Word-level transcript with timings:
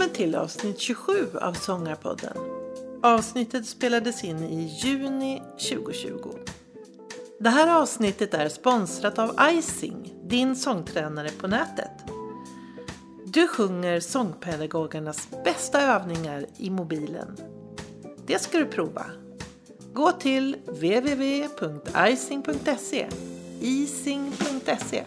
Välkommen 0.00 0.16
till 0.16 0.34
avsnitt 0.34 0.80
27 0.80 1.26
av 1.40 1.52
Sångarpodden. 1.52 2.36
Avsnittet 3.02 3.66
spelades 3.66 4.24
in 4.24 4.42
i 4.44 4.78
juni 4.84 5.42
2020. 5.70 6.30
Det 7.40 7.48
här 7.48 7.80
avsnittet 7.82 8.34
är 8.34 8.48
sponsrat 8.48 9.18
av 9.18 9.36
Icing, 9.52 10.14
din 10.24 10.56
sångtränare 10.56 11.28
på 11.40 11.46
nätet. 11.46 11.90
Du 13.26 13.48
sjunger 13.48 14.00
sångpedagogernas 14.00 15.28
bästa 15.44 15.82
övningar 15.82 16.46
i 16.56 16.70
mobilen. 16.70 17.36
Det 18.26 18.38
ska 18.38 18.58
du 18.58 18.66
prova. 18.66 19.06
Gå 19.92 20.12
till 20.12 20.56
www.icing.se 20.66 21.58
icing.se 23.60 25.04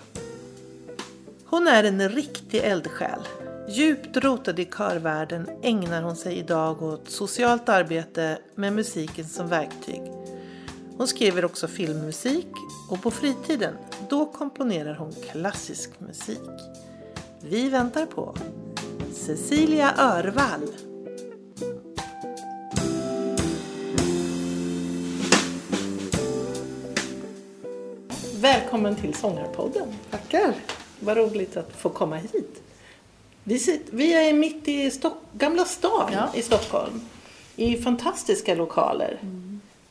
Hon 1.45 1.67
är 1.67 1.83
en 1.83 2.09
riktig 2.09 2.59
eldsjäl. 2.63 3.21
Djupt 3.67 4.17
rotad 4.17 4.59
i 4.59 4.65
körvärlden 4.65 5.49
ägnar 5.61 6.01
hon 6.01 6.15
sig 6.15 6.37
idag 6.37 6.83
åt 6.83 7.09
socialt 7.09 7.69
arbete 7.69 8.37
med 8.55 8.73
musiken 8.73 9.25
som 9.25 9.47
verktyg. 9.47 10.01
Hon 10.97 11.07
skriver 11.07 11.45
också 11.45 11.67
filmmusik 11.67 12.47
och 12.89 13.01
på 13.01 13.11
fritiden 13.11 13.73
då 14.09 14.25
komponerar 14.25 14.95
hon 14.95 15.13
klassisk 15.31 15.99
musik. 15.99 16.39
Vi 17.41 17.69
väntar 17.69 18.05
på 18.05 18.35
Cecilia 19.13 19.93
Örvall. 19.97 20.67
Välkommen 28.35 28.95
till 28.95 29.13
Sångarpodden. 29.13 29.87
Tackar. 30.11 30.53
Vad 30.99 31.17
roligt 31.17 31.57
att 31.57 31.71
få 31.71 31.89
komma 31.89 32.15
hit. 32.15 32.62
Vi, 33.43 33.59
sitter, 33.59 33.95
vi 33.97 34.13
är 34.29 34.33
mitt 34.33 34.67
i 34.67 34.91
Stock, 34.91 35.17
Gamla 35.33 35.65
stan 35.65 36.09
Ja. 36.13 36.29
i 36.35 36.41
Stockholm. 36.41 37.01
I 37.55 37.77
fantastiska 37.81 38.55
lokaler. 38.55 39.19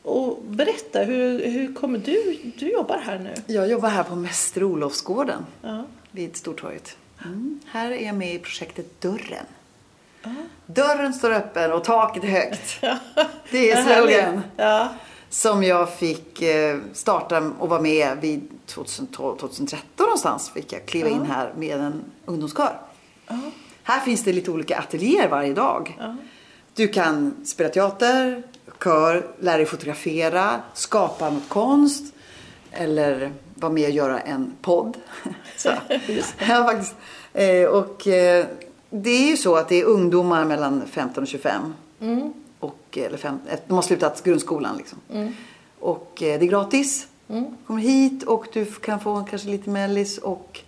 Och 0.03 0.39
berätta, 0.47 0.99
hur, 0.99 1.45
hur 1.45 1.73
kommer 1.73 1.99
du, 1.99 2.37
du 2.59 2.71
jobbar 2.71 2.97
här 2.97 3.19
nu? 3.19 3.53
Jag 3.53 3.69
jobbar 3.69 3.89
här 3.89 4.03
på 4.03 4.15
Mäster 4.15 4.63
Olofsgården 4.63 5.45
Ja. 5.61 5.83
vid 6.11 6.35
Stortorget. 6.35 6.97
Mm. 7.25 7.59
Här 7.65 7.91
är 7.91 8.05
jag 8.05 8.15
med 8.15 8.35
i 8.35 8.39
projektet 8.39 9.01
Dörren. 9.01 9.45
Dörren 10.65 11.13
står 11.13 11.31
öppen 11.31 11.71
och 11.71 11.83
taket 11.83 12.23
är 12.23 12.27
högt. 12.27 12.79
Det 13.51 13.71
är 13.71 13.83
slogan 13.83 14.41
Ja. 14.57 14.89
som 15.29 15.63
jag 15.63 15.93
fick 15.93 16.41
eh, 16.41 16.77
starta 16.93 17.51
och 17.59 17.69
vara 17.69 17.81
med 17.81 18.17
vid 18.21 18.49
2012, 18.65 19.37
2013 19.37 19.85
någonstans. 19.97 20.49
Fick 20.49 20.73
jag 20.73 20.85
kliva 20.85 21.09
in 21.09 21.25
här 21.25 21.53
med 21.57 21.79
en 21.79 22.03
ungdomskör. 22.25 22.77
Här 23.83 23.99
finns 23.99 24.23
det 24.23 24.33
lite 24.33 24.51
olika 24.51 24.77
ateljéer 24.77 25.29
varje 25.29 25.53
dag. 25.53 25.99
Du 26.75 26.87
kan 26.87 27.45
spela 27.45 27.69
teater, 27.69 28.43
kör, 28.83 29.27
lära 29.39 29.57
dig 29.57 29.65
fotografera, 29.65 30.61
skapa 30.73 31.29
något 31.29 31.49
konst 31.49 32.13
eller 32.71 33.31
vara 33.55 33.73
med 33.73 33.85
och 33.85 33.91
göra 33.91 34.19
en 34.19 34.53
podd. 34.61 34.97
Så. 35.57 35.69
ja, 36.39 36.65
faktiskt. 36.65 36.95
Eh, 37.33 37.65
och 37.65 38.07
eh, 38.07 38.45
det 38.89 39.09
är 39.09 39.29
ju 39.29 39.37
så 39.37 39.55
att 39.55 39.69
det 39.69 39.81
är 39.81 39.85
ungdomar 39.85 40.45
mellan 40.45 40.87
15 40.87 41.23
och 41.23 41.27
25. 41.27 41.73
Och, 42.59 42.97
eller 42.97 43.17
fem, 43.17 43.39
eh, 43.49 43.59
de 43.67 43.73
har 43.73 43.81
slutat 43.81 44.23
grundskolan 44.23 44.77
liksom. 44.77 44.99
Och 45.79 46.23
eh, 46.23 46.39
det 46.39 46.45
är 46.45 46.49
gratis. 46.49 47.07
Kommer 47.67 47.81
hit 47.81 48.23
och 48.23 48.47
du 48.53 48.65
kan 48.65 48.99
få 48.99 49.23
kanske 49.29 49.47
lite 49.47 49.69
mellis 49.69 50.17
och 50.17 50.59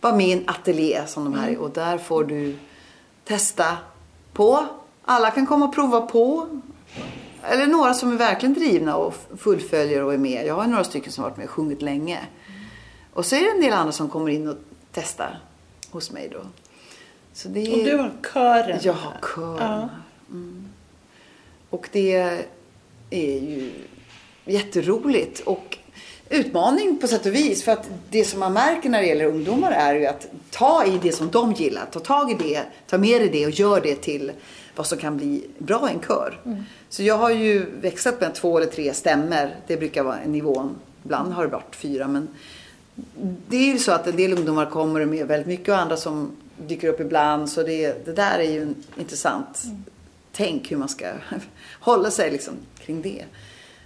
vara 0.00 0.16
med 0.16 0.28
i 0.28 0.32
en 0.32 0.44
ateljé 0.46 1.06
som 1.06 1.24
de 1.24 1.34
här 1.34 1.48
är. 1.48 1.58
Och 1.58 1.70
där 1.70 1.98
får 1.98 2.24
du 2.24 2.56
testa 3.24 3.76
på. 4.32 4.66
Alla 5.04 5.30
kan 5.30 5.46
komma 5.46 5.64
och 5.64 5.74
prova 5.74 6.00
på. 6.00 6.46
Eller 7.42 7.66
några 7.66 7.94
som 7.94 8.12
är 8.12 8.16
verkligen 8.16 8.54
drivna 8.54 8.96
och 8.96 9.14
fullföljer 9.36 10.04
och 10.04 10.14
är 10.14 10.18
med. 10.18 10.46
Jag 10.46 10.54
har 10.54 10.66
några 10.66 10.84
stycken 10.84 11.12
som 11.12 11.24
har 11.24 11.30
varit 11.30 11.36
med 11.36 11.44
och 11.46 11.50
sjungit 11.50 11.82
länge. 11.82 12.18
Och 13.14 13.26
så 13.26 13.36
är 13.36 13.40
det 13.40 13.50
en 13.50 13.60
del 13.60 13.72
andra 13.72 13.92
som 13.92 14.08
kommer 14.08 14.28
in 14.28 14.48
och 14.48 14.56
testar 14.92 15.40
hos 15.90 16.10
mig 16.10 16.28
då. 16.28 16.40
Så 17.32 17.48
det 17.48 17.60
är... 17.60 17.78
Och 17.78 17.84
du 17.84 17.96
har 17.96 18.12
kören. 18.32 18.78
Jag 18.82 18.92
har 18.92 19.14
kören. 19.34 19.80
Ja. 19.80 19.88
Och 21.70 21.88
det 21.92 22.12
är 23.10 23.40
ju 23.40 23.72
jätteroligt 24.44 25.40
och 25.40 25.78
utmaning 26.30 26.98
på 27.00 27.06
sätt 27.06 27.26
och 27.26 27.34
vis. 27.34 27.64
För 27.64 27.72
att 27.72 27.90
det 28.10 28.24
som 28.24 28.40
man 28.40 28.52
märker 28.52 28.88
när 28.88 29.00
det 29.00 29.06
gäller 29.06 29.24
ungdomar 29.24 29.72
är 29.72 29.94
ju 29.94 30.06
att 30.06 30.26
ta 30.50 30.84
i 30.84 30.98
det 31.02 31.12
som 31.12 31.30
de 31.30 31.52
gillar. 31.52 31.86
Ta 31.92 32.00
tag 32.00 32.30
i 32.30 32.34
det, 32.34 32.62
ta 32.86 32.98
med 32.98 33.20
dig 33.20 33.28
det 33.28 33.46
och 33.46 33.50
gör 33.50 33.80
det 33.80 33.96
till 33.96 34.32
vad 34.76 34.86
som 34.86 34.98
kan 34.98 35.16
bli 35.16 35.46
bra 35.58 35.90
i 35.90 35.94
en 35.94 36.00
kör. 36.00 36.40
Så 36.88 37.02
jag 37.02 37.18
har 37.18 37.30
ju 37.30 37.66
växlat 37.80 38.20
med 38.20 38.34
två 38.34 38.58
eller 38.58 38.70
tre 38.70 38.94
stämmer. 38.94 39.56
Det 39.66 39.76
brukar 39.76 40.02
vara 40.02 40.18
nivån. 40.26 40.74
Ibland 41.04 41.32
har 41.32 41.44
det 41.44 41.52
varit 41.52 41.76
fyra 41.76 42.08
men 42.08 42.28
det 43.48 43.56
är 43.56 43.72
ju 43.72 43.78
så 43.78 43.92
att 43.92 44.06
en 44.06 44.16
del 44.16 44.32
ungdomar 44.32 44.66
kommer 44.66 45.04
med 45.04 45.26
väldigt 45.26 45.46
mycket 45.46 45.68
och 45.68 45.78
andra 45.78 45.96
som 45.96 46.30
dyker 46.66 46.88
upp 46.88 47.00
ibland. 47.00 47.50
Så 47.50 47.62
det, 47.62 48.04
det 48.04 48.12
där 48.12 48.38
är 48.38 48.50
ju 48.50 48.62
en 48.62 48.74
intressant 48.98 49.64
tänk 50.32 50.70
hur 50.70 50.76
man 50.76 50.88
ska 50.88 51.06
hålla 51.80 52.10
sig 52.10 52.30
liksom 52.30 52.54
kring 52.78 53.02
det. 53.02 53.24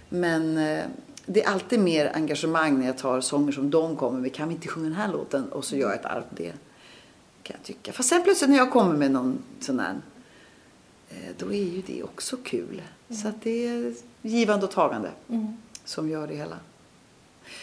Men 0.09 0.57
eh, 0.57 0.83
det 1.25 1.43
är 1.43 1.49
alltid 1.49 1.79
mer 1.79 2.11
engagemang 2.15 2.79
när 2.79 2.85
jag 2.85 2.97
tar 2.97 3.21
sånger 3.21 3.51
som 3.51 3.69
de 3.69 3.95
kommer 3.95 4.19
med. 4.19 4.33
Kan 4.33 4.47
vi 4.49 4.55
inte 4.55 4.67
sjunga 4.67 4.85
den 4.89 4.97
här 4.97 5.11
låten? 5.11 5.51
Och 5.51 5.65
så 5.65 5.75
gör 5.75 5.89
jag 5.89 5.99
ett 5.99 6.05
arv 6.05 6.21
på 6.21 6.35
det. 6.35 6.53
Kan 7.43 7.55
jag 7.59 7.63
tycka. 7.63 7.93
Fast 7.93 8.09
sen 8.09 8.23
plötsligt 8.23 8.49
när 8.49 8.57
jag 8.57 8.71
kommer 8.71 8.93
med 8.97 9.11
någon 9.11 9.37
sån 9.59 9.79
här. 9.79 9.95
eh, 11.09 11.15
Då 11.37 11.53
är 11.53 11.63
ju 11.63 11.81
det 11.87 12.03
också 12.03 12.37
kul. 12.43 12.81
Så 13.09 13.27
att 13.27 13.41
det 13.43 13.67
är 13.67 13.93
givande 14.21 14.65
och 14.65 14.71
tagande. 14.71 15.11
Som 15.85 16.09
gör 16.09 16.27
det 16.27 16.35
hela. 16.35 16.57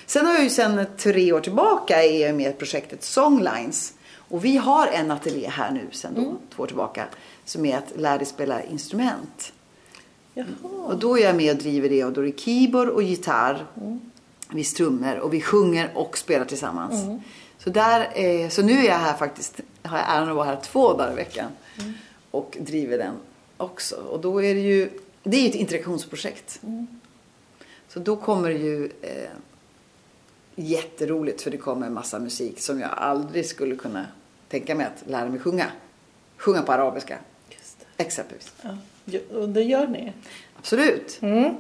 Sen 0.07 0.27
har 0.27 0.33
jag 0.35 0.43
ju 0.43 0.51
sen 0.51 0.87
tre 0.97 1.33
år 1.33 1.41
tillbaka 1.41 2.03
är 2.03 2.27
jag 2.27 2.35
med 2.37 2.51
i 2.51 2.53
projektet 2.59 3.03
Songlines. 3.05 3.95
Och 4.15 4.45
vi 4.45 4.57
har 4.57 4.87
en 4.87 5.11
ateljé 5.11 5.49
här 5.49 5.71
nu 5.71 5.89
sen 5.93 6.15
då, 6.15 6.37
två 6.55 6.63
år 6.63 6.67
tillbaka. 6.67 7.07
Som 7.45 7.67
är 7.67 7.79
att 7.79 7.93
lära 7.97 8.19
dig 8.19 8.27
spela 8.27 8.63
instrument. 8.63 9.53
Jaha. 10.35 10.47
Och 10.87 10.99
då 10.99 11.19
är 11.19 11.23
jag 11.23 11.37
med 11.37 11.57
och 11.57 11.63
driver 11.63 11.89
det 11.89 12.05
och 12.05 12.13
då 12.13 12.21
är 12.21 12.25
det 12.25 12.41
keyboard 12.41 12.89
och 12.89 13.03
gitarr. 13.03 13.67
Vi 14.51 14.65
strummor 14.65 15.19
och 15.19 15.35
vi 15.35 15.41
sjunger 15.41 15.91
och 15.95 16.19
spelar 16.19 16.45
tillsammans. 16.45 17.23
Så, 17.59 17.71
där, 17.71 18.09
eh, 18.15 18.49
så 18.49 18.63
nu 18.63 18.73
är 18.73 18.85
jag 18.85 18.99
här 18.99 19.17
faktiskt, 19.17 19.61
har 19.83 19.99
jag 19.99 20.17
äran 20.17 20.29
att 20.29 20.37
vara 20.37 20.47
här 20.47 20.61
två 20.63 20.93
dagar 20.93 21.13
i 21.13 21.15
veckan. 21.15 21.51
Och 22.31 22.57
driver 22.61 22.99
den 22.99 23.15
också. 23.57 23.97
Och 23.97 24.21
då 24.21 24.43
är 24.43 24.55
det 24.55 24.61
ju, 24.61 24.91
det 25.23 25.37
är 25.37 25.43
ju 25.43 25.49
ett 25.49 25.55
interaktionsprojekt. 25.55 26.61
Så 27.89 27.99
då 27.99 28.17
kommer 28.17 28.49
det 28.49 28.59
ju 28.59 28.85
eh, 29.03 29.31
jätteroligt 30.55 31.43
för 31.43 31.51
det 31.51 31.57
kommer 31.57 31.87
en 31.87 31.95
massa 31.95 32.19
musik 32.19 32.61
som 32.61 32.81
jag 32.81 32.91
aldrig 32.91 33.47
skulle 33.47 33.77
kunna 33.77 34.07
tänka 34.49 34.75
mig 34.75 34.87
att 34.87 35.11
lära 35.11 35.29
mig 35.29 35.41
sjunga. 35.41 35.67
Sjunga 36.37 36.63
på 36.63 36.73
arabiska, 36.73 37.19
exempelvis. 37.97 38.53
Ja. 38.63 38.77
Och 39.35 39.49
det 39.49 39.63
gör 39.63 39.87
ni? 39.87 40.13
Absolut. 40.59 41.19
Mm. 41.23 41.55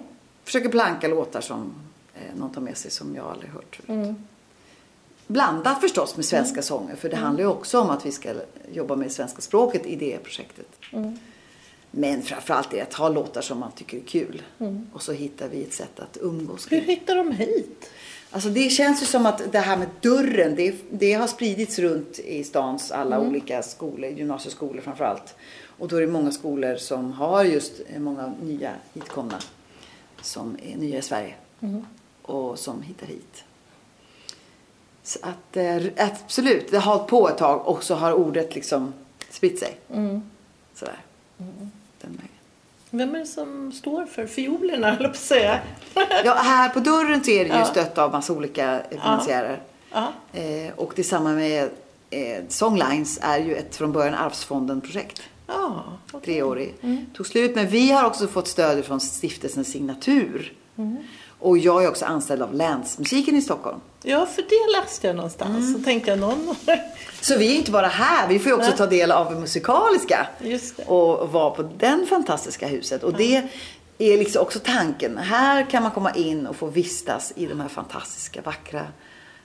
Försöker 0.45 0.69
planka 0.69 1.09
låtar 1.09 1.41
som 1.41 1.75
eh, 2.15 2.37
någon 2.37 2.53
tar 2.53 2.61
med 2.61 2.77
sig 2.77 2.91
som 2.91 3.15
jag 3.15 3.27
aldrig 3.27 3.51
hört 3.51 3.77
förut. 3.77 3.89
Mm. 3.89 4.15
Blandat 5.27 5.81
förstås 5.81 6.17
med 6.17 6.25
svenska 6.25 6.63
sånger 6.63 6.97
för 6.97 7.09
det 7.09 7.17
handlar 7.17 7.45
ju 7.45 7.51
också 7.51 7.81
om 7.81 7.91
att 7.91 8.07
vi 8.07 8.13
ska 8.13 8.35
jobba 8.73 8.97
med 8.97 9.13
svenska 9.13 9.41
språket 9.41 9.87
i 9.87 9.97
det 9.97 10.19
projektet. 10.19 10.67
Mm. 10.93 11.19
Men 11.91 12.23
framförallt 12.23 12.75
är 12.75 12.83
att 12.83 12.95
ha 12.95 13.09
låtar 13.09 13.41
som 13.41 13.59
man 13.59 13.73
tycker 13.73 13.97
är 13.97 14.03
kul. 14.03 14.43
Och 14.93 15.03
så 15.03 15.13
hittar 15.13 15.49
vi 15.49 15.63
ett 15.63 15.73
sätt 15.73 16.01
att 16.01 16.19
umgås 16.21 16.73
Hur 16.73 16.81
hittar 16.81 17.17
de 17.17 17.31
hit? 17.31 17.91
Alltså 18.31 18.49
det 18.49 18.71
känns 18.71 19.03
ju 19.03 19.07
som 19.07 19.27
att 19.27 19.53
det 19.53 19.59
här 19.59 19.77
med 19.77 19.89
dörren, 20.01 20.55
det, 20.55 20.75
det 20.91 21.13
har 21.13 21.27
spridits 21.27 21.79
runt 21.79 22.19
i 22.19 22.45
stans 22.45 22.91
alla 22.91 23.21
olika 23.21 23.63
skolor, 23.63 24.11
gymnasieskolor 24.11 24.81
framförallt. 24.81 25.35
Och 25.83 25.89
då 25.89 25.97
är 25.97 26.01
det 26.01 26.07
många 26.07 26.31
skolor 26.31 26.77
som 26.77 27.13
har 27.13 27.45
just 27.45 27.73
många 27.99 28.33
nya 28.43 28.73
hitkomna 28.95 29.39
som 30.21 30.57
är 30.63 30.77
nya 30.77 30.99
i 30.99 31.03
Sverige 31.03 31.35
och 32.23 32.59
som 32.59 32.83
hittar 32.83 33.07
hit. 33.07 33.45
Så 35.03 35.19
att 35.23 35.57
eh, 35.57 35.77
absolut, 35.97 36.71
det 36.71 36.79
har 36.79 36.95
hållit 36.97 37.11
på 37.11 37.29
ett 37.29 37.39
tag 37.39 37.67
och 37.69 37.85
så 37.85 37.95
har 37.95 38.13
ordet 38.13 38.55
liksom 38.55 38.93
spritt 39.31 39.59
sig. 39.59 39.77
Sådär. 40.75 41.01
Den 42.01 42.11
vägen. 42.11 42.29
Vem 42.91 43.15
är 43.15 43.19
det 43.19 43.27
som 43.27 43.73
står 43.73 44.07
för 44.07 44.27
fiolerna, 44.27 44.87
höll 44.91 45.03
jag 45.03 45.11
på 45.13 45.17
att 45.17 45.23
säga? 45.23 45.61
Ja, 46.25 46.35
här 46.35 46.69
på 46.69 46.81
dörren 46.81 47.25
så 47.25 47.31
är 47.31 47.45
det 47.45 47.51
ju 47.51 47.57
Ja. 47.59 47.65
stött 47.65 47.99
av 47.99 48.13
massa 48.13 48.33
olika 48.33 48.83
finansiärer. 48.91 49.61
Ja. 49.93 50.13
Eh, 50.33 50.73
och 50.77 50.93
det 50.97 51.05
samma 51.05 51.33
med 51.33 51.71
eh, 52.11 52.43
Songlines 52.49 53.19
är 53.23 53.39
ju 53.39 53.55
ett 53.57 53.77
från 53.77 53.93
början 53.93 54.15
Arvsfonden-projekt. 54.15 55.23
Ja, 55.53 55.85
okej. 56.13 56.35
Treårig. 56.35 56.75
Tog 57.17 57.27
slut. 57.27 57.55
Men 57.55 57.69
vi 57.69 57.91
har 57.91 58.05
också 58.05 58.27
fått 58.27 58.49
stöd 58.49 58.85
från 58.85 59.01
stiftelsen 59.01 59.65
Signatur. 59.65 60.53
Och 61.39 61.59
jag 61.59 61.85
är 61.85 61.89
också 61.89 62.05
anställd 62.05 62.43
av 62.43 62.55
Länsmusiken 62.55 63.37
i 63.37 63.43
Stockholm. 63.43 63.81
Ja, 64.03 64.27
för 64.27 64.43
det 64.43 64.81
läste 64.81 65.07
jag 65.07 65.17
någonstans. 65.17 65.59
Mm. 65.69 65.73
Så 65.75 65.85
tänkte 65.85 66.11
jag 66.11 66.19
någon... 66.19 66.55
Så 67.21 67.39
vi 67.39 67.53
är 67.53 67.57
inte 67.57 67.71
bara 67.71 67.87
här, 67.87 68.29
vi 68.29 68.39
får 68.39 68.49
ju 68.49 68.55
också 68.57 68.69
Nej. 68.69 68.79
ta 68.79 68.87
del 68.87 69.13
av 69.13 69.41
musikaliska. 69.41 70.27
Och 70.87 71.33
vara 71.33 71.51
på 71.51 71.63
den 71.63 72.07
fantastiska 72.07 72.67
huset. 72.67 73.03
Och 73.03 73.13
det 73.15 73.43
är 73.99 74.19
liksom 74.19 74.43
också 74.43 74.59
tanken. 74.59 75.19
Här 75.19 75.71
kan 75.71 75.83
man 75.83 75.93
komma 75.93 76.11
in 76.15 76.47
och 76.47 76.57
få 76.57 76.67
vistas 76.67 77.33
i 77.37 77.47
de 77.47 77.61
här 77.61 77.69
fantastiska 77.69 78.43
vackra 78.43 78.83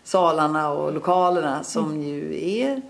salarna 0.03 0.69
och 0.69 0.93
lokalerna 0.93 1.63
som 1.63 1.91
Mm. 1.91 2.03
ju 2.07 2.49
är 2.61 2.81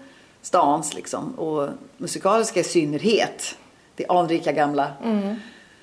stans 0.47 0.94
liksom. 0.94 1.33
Och 1.33 1.69
musikaliska 1.97 2.59
i 2.59 2.63
synnerhet. 2.63 3.57
Det 3.95 4.05
anrika 4.07 4.51
gamla. 4.51 4.91
Mm. 5.03 5.35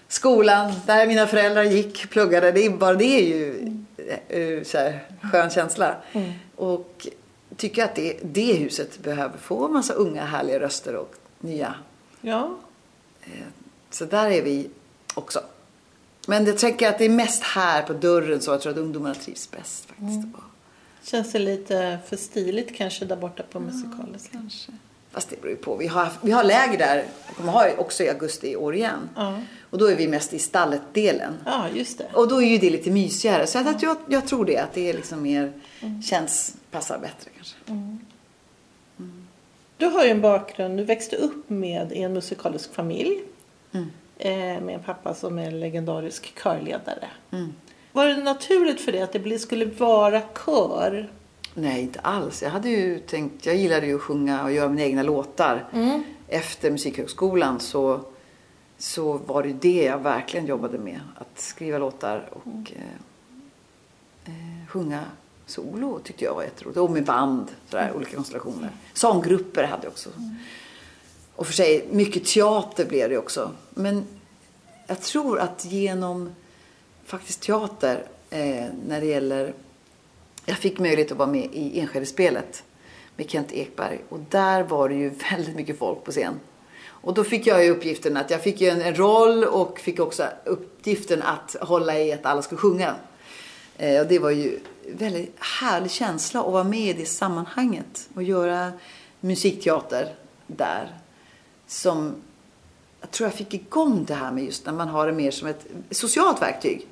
Skolan 0.08 0.72
där 0.86 1.06
mina 1.06 1.26
föräldrar 1.26 1.62
gick, 1.62 2.10
pluggade. 2.10 2.52
Det 2.52 2.66
är, 2.66 2.70
bara 2.70 2.94
det 2.94 3.04
är 3.04 3.22
ju 3.22 3.72
eh, 4.28 4.64
så 4.64 4.78
här, 4.78 5.00
skön 5.32 5.50
känsla. 5.50 5.96
Mm. 6.12 6.32
Och 6.56 7.08
tycker 7.56 7.84
att 7.84 7.94
det, 7.94 8.18
det 8.22 8.52
huset 8.52 8.98
behöver 8.98 9.38
få 9.38 9.66
en 9.66 9.72
massa 9.72 9.94
unga 9.94 10.24
härliga 10.24 10.60
röster 10.60 10.96
och 10.96 11.14
nya. 11.40 11.74
Ja, 12.20 12.56
Så 13.90 14.04
där 14.04 14.30
är 14.30 14.42
vi 14.42 14.70
också. 15.14 15.40
Men 16.26 16.46
jag 16.46 16.58
tänker 16.58 16.88
att 16.88 16.98
det 16.98 17.04
är 17.04 17.08
mest 17.08 17.42
här 17.42 17.82
på 17.82 17.92
dörren 17.92 18.40
så 18.40 18.50
jag 18.50 18.60
tror 18.60 18.72
att 18.72 18.78
ungdomarna 18.78 19.14
trivs 19.14 19.50
bäst 19.50 19.86
faktiskt. 19.86 20.26
Känns 21.04 21.32
det 21.32 21.38
lite 21.38 21.98
för 22.06 22.16
stiligt 22.16 22.76
kanske 22.76 23.04
där 23.04 23.16
borta 23.16 23.42
på 23.50 23.60
musikaliska. 23.60 24.32
Kanske. 24.32 24.72
Fast 25.10 25.30
det 25.30 25.40
beror 25.40 25.50
ju 25.50 25.56
på. 25.56 25.76
Vi 25.76 25.86
har, 25.86 26.08
vi 26.22 26.30
har 26.30 26.44
läger 26.44 26.78
där 26.78 27.04
och 27.28 27.36
kommer 27.36 27.52
ha 27.52 27.70
också 27.78 28.02
i 28.02 28.08
augusti 28.08 28.50
i 28.50 28.56
år 28.56 28.74
igen. 28.74 29.08
Ja. 29.16 29.40
Och 29.70 29.78
då 29.78 29.86
är 29.86 29.96
vi 29.96 30.08
mest 30.08 30.32
i 30.32 30.38
stallet-delen. 30.38 31.34
Ja, 31.44 31.68
just 31.74 31.98
det. 31.98 32.06
Och 32.12 32.28
då 32.28 32.42
är 32.42 32.46
ju 32.46 32.58
det 32.58 32.70
lite 32.70 32.90
mysigare. 32.90 33.46
Så 33.46 33.58
att 33.58 33.82
jag, 33.82 33.96
jag 34.08 34.26
tror 34.26 34.44
det. 34.44 34.58
Att 34.58 34.74
det 34.74 34.90
är 34.90 34.94
liksom 34.94 35.22
mer, 35.22 35.52
känns, 36.02 36.56
passar 36.70 36.98
bättre 36.98 37.30
kanske. 37.36 37.56
Du 39.76 39.86
har 39.86 40.04
ju 40.04 40.10
en 40.10 40.20
bakgrund, 40.20 40.76
du 40.76 40.84
växte 40.84 41.16
upp 41.16 41.50
med 41.50 41.92
i 41.92 42.02
en 42.02 42.12
musikalisk 42.12 42.74
familj. 42.74 43.20
Mm. 43.72 43.90
Eh, 44.18 44.64
med 44.64 44.74
en 44.74 44.82
pappa 44.82 45.14
som 45.14 45.38
är 45.38 45.50
legendarisk 45.50 46.34
körledare. 46.42 47.08
Mm. 47.94 48.06
Var 48.08 48.16
det 48.16 48.22
naturligt 48.22 48.80
för 48.80 48.92
dig 48.92 49.02
att 49.02 49.12
det 49.12 49.38
skulle 49.38 49.64
vara 49.64 50.20
kör? 50.20 51.10
Nej, 51.54 51.82
inte 51.82 52.00
alls. 52.00 52.42
Jag 52.42 52.50
hade 52.50 52.68
ju 52.68 52.98
tänkt, 52.98 53.46
jag 53.46 53.56
gillade 53.56 53.86
ju 53.86 53.94
att 53.94 54.02
sjunga 54.02 54.44
och 54.44 54.52
göra 54.52 54.68
mina 54.68 54.82
egna 54.82 55.02
låtar. 55.02 55.64
Efter 56.28 56.70
Musikhögskolan 56.70 57.60
så, 57.60 58.00
så 58.78 59.12
var 59.12 59.42
det 59.42 59.48
ju 59.48 59.54
det 59.54 59.84
jag 59.84 59.98
verkligen 59.98 60.46
jobbade 60.46 60.78
med. 60.78 61.00
Att 61.18 61.40
skriva 61.40 61.78
låtar 61.78 62.28
och 62.32 62.72
eh, 62.72 62.82
eh, 64.24 64.66
sjunga 64.68 65.04
solo 65.46 65.98
tyckte 66.04 66.24
jag 66.24 66.34
var 66.34 66.42
jätteroligt. 66.42 66.78
Och 66.78 66.90
med 66.90 67.04
band, 67.04 67.46
sådär, 67.68 67.92
olika 67.96 68.16
konstellationer. 68.16 68.70
Sånggrupper 68.92 69.64
hade 69.64 69.82
jag 69.82 69.92
också. 69.92 70.10
Och 71.36 71.46
för 71.46 71.52
sig, 71.52 71.88
mycket 71.90 72.24
teater 72.24 72.86
blev 72.86 73.10
det 73.10 73.18
också. 73.18 73.50
Men 73.70 74.04
jag 74.86 75.00
tror 75.00 75.38
att 75.38 75.64
genom 75.64 76.30
faktiskt 77.04 77.40
teater 77.40 78.06
eh, 78.30 78.66
när 78.86 79.00
det 79.00 79.06
gäller 79.06 79.54
jag 80.46 80.58
fick 80.58 80.78
möjlighet 80.78 81.12
att 81.12 81.18
vara 81.18 81.28
med 81.28 81.48
i 81.52 81.80
Enskedespelet 81.80 82.64
med 83.16 83.30
Kent 83.30 83.52
Ekberg. 83.52 84.00
Och 84.08 84.20
där 84.30 84.62
var 84.62 84.88
det 84.88 84.94
ju 84.94 85.08
väldigt 85.30 85.56
mycket 85.56 85.78
folk 85.78 86.04
på 86.04 86.10
scen. 86.10 86.40
Och 86.86 87.14
då 87.14 87.24
fick 87.24 87.46
jag 87.46 87.64
ju 87.64 87.70
uppgiften 87.70 88.16
att 88.16 88.30
jag 88.30 88.42
fick 88.42 88.60
ju 88.60 88.68
en, 88.68 88.82
en 88.82 88.94
roll 88.94 89.44
och 89.44 89.78
fick 89.78 90.00
också 90.00 90.28
uppgiften 90.44 91.22
att 91.22 91.56
hålla 91.60 91.98
i 91.98 92.12
att 92.12 92.26
alla 92.26 92.42
skulle 92.42 92.58
sjunga. 92.58 92.94
Eh, 93.78 94.00
och 94.00 94.06
det 94.06 94.18
var 94.18 94.30
ju 94.30 94.60
en 94.90 94.96
väldigt 94.96 95.36
härlig 95.60 95.90
känsla 95.90 96.40
att 96.40 96.52
vara 96.52 96.64
med 96.64 96.88
i 96.88 96.92
det 96.92 97.06
sammanhanget 97.06 98.08
och 98.14 98.22
göra 98.22 98.72
musikteater 99.20 100.14
där. 100.46 100.98
Som 101.66 102.14
jag 103.00 103.10
tror 103.10 103.26
jag 103.26 103.34
fick 103.34 103.54
igång 103.54 104.04
det 104.04 104.14
här 104.14 104.32
med 104.32 104.44
just 104.44 104.66
när 104.66 104.72
man 104.72 104.88
har 104.88 105.06
det 105.06 105.12
mer 105.12 105.30
som 105.30 105.48
ett 105.48 105.66
socialt 105.90 106.42
verktyg. 106.42 106.86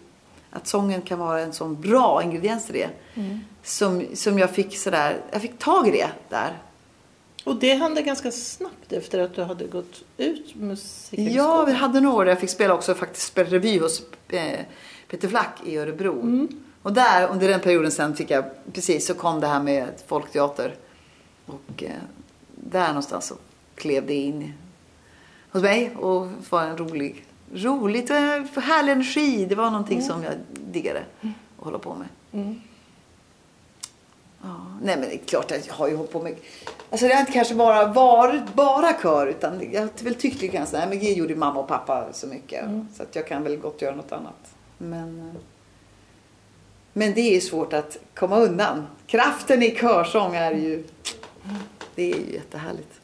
Att 0.53 0.67
sången 0.67 1.03
kan 1.03 1.19
vara 1.19 1.41
en 1.41 1.53
sån 1.53 1.81
bra 1.81 2.23
ingrediens 2.23 2.67
till 2.67 2.75
det. 2.75 2.91
Som, 3.63 4.07
som 4.15 4.39
jag 4.39 4.51
fick 4.51 4.79
sådär, 4.79 5.21
jag 5.33 5.43
fick 5.43 5.59
tag 5.59 5.89
i 5.89 5.91
det 5.91 6.11
där. 6.29 6.59
Och 7.45 7.57
det 7.57 7.75
hände 7.75 8.03
ganska 8.03 8.31
snabbt 8.31 8.93
efter 8.93 9.19
att 9.19 9.35
du 9.35 9.43
hade 9.43 9.65
gått 9.65 10.03
ut 10.17 10.55
musikhögskolan. 10.55 11.35
Ja, 11.35 11.65
vi 11.65 11.73
hade 11.73 12.01
några 12.01 12.17
år 12.17 12.25
där 12.25 12.33
jag 12.33 12.41
fick 12.41 12.51
spela 12.51 12.75
också 12.75 12.95
faktiskt 12.95 13.27
spela 13.27 13.51
revy 13.51 13.79
hos 13.79 14.03
eh, 14.29 14.61
Peter 15.09 15.29
Flack 15.29 15.61
i 15.65 15.77
Örebro. 15.77 16.49
Och 16.83 16.93
där 16.93 17.29
under 17.29 17.49
den 17.49 17.61
perioden 17.61 17.91
sen 17.91 18.17
fick 18.17 18.31
jag, 18.31 18.45
precis 18.73 19.07
så 19.07 19.15
kom 19.15 19.41
det 19.41 19.47
här 19.47 19.63
med 19.63 19.89
folkteater. 20.07 20.75
Och 21.47 21.83
eh, 21.83 21.91
där 22.55 22.89
någonstans 22.89 23.27
så 23.27 23.35
klev 23.75 24.07
det 24.07 24.15
in 24.15 24.53
hos 25.51 25.63
mig 25.63 25.97
och 25.97 26.29
var 26.51 26.63
en 26.63 26.77
rolig, 26.79 27.25
roligt 27.53 28.11
och 28.11 28.17
härlig 28.63 28.93
energi. 28.93 29.47
Det 29.47 29.55
var 29.55 29.71
någonting 29.71 30.03
som 30.03 30.23
jag 30.23 30.33
diggade 30.53 31.03
att 31.21 31.65
hålla 31.65 31.79
på 31.79 31.95
med. 31.95 32.09
Ja, 34.43 34.57
nej 34.83 34.97
men 34.97 35.09
det 35.09 35.15
är 35.15 35.19
klart 35.19 35.53
att 35.53 35.67
jag 35.67 35.75
har 35.75 35.89
ju 35.89 35.97
hållit 35.97 36.13
på 36.13 36.23
med... 36.23 36.37
Alltså 36.91 37.09
det 37.09 37.15
har 37.15 37.21
inte 37.21 37.33
kanske 37.33 37.55
bara 37.55 37.87
varit 37.87 38.55
bara 38.55 38.93
kör 39.03 39.27
utan 39.27 39.73
jag 39.73 39.81
har 39.81 40.05
väl 40.05 40.15
tyckt 40.15 40.43
lite 40.43 40.57
grann 40.57 40.67
men 40.73 40.91
det 40.99 41.13
gjorde 41.13 41.37
mamma 41.37 41.61
och 41.61 41.69
pappa 41.69 42.13
så 42.13 42.27
mycket. 42.27 42.65
Så 42.95 43.03
att 43.03 43.17
jag 43.17 43.27
kan 43.27 43.43
väl 43.43 43.57
gott 43.57 43.83
göra 43.83 43.95
något 43.95 44.13
annat. 44.13 44.55
Men, 44.79 45.19
eh, 45.19 45.41
men 46.93 47.15
det 47.15 47.37
är 47.37 47.41
svårt 47.41 47.73
att 47.73 47.97
komma 48.15 48.37
undan. 48.37 48.87
Kraften 49.07 49.63
i 49.63 49.71
körsång 49.71 50.35
är 50.35 50.53
ju... 50.53 50.85
Det 51.95 52.13
är 52.13 52.17
ju 52.17 52.33
jättehärligt. 52.33 53.01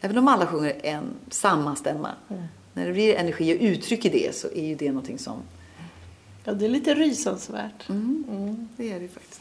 Även 0.00 0.18
om 0.18 0.28
alla 0.28 0.46
sjunger 0.46 0.80
en 0.82 1.04
samma 1.30 1.76
stämma. 1.76 2.10
När 2.74 2.86
det 2.86 2.92
blir 2.92 3.14
energi 3.14 3.54
och 3.54 3.60
uttryck 3.60 4.04
i 4.04 4.08
det 4.08 4.34
så 4.34 4.48
är 4.48 4.64
ju 4.64 4.74
det 4.74 4.88
någonting 4.88 5.18
som... 5.18 5.42
Ja, 6.44 6.52
det 6.52 6.64
är 6.64 6.68
lite 6.68 6.94
rysansvärt. 6.94 7.88
Mm. 7.88 8.68
Det 8.76 8.92
är 8.92 9.00
det 9.00 9.08
faktiskt. 9.08 9.40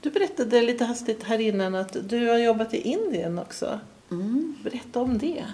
Du 0.00 0.10
berättade 0.10 0.62
lite 0.62 0.84
hastigt 0.84 1.22
här 1.22 1.38
innan 1.40 1.74
att 1.74 1.96
du 2.08 2.28
har 2.28 2.38
jobbat 2.38 2.74
i 2.74 2.76
Indien 2.76 3.38
också. 3.38 3.80
Mm. 4.10 4.56
Berätta 4.64 5.00
om 5.00 5.18
det. 5.18 5.44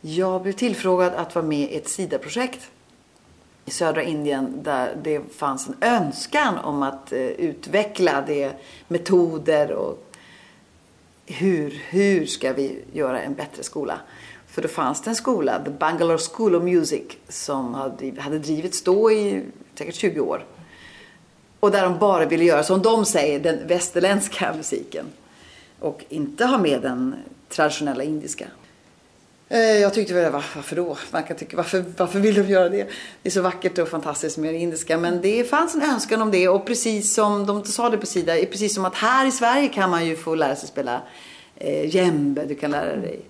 Jag 0.00 0.42
blev 0.42 0.52
tillfrågad 0.52 1.14
att 1.14 1.34
vara 1.34 1.46
med 1.46 1.72
i 1.72 1.76
ett 1.76 1.88
SIDA-projekt 1.88 2.70
i 3.64 3.70
södra 3.70 4.02
Indien 4.02 4.62
där 4.62 4.96
det 5.02 5.20
fanns 5.34 5.68
en 5.68 5.76
önskan 5.80 6.58
om 6.58 6.82
att 6.82 7.12
eh, 7.12 7.20
utveckla 7.20 8.24
det 8.26 8.52
metoder 8.88 9.72
och 9.72 10.14
hur, 11.26 11.70
hur 11.70 12.26
ska 12.26 12.52
vi 12.52 12.78
göra 12.92 13.20
en 13.20 13.34
bättre 13.34 13.62
skola? 13.62 14.00
För 14.54 14.62
då 14.62 14.68
fanns 14.68 15.02
det 15.02 15.10
en 15.10 15.16
skola, 15.16 15.64
The 15.64 15.70
Bangalore 15.70 16.18
School 16.18 16.54
of 16.54 16.62
Music, 16.62 17.02
som 17.28 17.74
hade, 17.74 18.20
hade 18.20 18.38
drivits 18.38 18.82
då 18.82 19.12
i 19.12 19.42
säkert 19.74 19.94
20 19.94 20.20
år. 20.20 20.44
Och 21.60 21.70
där 21.70 21.82
de 21.82 21.98
bara 21.98 22.24
ville 22.24 22.44
göra, 22.44 22.62
som 22.62 22.82
de 22.82 23.04
säger, 23.04 23.40
den 23.40 23.66
västerländska 23.66 24.54
musiken. 24.56 25.06
Och 25.80 26.04
inte 26.08 26.44
ha 26.44 26.58
med 26.58 26.82
den 26.82 27.14
traditionella 27.48 28.04
indiska. 28.04 28.46
Eh, 29.48 29.58
jag 29.58 29.94
tyckte 29.94 30.14
väl, 30.14 30.32
varför 30.32 30.76
då? 30.76 30.98
Man 31.10 31.22
kan 31.22 31.36
tycka, 31.36 31.56
varför, 31.56 31.84
varför 31.96 32.20
vill 32.20 32.34
de 32.34 32.42
göra 32.42 32.68
det? 32.68 32.86
Det 33.22 33.28
är 33.28 33.30
så 33.30 33.42
vackert 33.42 33.78
och 33.78 33.88
fantastiskt 33.88 34.38
med 34.38 34.54
det 34.54 34.58
indiska. 34.58 34.98
Men 34.98 35.20
det 35.20 35.44
fanns 35.44 35.74
en 35.74 35.82
önskan 35.82 36.22
om 36.22 36.30
det. 36.30 36.48
Och 36.48 36.66
precis 36.66 37.14
som 37.14 37.46
de 37.46 37.64
sa 37.64 37.90
det 37.90 37.98
på 37.98 38.06
Sida, 38.06 38.34
precis 38.50 38.74
som 38.74 38.84
att 38.84 38.94
här 38.94 39.26
i 39.26 39.30
Sverige 39.30 39.68
kan 39.68 39.90
man 39.90 40.06
ju 40.06 40.16
få 40.16 40.34
lära 40.34 40.56
sig 40.56 40.68
spela 40.68 41.02
eh, 41.56 41.94
djembe. 41.94 42.44
Du 42.44 42.54
kan 42.54 42.70
lära 42.70 42.96
dig 42.96 43.20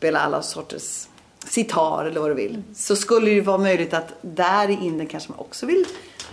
spela 0.00 0.20
alla 0.20 0.42
sorters 0.42 1.08
sitar 1.46 2.04
eller 2.04 2.20
vad 2.20 2.30
du 2.30 2.34
vill. 2.34 2.62
Så 2.74 2.96
skulle 2.96 3.30
det 3.30 3.40
vara 3.40 3.58
möjligt 3.58 3.94
att 3.94 4.14
där 4.22 4.68
i 4.70 4.72
Indien 4.72 5.06
kanske 5.06 5.30
man 5.30 5.38
också 5.38 5.66
vill 5.66 5.84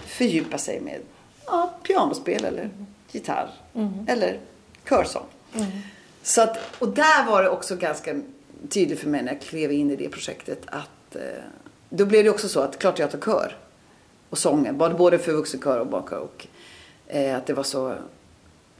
fördjupa 0.06 0.58
sig 0.58 0.82
med 0.82 1.02
ja, 1.46 1.74
pianospel 1.84 2.46
eller 2.46 2.70
gitarr. 3.12 3.50
Eller 4.08 4.40
körsång. 4.90 5.26
Så 6.24 6.42
att, 6.42 6.58
och 6.80 6.90
där 6.90 7.26
var 7.26 7.44
det 7.44 7.50
också 7.50 7.76
ganska 7.76 8.22
tydligt 8.70 9.00
för 9.00 9.08
mig 9.10 9.24
när 9.24 9.34
jag 9.34 9.42
klev 9.42 9.72
in 9.72 9.92
i 9.92 9.96
det 9.96 10.10
projektet 10.10 10.62
att 10.66 11.16
eh, 11.16 11.22
då 11.90 12.06
blev 12.06 12.24
det 12.24 12.30
också 12.30 12.50
så 12.50 12.60
att 12.60 12.80
klart 12.80 13.00
jag 13.00 13.12
tar 13.12 13.20
kör 13.20 13.58
och 14.30 14.38
sången, 14.38 14.78
både- 14.78 15.20
för 15.20 15.32
vuxenkör 15.32 15.80
och 15.80 15.88
barnkör. 15.88 16.18
Och 16.20 16.48
eh, 17.08 17.38
att 17.38 17.46
det 17.46 17.54
var 17.54 17.64
så 17.64 17.96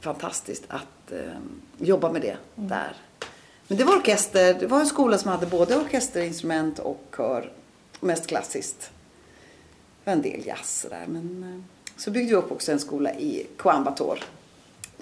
fantastiskt 0.00 0.64
att 0.68 1.12
eh, 1.12 1.18
jobba 1.78 2.12
med 2.12 2.22
det 2.22 2.36
där. 2.54 2.92
Men 3.68 3.78
det 3.78 3.84
var 3.84 3.96
orkester, 3.96 4.54
det 4.54 4.66
var 4.66 4.80
en 4.80 4.86
skola 4.86 5.18
som 5.18 5.30
hade 5.30 5.46
både 5.46 5.76
orkesterinstrument 5.76 6.78
och 6.78 7.04
kör, 7.16 7.52
mest 8.00 8.26
klassiskt. 8.26 8.80
Det 10.04 10.10
var 10.10 10.12
en 10.12 10.22
del 10.22 10.46
jazz 10.46 10.86
där, 10.90 11.04
men 11.06 11.42
eh, 11.42 12.00
så 12.00 12.10
byggde 12.10 12.28
vi 12.28 12.36
upp 12.36 12.52
också 12.52 12.72
en 12.72 12.80
skola 12.80 13.14
i 13.14 13.46
Coimbatore, 13.56 14.20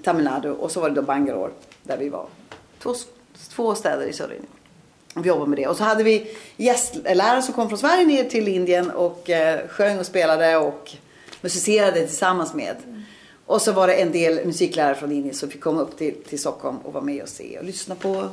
Taminado 0.03 0.49
och 0.49 0.71
så 0.71 0.81
var 0.81 0.89
det 0.89 0.95
då 0.95 1.01
Bangalore 1.01 1.51
där 1.83 1.97
vi 1.97 2.09
var. 2.09 2.27
Två, 2.79 2.95
två 3.49 3.75
städer 3.75 4.05
i 4.05 4.13
södra 4.13 4.35
Indien. 4.35 4.51
Vi 5.15 5.29
jobbade 5.29 5.49
med 5.49 5.59
det. 5.59 5.67
Och 5.67 5.77
så 5.77 5.83
hade 5.83 6.03
vi 6.03 6.35
gästlärare 6.57 7.41
som 7.41 7.53
kom 7.53 7.69
från 7.69 7.77
Sverige 7.77 8.05
ner 8.05 8.23
till 8.23 8.47
Indien 8.47 8.91
och 8.91 9.29
eh, 9.29 9.67
sjöng 9.67 9.99
och 9.99 10.05
spelade 10.05 10.57
och 10.57 10.91
musicerade 11.41 12.07
tillsammans 12.07 12.53
med. 12.53 12.75
Och 13.45 13.61
så 13.61 13.71
var 13.71 13.87
det 13.87 13.93
en 13.93 14.11
del 14.11 14.45
musiklärare 14.45 14.95
från 14.95 15.11
Indien 15.11 15.35
som 15.35 15.49
fick 15.49 15.61
komma 15.61 15.81
upp 15.81 15.97
till, 15.97 16.15
till 16.23 16.39
Stockholm 16.39 16.77
och 16.77 16.93
vara 16.93 17.03
med 17.03 17.23
och 17.23 17.29
se 17.29 17.59
och 17.59 17.65
lyssna 17.65 17.95
på 17.95 18.29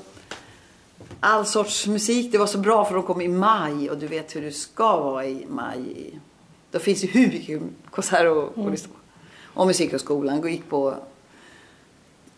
all 1.21 1.47
sorts 1.47 1.87
musik. 1.87 2.33
Det 2.33 2.39
var 2.39 2.47
så 2.47 2.59
bra 2.59 2.85
för 2.85 2.95
de 2.95 3.03
kom 3.03 3.21
i 3.21 3.29
maj 3.29 3.91
och 3.91 3.99
du 3.99 4.07
vet 4.07 4.37
hur 4.37 4.43
det 4.43 4.53
ska 4.53 4.97
vara 4.97 5.27
i 5.27 5.47
maj. 5.49 6.21
Då 6.71 6.79
finns 6.79 7.05
ju 7.05 7.09
hur 7.09 7.27
mycket 7.27 7.63
konserter 7.91 8.45
att, 8.45 8.59
att 8.59 8.71
lyssna 8.71 8.89
på. 8.93 8.99
Och 9.61 9.67
Musikhögskolan 9.67 10.49
gick 10.49 10.69
på 10.69 10.95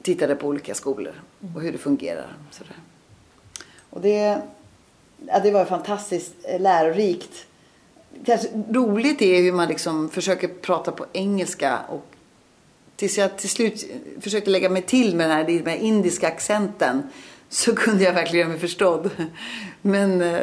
tittade 0.02 0.36
på 0.36 0.48
olika 0.48 0.74
skolor 0.74 1.14
och 1.54 1.62
hur 1.62 1.72
det 1.72 1.78
fungerar. 1.78 2.36
Sådär. 2.50 2.76
Och 3.90 4.00
det, 4.00 4.42
ja, 5.26 5.40
det 5.42 5.50
var 5.50 5.64
fantastiskt 5.64 6.34
eh, 6.42 6.60
lärorikt. 6.60 7.46
Kanske 8.24 8.48
roligt 8.70 9.22
är 9.22 9.42
hur 9.42 9.52
man 9.52 9.68
liksom 9.68 10.08
försöker 10.08 10.48
prata 10.48 10.92
på 10.92 11.06
engelska 11.12 11.78
och 11.88 12.06
tills 12.96 13.18
jag 13.18 13.38
till 13.38 13.48
slut 13.48 13.86
försökte 14.20 14.50
lägga 14.50 14.70
mig 14.70 14.82
till 14.82 15.16
med 15.16 15.30
den 15.30 15.36
här, 15.36 15.62
med 15.64 15.82
indiska 15.82 16.28
accenten 16.28 17.02
så 17.56 17.74
kunde 17.74 18.04
jag 18.04 18.12
verkligen 18.12 18.40
göra 18.40 18.48
mig 18.48 18.58
förstådd. 18.58 19.10
Men 19.82 20.20
eh, 20.20 20.42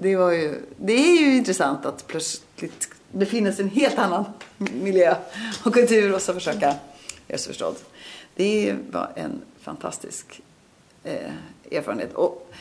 det 0.00 0.16
var 0.16 0.32
ju, 0.32 0.54
det 0.76 0.92
är 0.92 1.20
ju 1.20 1.36
intressant 1.36 1.86
att 1.86 2.06
plötsligt 2.06 2.88
befinna 3.12 3.52
sig 3.52 3.64
i 3.64 3.68
en 3.68 3.74
helt 3.74 3.98
annan 3.98 4.24
miljö 4.58 5.14
och 5.64 5.74
kultur 5.74 6.14
och 6.14 6.22
så 6.22 6.34
försöka 6.34 6.74
göra 7.28 7.38
sig 7.38 7.48
förstådd. 7.48 7.76
Det 8.34 8.76
var 8.90 9.12
en 9.14 9.40
fantastisk 9.60 10.40
eh, 11.04 11.32
erfarenhet. 11.70 12.12
Och 12.14 12.52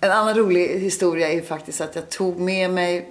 en 0.00 0.10
annan 0.10 0.34
rolig 0.34 0.68
historia 0.80 1.32
är 1.32 1.42
faktiskt 1.42 1.80
att 1.80 1.96
jag 1.96 2.10
tog 2.10 2.40
med 2.40 2.70
mig 2.70 3.08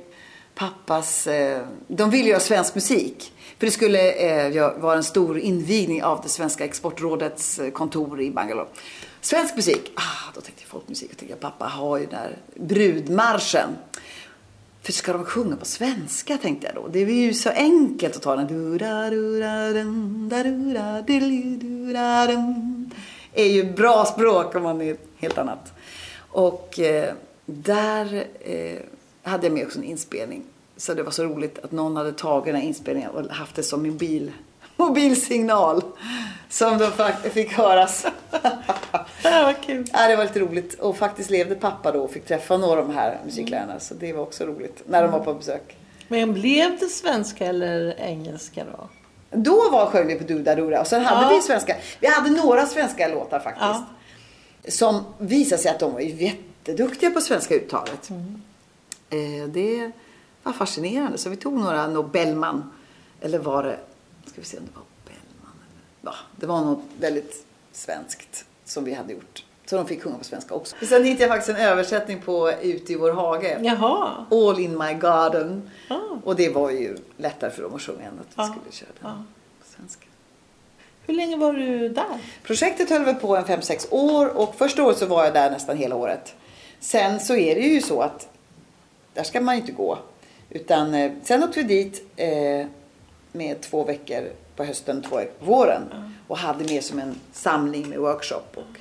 pappas... 0.56 1.28
Eh, 1.28 1.62
de 1.88 2.10
ville 2.10 2.30
göra 2.30 2.40
svensk 2.40 2.76
musik. 2.76 3.34
För 3.58 3.66
det 3.66 3.72
skulle 3.72 4.12
eh, 4.12 4.80
vara 4.80 4.98
en 4.98 5.04
stor 5.04 5.40
invigning 5.40 6.04
av 6.04 6.22
det 6.24 6.30
svenska 6.30 6.66
exportrådets 6.66 7.60
eh, 7.60 7.72
kontor 7.72 8.22
i 8.22 8.32
Bangalore. 8.32 8.68
Svensk 9.22 9.56
musik, 9.56 9.92
ah, 9.96 10.32
då 10.36 10.42
tänkte 10.42 10.64
jag 10.64 10.70
folkmusik. 10.70 11.10
Jag 11.12 11.18
tänkte 11.18 11.38
pappa 11.38 11.66
har 11.66 11.98
ju 11.98 12.06
den 12.06 12.20
där 12.20 12.38
brudmarschen. 12.56 13.70
För 14.82 14.92
ska 14.92 15.14
de 15.14 15.26
sjunga 15.26 15.56
på 15.56 15.66
svenska 15.66 16.38
tänkte 16.38 16.68
jag 16.68 16.76
då. 16.76 16.88
Det 16.88 17.00
är 17.00 17.06
ju 17.06 17.34
så 17.34 17.50
enkelt 17.50 18.16
att 18.16 18.22
ta 18.22 18.36
den. 18.36 18.78
Det 23.34 23.42
är 23.42 23.50
ju 23.50 23.74
bra 23.74 24.06
språk 24.06 24.56
om 24.56 24.64
man 24.64 24.82
är 24.82 24.98
helt 25.18 25.38
annat. 25.38 25.74
Och 26.30 26.80
eh, 26.80 27.14
där 27.46 28.26
eh, 28.40 28.80
hade 29.24 29.46
jag 29.48 29.54
med 29.54 29.66
också 29.66 29.80
en 29.80 29.86
inspelning. 29.86 30.44
Så 30.78 30.94
det 30.94 31.04
var 31.04 31.12
så 31.12 31.24
roligt 31.24 31.60
att 31.60 31.72
någon 31.72 31.96
hade 31.96 32.14
tagit 32.14 32.46
den 32.46 32.56
här 32.56 32.64
inspelningen 32.64 33.10
och 33.10 33.26
haft 33.26 33.56
det 33.56 33.64
som 33.64 33.84
mobil, 33.84 34.32
mobilsignal. 34.78 35.84
Som 36.50 36.78
då 36.78 36.90
fick 37.34 37.54
höras. 37.54 38.06
det 39.30 39.44
var 39.44 39.64
kul. 39.64 39.86
Ja, 39.94 40.08
det 40.08 40.16
var 40.16 40.24
lite 40.24 40.40
roligt. 40.40 40.74
Och 40.74 40.98
faktiskt 40.98 41.30
levde 41.30 41.56
pappa 41.56 41.92
då 41.92 42.04
och 42.04 42.12
fick 42.12 42.26
träffa 42.26 42.58
några 42.58 42.80
av 42.80 42.88
de 42.88 42.96
här 42.96 43.20
musiklärarna. 43.26 43.80
Så 43.80 43.94
det 43.94 44.14
var 44.14 44.24
också 44.24 44.46
roligt 44.46 44.84
när 44.88 45.02
de 45.02 45.12
var 45.12 45.20
på 45.20 45.34
besök. 45.34 45.78
Men 46.08 46.34
blev 46.34 46.80
det 46.80 46.88
svenska 46.90 47.46
eller 47.46 48.00
engelska 48.00 48.66
då? 48.66 48.90
Då 49.38 49.70
var 49.72 49.86
sjöng 49.86 50.08
vi 50.08 50.16
på 50.16 50.24
Duda 50.24 50.82
Och 50.82 50.88
sen 50.88 51.06
hade 51.06 51.22
ja. 51.22 51.30
vi 51.30 51.42
svenska. 51.42 51.76
Vi 52.00 52.08
hade 52.08 52.30
några 52.30 52.66
svenska 52.66 53.08
låtar 53.08 53.40
faktiskt. 53.40 53.84
Ja. 54.64 54.72
Som 54.72 55.04
visade 55.18 55.62
sig 55.62 55.72
att 55.72 55.80
de 55.80 55.94
var 55.94 56.00
jätteduktiga 56.00 57.12
på 57.12 57.22
svenska 57.22 57.56
uttalet. 57.56 58.10
Mm. 58.10 58.42
Eh, 59.10 59.48
det 59.48 59.92
var 60.44 60.54
fascinerande. 60.54 61.18
Så 61.18 61.30
vi 61.30 61.36
tog 61.36 61.54
några 61.54 61.88
Nobelman. 61.88 62.72
Eller 63.22 63.40
var 63.40 63.64
det, 63.64 63.80
ska 64.26 64.42
vi 64.42 64.48
se 64.48 64.58
om 64.58 64.64
det 64.66 64.72
var 64.76 64.84
Bellman. 65.06 65.56
Ja, 66.02 66.14
det 66.36 66.46
var 66.46 66.62
något 66.62 66.86
väldigt 67.00 67.46
svenskt 67.72 68.46
som 68.72 68.84
vi 68.84 68.94
hade 68.94 69.14
gjort. 69.14 69.44
Så 69.66 69.76
de 69.76 69.88
fick 69.88 70.04
sjunga 70.04 70.18
på 70.18 70.24
svenska 70.24 70.54
också. 70.54 70.76
Sen 70.86 71.04
hittade 71.04 71.24
jag 71.24 71.30
faktiskt 71.30 71.50
en 71.50 71.66
översättning 71.66 72.22
på 72.22 72.52
Ut 72.62 72.90
i 72.90 72.96
vår 72.96 73.12
hage. 73.12 73.60
Jaha. 73.62 74.26
All 74.32 74.60
in 74.60 74.78
my 74.78 74.94
garden. 74.94 75.70
Ah. 75.88 76.00
Och 76.24 76.36
det 76.36 76.50
var 76.50 76.70
ju 76.70 76.98
lättare 77.18 77.52
för 77.52 77.64
dem 77.64 77.76
att 77.76 77.82
sjunga 77.82 78.04
än 78.04 78.20
att 78.20 78.28
vi 78.28 78.34
ah. 78.36 78.46
skulle 78.46 78.72
köra 78.72 78.90
den 79.00 79.12
ah. 79.12 79.24
på 79.60 79.66
svenska. 79.78 80.06
Hur 81.08 81.14
länge 81.14 81.38
var 81.38 81.54
du 81.54 81.90
där? 81.90 82.20
Projektet 82.44 82.90
höll 82.90 83.04
väl 83.06 83.16
på 83.16 83.36
en 83.36 83.46
5-6 83.46 83.88
år 83.90 84.38
och 84.38 84.56
första 84.56 84.84
året 84.84 84.98
så 84.98 85.06
var 85.06 85.24
jag 85.24 85.34
där 85.34 85.52
nästan 85.52 85.78
hela 85.78 85.96
året. 85.96 86.36
Sen 86.80 87.20
så 87.20 87.36
är 87.36 87.56
det 87.56 87.62
ju 87.62 87.82
så 87.82 88.02
att 88.02 88.28
där 89.14 89.24
ska 89.24 89.42
man 89.42 89.56
ju 89.56 89.62
inte 89.62 89.74
gå. 89.74 89.98
Utan 90.50 90.94
eh, 90.94 91.12
sen 91.24 91.44
åkte 91.44 91.60
vi 91.60 91.66
dit 91.66 92.04
eh, 92.16 92.68
med 93.32 93.62
två 93.62 93.84
veckor 93.84 94.30
på 94.56 94.64
hösten, 94.64 95.02
två 95.02 95.16
veckor 95.16 95.34
på 95.40 95.46
våren. 95.46 95.84
Mm. 95.92 96.12
Och 96.28 96.38
hade 96.38 96.64
med 96.64 96.84
som 96.84 97.00
en 97.00 97.16
samling 97.32 97.90
med 97.90 98.00
workshop. 98.00 98.44
Och 98.56 98.80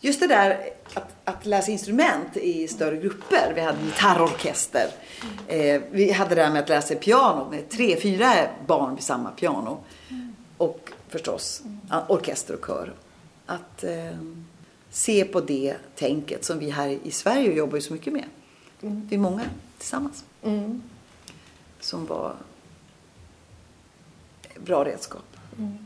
just 0.00 0.20
det 0.20 0.26
där 0.26 0.70
att, 0.94 1.14
att 1.24 1.46
läsa 1.46 1.70
instrument 1.70 2.36
i 2.36 2.68
större 2.68 2.96
grupper. 2.96 3.52
Vi 3.54 3.60
hade 3.60 3.78
gitarrorkester. 3.84 4.88
Eh, 5.48 5.82
vi 5.90 6.12
hade 6.12 6.34
det 6.34 6.42
där 6.42 6.50
med 6.50 6.62
att 6.62 6.68
läsa 6.68 6.94
piano 6.94 7.50
med 7.50 7.68
tre, 7.68 8.00
fyra 8.00 8.34
barn 8.66 8.94
vid 8.94 9.04
samma 9.04 9.30
piano. 9.30 9.78
Och 10.56 10.92
förstås 11.08 11.62
orkester 12.08 12.54
och 12.54 12.66
kör. 12.66 12.92
Att 13.46 13.84
eh, 13.84 14.18
se 14.90 15.24
på 15.24 15.40
det 15.40 15.76
tänket 15.94 16.44
som 16.44 16.58
vi 16.58 16.70
här 16.70 16.98
i 17.02 17.10
Sverige 17.10 17.52
jobbar 17.52 17.76
ju 17.76 17.82
så 17.82 17.92
mycket 17.92 18.12
med. 18.12 18.24
Mm. 18.82 19.06
Vi 19.10 19.16
är 19.16 19.20
många 19.20 19.42
tillsammans. 19.78 20.24
Mm. 20.42 20.82
Som 21.80 22.06
var 22.06 22.34
bra 24.64 24.84
redskap. 24.84 25.36
Mm. 25.58 25.78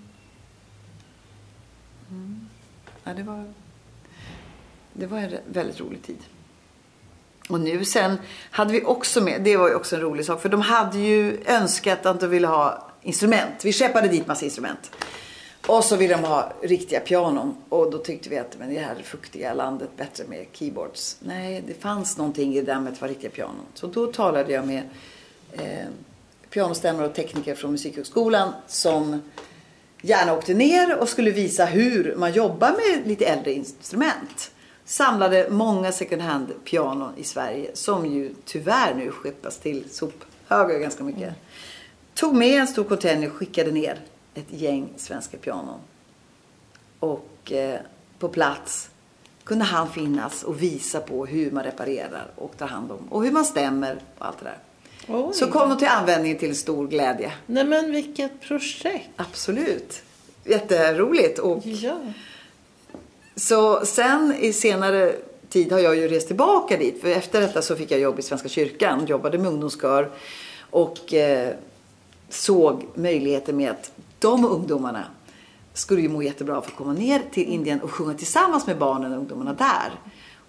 Mm. 2.11 2.49
Ja, 3.05 3.15
det, 3.15 3.23
var, 3.23 3.53
det 4.93 5.07
var 5.07 5.19
en 5.19 5.39
väldigt 5.47 5.81
rolig 5.81 6.03
tid. 6.03 6.19
Och 7.49 7.61
nu 7.61 7.85
sen 7.85 8.19
hade 8.51 8.73
vi 8.73 8.85
också 8.85 9.21
med, 9.21 9.43
det 9.43 9.57
var 9.57 9.69
ju 9.69 9.75
också 9.75 9.97
en 9.97 10.03
rolig 10.03 10.27
sak, 10.27 10.43
för 10.43 10.49
de 10.49 10.61
hade 10.61 10.99
ju 10.99 11.45
önskat 11.47 12.07
att 12.07 12.21
de 12.21 12.31
ville 12.31 12.47
ha 12.47 12.91
instrument. 13.03 13.65
Vi 13.65 13.73
skeppade 13.73 14.09
dit 14.09 14.27
massa 14.27 14.45
instrument. 14.45 14.91
Och 15.67 15.85
så 15.85 15.97
ville 15.97 16.15
de 16.15 16.25
ha 16.25 16.53
riktiga 16.63 17.01
pianon. 17.01 17.57
Och 17.69 17.91
då 17.91 17.99
tyckte 17.99 18.29
vi 18.29 18.39
att 18.39 18.59
men 18.59 18.71
i 18.71 18.75
det 18.75 18.81
här 18.81 18.95
fuktiga 19.03 19.55
landet 19.55 19.91
bättre 19.97 20.25
med 20.29 20.47
keyboards. 20.53 21.17
Nej, 21.21 21.65
det 21.67 21.75
fanns 21.75 22.19
någonting 22.19 22.55
i 22.55 22.61
det 22.61 22.73
där 22.73 22.81
med 22.81 22.93
att 22.93 23.01
vara 23.01 23.11
riktiga 23.11 23.31
pianon. 23.31 23.67
Så 23.75 23.87
då 23.87 24.07
talade 24.07 24.53
jag 24.53 24.67
med 24.67 24.83
eh, 25.53 25.87
pianostämmare 26.51 27.07
och 27.07 27.15
tekniker 27.15 27.55
från 27.55 27.73
Musikhögskolan 27.73 28.53
som 28.67 29.23
gärna 30.03 30.35
åkte 30.35 30.55
ner 30.55 30.99
och 30.99 31.09
skulle 31.09 31.31
visa 31.31 31.65
hur 31.65 32.15
man 32.17 32.33
jobbar 32.33 32.71
med 32.71 33.09
lite 33.09 33.25
äldre 33.25 33.53
instrument. 33.53 34.51
Samlade 34.85 35.51
många 35.51 35.93
second 35.93 36.23
hand 36.23 36.53
pianon 36.65 37.13
i 37.17 37.25
Sverige 37.25 37.71
som 37.75 38.07
ju 38.07 38.35
tyvärr 38.45 38.95
nu 38.95 39.11
skeppas 39.11 39.59
till 39.59 39.91
sophögar 39.91 40.79
ganska 40.79 41.05
mycket. 41.05 41.23
Mm. 41.23 41.35
Tog 42.15 42.35
med 42.35 42.61
en 42.61 42.67
stor 42.67 42.85
container 42.85 43.27
och 43.27 43.33
skickade 43.33 43.71
ner 43.71 44.01
ett 44.35 44.53
gäng 44.53 44.89
svenska 44.97 45.37
pianon. 45.37 45.81
Och 47.01 47.53
eh, 47.53 47.81
på 48.19 48.29
plats 48.29 48.91
kunde 49.45 49.65
han 49.65 49.91
finnas 49.91 50.43
och 50.43 50.63
visa 50.63 51.01
på 51.01 51.27
hur 51.27 51.51
man 51.51 51.65
reparerar 51.65 52.31
och 52.37 52.57
tar 52.57 52.67
hand 52.67 52.93
om 52.93 53.09
och 53.09 53.25
hur 53.25 53.33
man 53.33 53.45
stämmer 53.45 54.03
och 54.19 54.27
allt 54.27 54.39
det 54.39 54.45
där. 54.45 54.59
Oj. 55.11 55.35
Så 55.35 55.47
kom 55.47 55.69
de 55.69 55.79
till 55.79 55.89
användning 55.89 56.39
till 56.39 56.57
stor 56.57 56.87
glädje. 56.87 57.33
Nej 57.47 57.65
men 57.65 57.93
vilket 57.93 58.41
projekt. 58.41 59.09
Absolut. 59.17 60.03
Jätteroligt. 60.45 61.39
Och 61.39 61.67
ja. 61.67 61.97
Så 63.37 63.87
sen 63.87 64.35
i 64.41 64.53
senare 64.53 65.15
tid 65.49 65.73
har 65.73 65.79
jag 65.79 65.97
ju 65.97 66.09
rest 66.09 66.27
tillbaka 66.27 66.77
dit. 66.77 67.01
För 67.01 67.09
efter 67.09 67.41
detta 67.41 67.63
så 67.63 67.77
fick 67.77 67.91
jag 67.91 68.01
jobb 68.01 68.19
i 68.19 68.23
Svenska 68.23 68.49
kyrkan. 68.49 69.07
Jobbade 69.07 69.39
med 69.39 69.53
ungdomskör. 69.53 70.11
Och 70.71 71.15
eh, 71.15 71.55
såg 72.29 72.87
möjligheter 72.95 73.53
med 73.53 73.71
att 73.71 73.93
de 74.19 74.45
ungdomarna 74.45 75.05
skulle 75.75 76.03
ju 76.03 76.09
må 76.09 76.23
jättebra 76.23 76.57
av 76.57 76.65
att 76.65 76.77
komma 76.77 76.93
ner 76.93 77.23
till 77.33 77.49
Indien 77.49 77.81
och 77.81 77.91
sjunga 77.91 78.15
tillsammans 78.15 78.67
med 78.67 78.79
barnen 78.79 79.13
och 79.13 79.19
ungdomarna 79.19 79.53
där. 79.55 79.91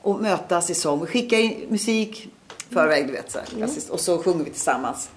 Och 0.02 0.22
mötas 0.22 0.70
i 0.70 0.74
sång. 0.74 1.02
Vi 1.02 1.08
skickar 1.08 1.38
in 1.38 1.66
musik 1.70 2.30
förväg, 2.72 3.08
du 3.08 3.14
vet 3.14 3.32
så 3.32 3.40
här, 3.40 3.46
klassiskt. 3.46 3.90
Och 3.90 4.00
så 4.00 4.18
sjunger 4.18 4.44
vi 4.44 4.52
tillsammans. 4.52 5.10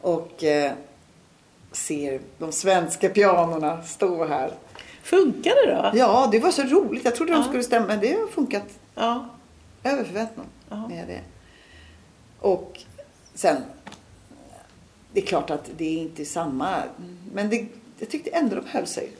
Och 0.00 0.44
eh, 0.44 0.72
ser 1.72 2.20
de 2.38 2.52
svenska 2.52 3.08
pianorna 3.08 3.82
stå 3.82 4.24
här. 4.24 4.52
Funkar 5.02 5.66
det 5.66 5.74
då? 5.74 5.98
Ja, 5.98 6.28
det 6.32 6.38
var 6.38 6.50
så 6.50 6.62
roligt. 6.62 7.04
Jag 7.04 7.14
trodde 7.14 7.32
ja. 7.32 7.38
de 7.38 7.44
skulle 7.44 7.62
stämma, 7.62 7.86
men 7.86 8.00
det 8.00 8.12
har 8.20 8.26
funkat 8.26 8.78
ja. 8.94 9.28
över 9.82 10.04
förväntan. 10.04 10.44
Ja. 10.68 10.88
Med 10.88 11.08
det. 11.08 11.20
Och 12.40 12.80
sen, 13.34 13.56
det 15.12 15.20
är 15.20 15.26
klart 15.26 15.50
att 15.50 15.70
det 15.76 15.84
är 15.84 16.02
inte 16.02 16.24
samma, 16.24 16.82
men 17.32 17.50
det, 17.50 17.66
jag 17.98 18.08
tyckte 18.08 18.30
ändå 18.30 18.56
de 18.56 18.66
höll 18.66 18.86
sig 18.86 19.12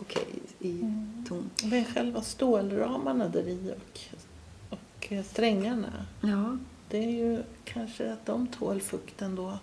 okej 0.00 0.22
okay, 0.22 0.70
i 0.70 0.80
mm. 0.80 1.24
ton. 1.28 1.50
Men 1.64 1.84
själva 1.84 2.22
stålramarna 2.22 3.28
där 3.28 3.48
i 3.48 3.74
och, 3.76 4.00
och 4.70 5.26
strängarna. 5.26 6.06
Ja, 6.20 6.56
Det 6.90 6.98
är 6.98 7.10
ju 7.10 7.42
kanske 7.64 8.12
att 8.12 8.26
de 8.26 8.46
tål 8.46 8.80
fukten 8.80 9.36
då. 9.36 9.58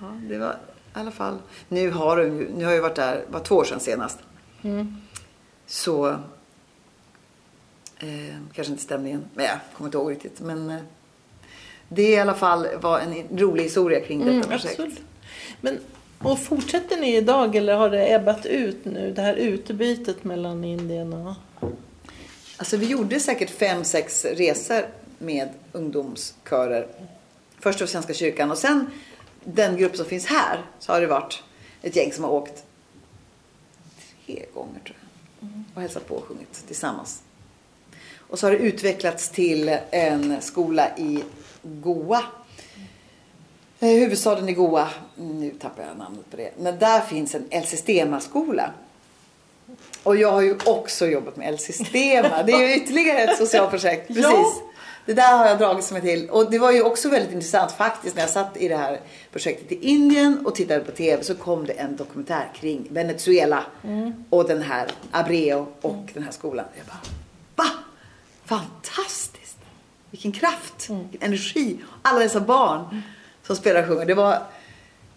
ja 0.00 0.06
det 0.28 0.38
var 0.38 0.52
i 0.52 0.98
alla 0.98 1.10
fall. 1.10 1.38
Nu 1.68 1.90
har 1.90 2.16
de 2.16 2.22
ju, 2.38 2.50
nu 2.56 2.64
har 2.64 2.72
jag 2.72 2.82
varit 2.82 2.96
där, 2.96 3.24
var 3.28 3.40
två 3.40 3.54
år 3.54 3.64
sedan 3.64 3.80
senast. 3.80 4.18
Mm. 4.62 4.96
Så 5.66 6.08
eh, 7.98 8.36
kanske 8.52 8.70
inte 8.70 8.82
stämningen, 8.82 9.24
men 9.34 9.44
jag 9.44 9.58
kommer 9.76 9.88
inte 9.88 9.98
ihåg 9.98 10.10
riktigt. 10.10 10.40
Men 10.40 10.70
eh, 10.70 10.80
det 11.88 12.10
i 12.10 12.18
alla 12.18 12.34
fall 12.34 12.66
var 12.80 12.98
en 13.00 13.38
rolig 13.38 13.62
historia 13.62 14.00
kring 14.00 14.18
detta 14.18 14.30
Mm, 14.30 14.42
projekt. 14.48 14.66
absolut. 14.80 15.00
Men, 15.60 15.78
och 16.18 16.38
fortsätter 16.38 16.96
ni 17.00 17.16
idag 17.16 17.56
eller 17.56 17.74
har 17.74 17.90
det 17.90 18.14
ebbat 18.14 18.46
ut 18.46 18.84
nu? 18.84 19.12
Det 19.12 19.22
här 19.22 19.34
utbytet 19.34 20.24
mellan 20.24 20.64
Indien 20.64 21.12
och... 21.12 21.34
Alltså 22.56 22.76
vi 22.76 22.86
gjorde 22.86 23.20
säkert 23.20 23.50
fem, 23.50 23.84
sex 23.84 24.24
resor 24.24 24.82
med 25.20 25.48
ungdomskörer. 25.72 26.86
Först 27.58 27.78
till 27.78 27.88
Svenska 27.88 28.14
kyrkan 28.14 28.50
och 28.50 28.58
sen 28.58 28.86
den 29.44 29.76
grupp 29.76 29.96
som 29.96 30.06
finns 30.06 30.26
här 30.26 30.64
så 30.78 30.92
har 30.92 31.00
det 31.00 31.06
varit 31.06 31.42
ett 31.82 31.96
gäng 31.96 32.12
som 32.12 32.24
har 32.24 32.30
åkt 32.30 32.64
tre 34.26 34.44
gånger 34.54 34.80
tror 34.80 34.96
jag. 34.96 35.50
Och 35.74 35.82
hälsat 35.82 36.08
på 36.08 36.14
och 36.14 36.24
sjungit 36.24 36.66
tillsammans. 36.66 37.22
Och 38.16 38.38
så 38.38 38.46
har 38.46 38.52
det 38.52 38.58
utvecklats 38.58 39.28
till 39.28 39.78
en 39.90 40.42
skola 40.42 40.98
i 40.98 41.24
Goa. 41.62 42.24
Eh, 43.80 43.88
Huvudstaden 43.88 44.48
i 44.48 44.52
Goa. 44.52 44.88
Nu 45.16 45.50
tappar 45.50 45.82
jag 45.82 45.98
namnet 45.98 46.30
på 46.30 46.36
det. 46.36 46.50
Men 46.58 46.78
där 46.78 47.00
finns 47.00 47.34
en 47.34 47.46
El 47.50 47.66
Sistema-skola. 47.66 48.72
Och 50.02 50.16
jag 50.16 50.32
har 50.32 50.40
ju 50.40 50.56
också 50.66 51.06
jobbat 51.06 51.36
med 51.36 51.48
El 51.48 51.58
Sistema. 51.58 52.42
Det 52.42 52.52
är 52.52 52.68
ju 52.68 52.74
ytterligare 52.74 53.18
ett 53.18 53.38
socialt 53.38 53.70
projekt. 53.70 54.06
Precis. 54.14 54.24
Ja. 54.24 54.62
Det 55.06 55.14
där 55.14 55.36
har 55.38 55.46
jag 55.46 55.58
dragit 55.58 55.92
mig 55.92 56.00
till. 56.00 56.30
Och 56.30 56.50
det 56.50 56.58
var 56.58 56.70
ju 56.70 56.82
också 56.82 57.08
väldigt 57.08 57.32
intressant 57.32 57.72
faktiskt 57.72 58.16
när 58.16 58.22
jag 58.22 58.30
satt 58.30 58.56
i 58.56 58.68
det 58.68 58.76
här 58.76 59.00
projektet 59.32 59.72
i 59.72 59.88
Indien 59.88 60.46
och 60.46 60.54
tittade 60.54 60.80
på 60.80 60.92
TV 60.92 61.24
så 61.24 61.34
kom 61.34 61.66
det 61.66 61.72
en 61.72 61.96
dokumentär 61.96 62.50
kring 62.54 62.86
Venezuela 62.90 63.64
och 64.30 64.48
den 64.48 64.62
här 64.62 64.90
Abreu 65.10 65.64
och 65.80 66.10
den 66.14 66.22
här 66.22 66.32
skolan. 66.32 66.64
Jag 66.76 66.86
bara, 66.86 67.00
va? 67.56 67.70
Fantastiskt! 68.44 69.56
Vilken 70.10 70.32
kraft, 70.32 70.90
vilken 70.90 71.22
energi. 71.28 71.78
Alla 72.02 72.18
dessa 72.18 72.40
barn 72.40 73.02
som 73.42 73.56
spelar 73.56 73.82
och 73.82 73.88
sjunger. 73.88 74.06
Det 74.06 74.14
var, 74.14 74.32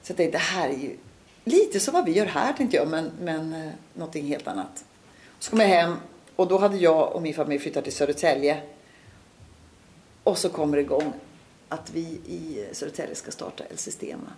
så 0.02 0.12
jag 0.12 0.18
tänkte, 0.18 0.38
det 0.38 0.44
här 0.44 0.70
är 0.70 0.78
ju 0.78 0.98
lite 1.44 1.80
som 1.80 1.94
vad 1.94 2.06
vi 2.06 2.12
gör 2.12 2.26
här 2.26 2.54
tänkte 2.54 2.78
jag, 2.78 2.88
men, 2.88 3.12
men 3.22 3.54
eh, 3.54 3.72
någonting 3.94 4.28
helt 4.28 4.48
annat. 4.48 4.86
Så 5.40 5.50
kom 5.50 5.60
jag 5.60 5.68
hem 5.68 5.96
och 6.36 6.48
då 6.48 6.58
hade 6.58 6.78
jag 6.78 7.16
och 7.16 7.22
min 7.22 7.34
familj 7.34 7.60
flyttat 7.60 7.84
till 7.84 7.94
Södertälje. 7.94 8.62
Och 10.24 10.38
så 10.38 10.50
kommer 10.50 10.78
det 10.78 10.84
igång 10.84 11.14
att 11.70 11.92
vi 11.92 12.02
i 12.28 12.66
Södertälje 12.72 13.16
ska 13.16 13.32
starta 13.32 13.64
El 13.70 13.78
Sistema. 13.78 14.34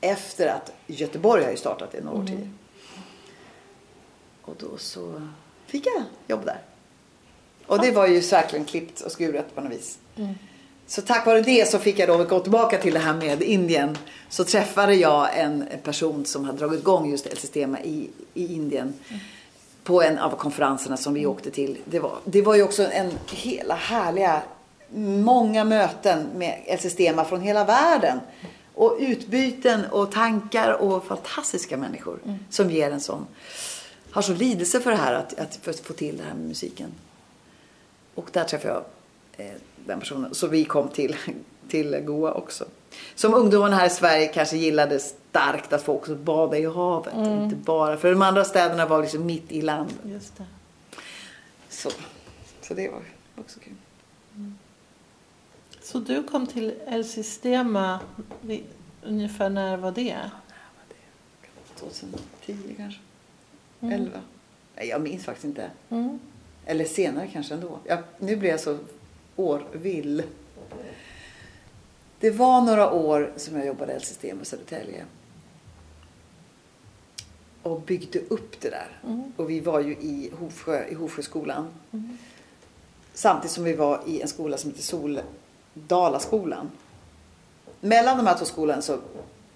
Efter 0.00 0.48
att 0.48 0.72
Göteborg 0.86 1.44
har 1.44 1.50
ju 1.50 1.56
startat 1.56 1.92
det 1.92 2.04
några 2.04 2.18
år 2.18 2.26
tidigare. 2.26 2.50
Och 4.42 4.54
då 4.58 4.76
så 4.76 5.28
fick 5.66 5.86
jag 5.86 6.02
jobb 6.26 6.44
där. 6.44 6.60
Och 7.66 7.80
det 7.80 7.90
var 7.90 8.06
ju 8.06 8.20
verkligen 8.20 8.64
klippt 8.64 9.00
och 9.00 9.12
skuret 9.12 9.54
på 9.54 9.60
något 9.60 9.72
vis. 9.72 9.98
Så 10.90 11.02
tack 11.02 11.26
vare 11.26 11.40
det 11.40 11.68
så 11.68 11.78
fick 11.78 11.98
jag 11.98 12.08
då 12.08 12.24
gå 12.24 12.40
tillbaka 12.40 12.78
till 12.78 12.94
det 12.94 13.00
här 13.00 13.14
med 13.14 13.42
Indien. 13.42 13.98
Så 14.28 14.44
träffade 14.44 14.94
jag 14.94 15.38
en 15.38 15.64
person 15.82 16.24
som 16.24 16.44
hade 16.44 16.58
dragit 16.58 16.80
igång 16.80 17.10
just 17.10 17.26
El 17.26 17.36
Sistema 17.36 17.80
i, 17.80 18.10
i 18.34 18.54
Indien. 18.54 18.94
På 19.84 20.02
en 20.02 20.18
av 20.18 20.36
konferenserna 20.36 20.96
som 20.96 21.14
vi 21.14 21.26
åkte 21.26 21.50
till. 21.50 21.78
Det 21.84 22.00
var, 22.00 22.18
det 22.24 22.42
var 22.42 22.54
ju 22.54 22.62
också 22.62 22.90
en 22.90 23.10
hela 23.30 23.74
härliga, 23.74 24.42
många 25.24 25.64
möten 25.64 26.26
med 26.34 26.62
El 26.66 26.78
Sistema 26.78 27.24
från 27.24 27.40
hela 27.40 27.64
världen. 27.64 28.20
Och 28.74 28.96
utbyten 29.00 29.84
och 29.90 30.12
tankar 30.12 30.72
och 30.72 31.06
fantastiska 31.06 31.76
människor 31.76 32.18
som 32.50 32.70
ger 32.70 32.90
en 32.90 33.00
sån, 33.00 33.26
har 34.10 34.22
så 34.22 34.34
lidelse 34.34 34.80
för 34.80 34.90
det 34.90 34.96
här 34.96 35.14
att, 35.14 35.38
att 35.38 35.56
för 35.62 35.70
att 35.70 35.80
få 35.80 35.92
till 35.92 36.16
det 36.16 36.22
här 36.22 36.34
med 36.34 36.48
musiken. 36.48 36.90
Och 38.14 38.28
där 38.32 38.44
träffade 38.44 38.74
jag 38.74 38.84
den 39.86 40.00
personen. 40.00 40.34
Så 40.34 40.46
vi 40.46 40.64
kom 40.64 40.88
till, 40.88 41.16
till 41.68 41.96
Goa 42.04 42.32
också. 42.32 42.64
Som 43.14 43.34
ungdomarna 43.34 43.76
här 43.76 43.86
i 43.86 43.90
Sverige 43.90 44.26
kanske 44.26 44.56
gillade 44.56 44.98
starkt 44.98 45.72
att 45.72 45.82
få 45.82 45.94
också 45.94 46.14
bada 46.14 46.58
i 46.58 46.64
havet. 46.64 47.14
Inte 47.14 47.56
bara, 47.56 47.96
för 47.96 48.10
de 48.10 48.22
andra 48.22 48.44
städerna 48.44 48.86
var 48.86 49.02
liksom 49.02 49.26
mitt 49.26 49.52
i 49.52 49.62
landet. 49.62 49.96
Just 50.04 50.36
det. 50.36 50.46
Så, 51.68 51.90
så 52.60 52.74
det 52.74 52.88
var 52.88 53.02
också 53.36 53.60
kul. 53.60 53.74
Så 55.82 55.98
du 55.98 56.22
kom 56.22 56.46
till 56.46 56.74
El 56.86 57.04
Sistema, 57.04 58.00
ungefär 59.02 59.50
när 59.50 59.76
var 59.76 59.92
det? 59.92 60.30
2010 61.76 62.74
kanske? 62.76 63.00
11? 63.80 64.20
Nej, 64.76 64.88
jag 64.88 65.00
minns 65.00 65.24
faktiskt 65.24 65.44
inte. 65.44 65.70
Mm. 65.88 66.18
Eller 66.66 66.84
senare 66.84 67.28
kanske 67.32 67.54
ändå. 67.54 67.78
Jag, 67.84 67.98
nu 68.18 68.36
blir 68.36 68.50
jag 68.50 68.60
så 68.60 68.78
årvill. 69.40 70.22
Det 72.20 72.30
var 72.30 72.60
några 72.60 72.90
år 72.90 73.32
som 73.36 73.56
jag 73.56 73.66
jobbade 73.66 73.92
i 73.92 73.94
El-system 73.94 74.40
i 74.42 74.44
Södertälje. 74.44 75.04
Och 77.62 77.80
byggde 77.80 78.18
upp 78.18 78.60
det 78.60 78.70
där. 78.70 78.88
Och 79.36 79.50
vi 79.50 79.60
var 79.60 79.80
ju 79.80 79.92
i 79.92 80.30
Hovsjö, 80.38 80.88
i 80.88 80.94
Hovsjöskolan. 80.94 81.68
Samtidigt 83.14 83.52
som 83.52 83.64
vi 83.64 83.72
var 83.72 84.00
i 84.06 84.20
en 84.20 84.28
skola 84.28 84.56
som 84.56 84.70
heter 84.70 84.82
Soldalaskolan. 84.82 86.70
Mellan 87.80 88.16
de 88.16 88.26
här 88.26 88.38
två 88.38 88.44
skolorna 88.44 88.82
så 88.82 88.98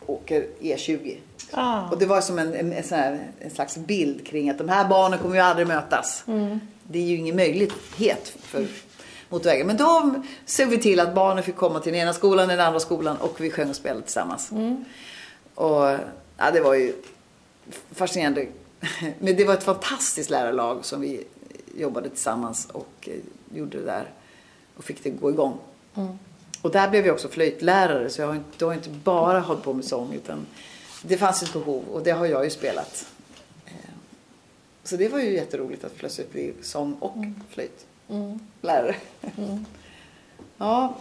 åker 0.06 0.46
E20. 0.60 1.16
Ah. 1.50 1.88
Och 1.90 1.98
det 1.98 2.06
var 2.06 2.20
som 2.20 2.38
en, 2.38 2.54
en, 2.54 2.72
en, 2.72 2.84
här, 2.90 3.28
en 3.40 3.50
slags 3.50 3.76
bild 3.76 4.26
kring 4.26 4.50
att 4.50 4.58
de 4.58 4.68
här 4.68 4.88
barnen 4.88 5.18
kommer 5.18 5.34
ju 5.34 5.40
aldrig 5.40 5.66
mötas. 5.66 6.24
Det 6.82 6.98
är 6.98 7.02
ju 7.02 7.16
ingen 7.16 7.36
möjlighet 7.36 8.28
för 8.28 8.66
motorvägen. 9.34 9.66
Men 9.66 9.76
då 9.76 10.14
såg 10.46 10.68
vi 10.68 10.78
till 10.78 11.00
att 11.00 11.14
barnen 11.14 11.44
fick 11.44 11.56
komma 11.56 11.80
till 11.80 11.92
den 11.92 12.00
ena 12.02 12.12
skolan, 12.12 12.48
den 12.48 12.60
andra 12.60 12.80
skolan 12.80 13.16
och 13.16 13.40
vi 13.40 13.50
sjöng 13.50 13.70
och 13.70 13.76
spelade 13.76 14.02
tillsammans. 14.02 14.50
Och 15.54 15.98
ja, 16.36 16.50
det 16.52 16.60
var 16.60 16.74
ju 16.74 16.92
fascinerande. 17.92 18.46
Men 19.18 19.36
det 19.36 19.44
var 19.44 19.54
ett 19.54 19.62
fantastiskt 19.64 20.30
lärarlag 20.30 20.84
som 20.84 21.00
vi 21.00 21.24
jobbade 21.76 22.08
tillsammans 22.08 22.68
och 22.72 23.08
eh, 23.08 23.56
gjorde 23.58 23.78
det 23.78 23.84
där 23.84 24.10
och 24.76 24.84
fick 24.84 25.04
det 25.04 25.10
gå 25.10 25.30
igång. 25.30 25.58
Och 26.62 26.70
där 26.70 26.90
blev 26.90 27.06
jag 27.06 27.14
också 27.14 27.28
flöjtlärare 27.28 28.10
så 28.10 28.20
jag 28.20 28.26
har 28.26 28.34
inte, 28.34 28.64
har 28.64 28.74
inte 28.74 28.90
bara 28.90 29.40
hållit 29.40 29.62
på 29.62 29.72
med 29.72 29.84
sång 29.84 30.12
utan 30.12 30.46
det 31.02 31.16
fanns 31.16 31.42
ett 31.42 31.52
behov 31.52 31.84
och 31.92 32.02
det 32.02 32.10
har 32.10 32.26
jag 32.26 32.44
ju 32.44 32.50
spelat. 32.50 33.06
Eh, 33.66 33.72
Så 34.84 34.96
det 34.96 35.08
var 35.08 35.18
ju 35.18 35.32
jätteroligt 35.32 35.84
att 35.84 35.96
plötsligt 35.96 36.32
bli 36.32 36.54
sång 36.62 36.94
och 37.00 37.16
flöjtlärare. 38.06 38.94
Ja, 40.58 40.94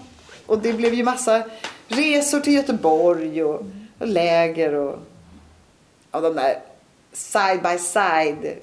och 0.46 0.60
det 0.60 0.74
blev 0.74 0.94
ju 0.94 1.04
massa 1.04 1.44
resor 1.88 2.39
till 2.39 2.54
Göteborg 2.54 3.44
och, 3.44 3.62
och 4.00 4.08
läger 4.08 4.74
och, 4.74 5.00
och 6.12 6.22
de 6.22 6.36
där 6.36 6.60
side 7.13 7.62
by 7.63 7.78
side 7.80 8.54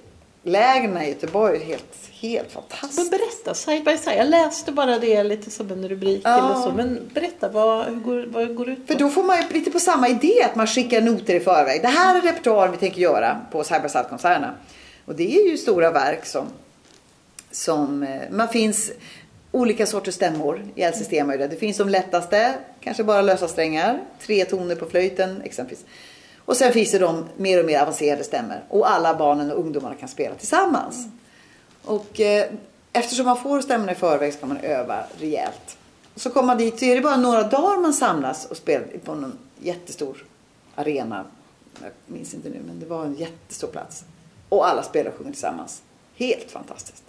lägren 0.42 0.96
i 1.02 1.08
Göteborg 1.08 1.56
är 1.60 1.64
helt, 1.64 1.96
helt 2.10 2.54
Men 2.54 2.62
fantastiskt. 2.62 3.10
berätta, 3.10 3.54
side 3.54 3.84
by 3.84 3.96
side. 3.98 4.18
Jag 4.18 4.28
läste 4.28 4.72
bara 4.72 4.98
det 4.98 5.22
lite 5.24 5.50
som 5.50 5.70
en 5.70 5.88
rubrik 5.88 6.20
Ja. 6.24 6.38
eller 6.38 6.54
så. 6.62 6.72
Men 6.76 7.10
berätta, 7.14 7.48
vad, 7.48 7.84
hur 7.86 7.96
går, 8.00 8.26
vad 8.28 8.54
går 8.56 8.66
det 8.66 8.72
ut 8.72 8.86
på? 8.86 8.92
För 8.92 8.98
då 8.98 9.08
får 9.08 9.22
man 9.22 9.36
ju 9.42 9.48
lite 9.48 9.70
på 9.70 9.80
samma 9.80 10.08
idé 10.08 10.42
att 10.42 10.56
man 10.56 10.66
skickar 10.66 11.00
noter 11.00 11.34
i 11.34 11.40
förväg. 11.40 11.82
Det 11.82 11.88
här 11.88 12.16
är 12.16 12.20
repertoaren 12.20 12.72
vi 12.72 12.78
tänker 12.78 13.00
göra 13.00 13.40
på 13.52 13.64
Side 13.64 13.82
by 13.82 13.88
Side-konserterna. 13.88 14.54
Och 15.06 15.14
det 15.14 15.36
är 15.36 15.50
ju 15.50 15.56
stora 15.58 15.90
verk 15.90 16.26
som, 16.26 16.46
som 17.50 18.02
eh, 18.02 18.30
man 18.30 18.48
finns 18.48 18.92
olika 19.52 19.86
sorters 19.86 20.14
stämmor 20.14 20.64
i 20.74 20.82
El 20.82 20.94
Sistema. 20.94 21.36
Det 21.36 21.56
finns 21.56 21.76
de 21.76 21.88
lättaste, 21.88 22.54
kanske 22.80 23.04
bara 23.04 23.22
lösa 23.22 23.48
strängar, 23.48 24.00
tre 24.20 24.44
toner 24.44 24.74
på 24.74 24.86
flöjten 24.86 25.42
exempelvis. 25.42 25.84
Och 26.38 26.56
sen 26.56 26.72
finns 26.72 26.92
det 26.92 26.98
de 26.98 27.24
mer 27.36 27.60
och 27.60 27.66
mer 27.66 27.80
avancerade 27.80 28.24
stämmor. 28.24 28.64
Och 28.68 28.90
alla 28.90 29.14
barnen 29.14 29.50
och 29.50 29.58
ungdomarna 29.58 29.94
kan 29.94 30.08
spela 30.08 30.34
tillsammans. 30.34 31.08
Och 31.82 32.20
eh, 32.20 32.50
eftersom 32.92 33.26
man 33.26 33.36
får 33.36 33.60
stämmorna 33.60 33.92
i 33.92 33.94
förväg 33.94 34.32
ska 34.34 34.46
man 34.46 34.58
öva 34.58 35.04
rejält. 35.18 35.76
Så 36.16 36.30
kommer 36.30 36.46
man 36.46 36.58
dit 36.58 36.78
så 36.78 36.84
är 36.84 36.94
det 36.94 37.00
bara 37.00 37.16
några 37.16 37.42
dagar 37.42 37.80
man 37.80 37.92
samlas 37.92 38.46
och 38.46 38.56
spelar 38.56 38.86
på 39.04 39.14
någon 39.14 39.38
jättestor 39.58 40.24
arena. 40.74 41.24
Jag 41.82 41.90
minns 42.06 42.34
inte 42.34 42.48
nu 42.48 42.60
men 42.66 42.80
det 42.80 42.86
var 42.86 43.04
en 43.04 43.14
jättestor 43.14 43.68
plats. 43.68 44.04
Och 44.48 44.68
alla 44.68 44.82
spelar 44.82 45.10
och 45.10 45.16
sjunger 45.16 45.32
tillsammans. 45.32 45.82
Helt 46.14 46.50
fantastiskt. 46.50 47.04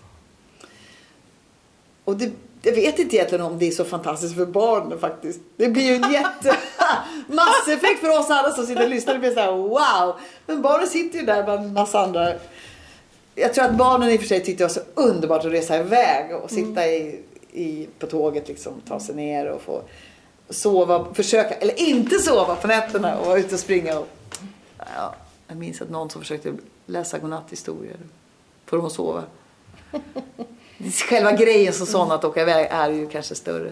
Och 2.12 2.18
det, 2.18 2.32
jag 2.62 2.74
vet 2.74 3.00
inte 3.00 3.16
egentligen 3.16 3.46
om 3.46 3.60
det 3.60 3.68
är 3.68 3.72
så 3.72 3.86
fantastiskt 3.86 4.36
för 4.36 4.46
barnen 4.46 5.00
faktiskt. 5.00 5.40
Det 5.56 5.70
blir 5.70 5.84
ju 5.84 5.96
en 5.96 6.12
jätte 6.12 6.58
masseffekt 7.28 8.00
för 8.00 8.20
oss 8.20 8.30
alla 8.30 8.52
som 8.52 8.66
sitter 8.66 8.84
och 8.84 8.90
lyssnar. 8.90 9.14
Det 9.14 9.20
blir 9.20 9.34
så 9.34 9.40
här 9.40 9.52
wow. 9.52 10.16
Men 10.46 10.62
barnen 10.62 10.88
sitter 10.88 11.20
ju 11.20 11.26
där 11.26 11.44
bland 11.44 11.66
en 11.66 11.74
massa 11.74 12.00
andra. 12.00 12.34
Jag 13.36 13.54
tror 13.54 13.66
att 13.66 13.78
barnen 13.78 14.10
i 14.10 14.18
och 14.18 14.20
för 14.20 14.28
sig 14.28 14.40
tyckte 14.44 14.64
det 14.64 14.68
var 14.68 14.74
så 14.74 14.82
underbart 14.94 15.46
att 15.46 15.52
resa 15.52 15.78
iväg 15.78 16.36
och 16.36 16.52
sitta 16.52 16.88
i, 16.88 17.20
i, 17.52 17.88
på 18.00 18.08
tåget 18.08 18.48
liksom. 18.48 18.74
Ta 18.88 19.00
sig 19.00 19.16
ner 19.16 19.46
och 19.46 19.62
få 19.62 19.82
sova, 20.50 21.14
försöka, 21.14 21.56
eller 21.56 21.80
inte 21.80 22.20
sova 22.20 22.56
på 22.56 22.68
nätterna 22.68 23.18
och 23.18 23.26
vara 23.26 23.40
ute 23.40 23.56
och 23.56 23.60
springa. 23.62 24.00
Och, 24.00 24.08
ja, 24.78 25.16
jag 25.48 25.58
minns 25.58 25.82
att 25.82 25.90
någon 25.90 26.10
som 26.10 26.22
försökte 26.22 26.54
läsa 26.86 27.20
godnatthistorier. 27.20 27.98
Få 28.66 28.76
dem 28.76 28.86
att 28.86 28.92
sova. 28.92 29.24
Själva 31.10 31.32
grejen 31.32 31.74
som 31.74 31.86
sån 31.88 32.12
att 32.12 32.24
åka 32.24 32.42
iväg 32.42 32.68
är 32.72 32.90
ju 32.90 33.10
kanske 33.10 33.36
större. 33.36 33.72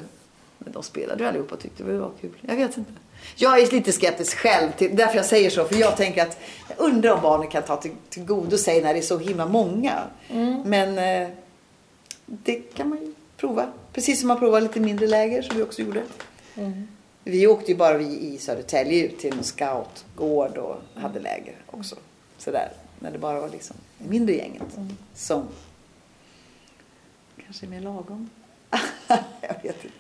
Men 0.57 0.73
de 0.73 0.83
spelade 0.83 1.23
ju 1.23 1.29
allihopa 1.29 1.55
och 1.55 1.61
tyckte 1.61 1.83
det 1.83 1.97
var 1.97 2.11
kul. 2.21 2.31
Jag 2.41 2.55
vet 2.55 2.77
inte. 2.77 2.91
Jag 3.35 3.59
är 3.59 3.71
lite 3.71 3.91
skeptisk 3.91 4.37
själv, 4.37 4.71
till, 4.71 4.95
därför 4.95 5.15
jag 5.15 5.25
säger 5.25 5.49
så. 5.49 5.65
För 5.65 5.75
jag 5.75 5.97
tänker 5.97 6.21
att 6.21 6.37
jag 6.67 6.79
undrar 6.79 7.11
om 7.11 7.21
barnen 7.21 7.47
kan 7.47 7.63
ta 7.63 7.77
till, 7.77 7.91
till 8.09 8.25
godo 8.25 8.57
sig 8.57 8.81
när 8.81 8.93
det 8.93 8.99
är 8.99 9.03
så 9.03 9.17
himla 9.17 9.45
många. 9.45 9.99
Mm. 10.29 10.61
Men 10.65 10.97
eh, 11.23 11.29
det 12.25 12.55
kan 12.55 12.89
man 12.89 13.01
ju 13.01 13.13
prova. 13.37 13.67
Precis 13.93 14.19
som 14.19 14.27
man 14.27 14.39
provar 14.39 14.61
lite 14.61 14.79
mindre 14.79 15.07
läger 15.07 15.41
som 15.41 15.57
vi 15.57 15.63
också 15.63 15.81
gjorde. 15.81 16.03
Mm. 16.55 16.87
Vi 17.23 17.47
åkte 17.47 17.71
ju 17.71 17.77
bara 17.77 17.97
vi 17.97 18.05
i 18.05 18.37
Södertälje 18.37 19.05
ut 19.05 19.19
till 19.19 19.33
en 19.37 19.43
scoutgård 19.43 20.57
och 20.57 20.75
hade 20.95 21.19
läger 21.19 21.55
också. 21.65 21.95
Sådär. 22.37 22.71
När 22.99 23.11
det 23.11 23.17
bara 23.17 23.39
var 23.39 23.49
liksom 23.49 23.75
mindre 23.97 24.35
gänget 24.35 24.77
Mm. 24.77 24.97
som 25.15 25.47
kanske 27.45 27.67
mer 27.67 27.81
lagom. 27.81 28.29
jag 29.41 29.63
vet 29.63 29.83
inte. 29.83 29.95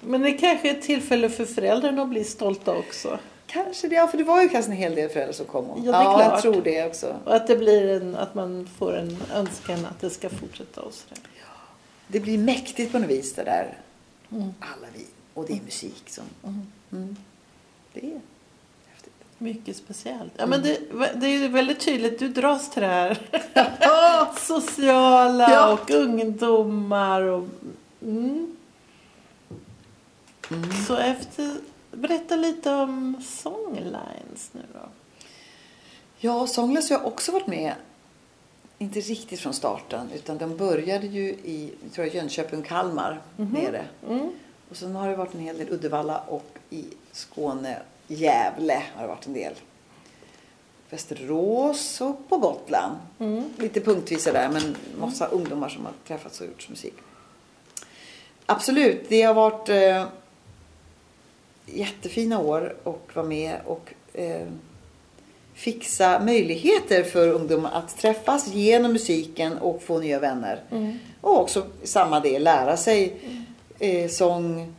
Men 0.00 0.20
det 0.22 0.32
kanske 0.32 0.70
är 0.70 0.74
ett 0.74 0.82
tillfälle 0.82 1.30
för 1.30 1.44
föräldrarna 1.44 2.02
att 2.02 2.08
bli 2.08 2.24
stolta 2.24 2.76
också. 2.76 3.18
Kanske 3.46 3.88
det, 3.88 3.94
ja, 3.94 4.06
för 4.06 4.18
det 4.18 4.24
var 4.24 4.42
ju 4.42 4.48
kanske 4.48 4.70
en 4.70 4.76
hel 4.76 4.94
del 4.94 5.08
föräldrar 5.10 5.32
som 5.32 5.46
kom. 5.46 5.70
Och, 5.70 5.78
Ja, 5.78 5.92
det 5.92 5.96
är 5.98 6.02
jag 6.02 6.14
klart. 6.14 6.42
tror 6.42 6.62
det 6.62 6.86
också. 6.86 7.16
Och 7.24 7.34
att 7.36 7.46
det 7.46 7.56
blir 7.56 7.88
en, 7.88 8.16
att 8.16 8.34
man 8.34 8.68
får 8.78 8.96
en 8.96 9.16
önskan 9.34 9.86
att 9.86 10.00
det 10.00 10.10
ska 10.10 10.28
fortsätta 10.28 10.80
och 10.80 10.92
sådär. 10.92 11.18
Det 12.06 12.20
blir 12.20 12.38
mäktigt 12.38 12.92
på 12.92 12.98
något 12.98 13.10
vis 13.10 13.34
det 13.34 13.44
där. 13.44 13.78
Mm. 14.32 14.54
Alla 14.60 14.86
vi. 14.94 15.06
Och 15.34 15.46
det 15.46 15.52
är 15.52 15.60
musik 15.64 16.02
som... 16.06 16.24
Mm. 16.92 17.16
Det 17.92 18.06
är. 18.06 18.20
Mycket 19.44 19.76
speciellt. 19.76 20.32
Ja, 20.36 20.46
men 20.46 20.62
det, 20.62 20.78
det 21.14 21.26
är 21.26 21.48
väldigt 21.48 21.80
tydligt, 21.80 22.18
du 22.18 22.28
dras 22.28 22.70
till 22.70 22.82
det 22.82 22.88
här. 22.88 23.18
Sociala 24.38 25.50
Ja. 25.50 25.72
och 25.72 25.90
ungdomar 25.90 27.22
och... 27.22 27.48
Mm. 28.02 28.56
Så 30.86 30.96
efter... 30.96 31.56
Berätta 31.92 32.36
lite 32.36 32.70
om 32.70 33.22
Songlines 33.24 34.50
nu 34.52 34.60
då. 34.72 34.88
Ja, 36.18 36.46
Songless 36.46 36.90
har 36.90 36.96
jag 36.96 37.06
också 37.06 37.32
varit 37.32 37.46
med. 37.46 37.74
Inte 38.78 39.00
riktigt 39.00 39.40
från 39.40 39.54
starten. 39.54 40.08
Utan 40.14 40.38
de 40.38 40.56
började 40.56 41.06
ju 41.06 41.28
i 41.28 41.72
tror 41.94 42.06
jag, 42.06 42.14
Jönköping 42.14 42.60
och 42.60 42.66
Kalmar. 42.66 43.20
Nere. 43.36 43.84
Mm. 44.08 44.32
Och 44.70 44.76
sen 44.76 44.94
har 44.94 45.08
det 45.08 45.16
varit 45.16 45.34
en 45.34 45.40
hel 45.40 45.58
del 45.58 45.68
Uddevalla 45.70 46.18
och 46.18 46.58
i 46.70 46.84
Skåne, 47.12 47.78
Gävle 48.06 48.82
har 48.94 49.02
det 49.02 49.08
varit 49.08 49.26
en 49.26 49.32
del. 49.32 49.54
Västerås 50.90 52.00
och 52.00 52.28
på 52.28 52.38
Gotland. 52.38 52.96
Lite 53.58 53.80
punktvisa 53.80 54.32
där 54.32 54.48
men 54.48 54.76
massa 54.98 55.26
ungdomar 55.26 55.68
som 55.68 55.84
har 55.84 55.92
träffats 56.06 56.40
och 56.40 56.46
gjort 56.46 56.68
musik. 56.68 56.94
Absolut, 58.46 59.08
det 59.08 59.22
har 59.22 59.34
varit 59.34 59.68
eh, 59.68 60.06
jättefina 61.66 62.38
år 62.38 62.76
och 62.82 63.10
vara 63.14 63.26
med 63.26 63.60
och 63.64 63.94
eh, 64.12 64.46
fixa 65.54 66.20
möjligheter 66.20 67.02
för 67.02 67.28
ungdomar 67.28 67.70
att 67.72 67.98
träffas 67.98 68.48
genom 68.48 68.92
musiken 68.92 69.58
och 69.58 69.82
få 69.82 69.98
nya 69.98 70.18
vänner. 70.20 70.62
Och 71.20 71.40
också 71.40 71.66
samma 71.82 72.20
del 72.20 72.44
lära 72.44 72.76
sig 72.76 73.16
eh, 73.78 74.10
sång, 74.10 74.74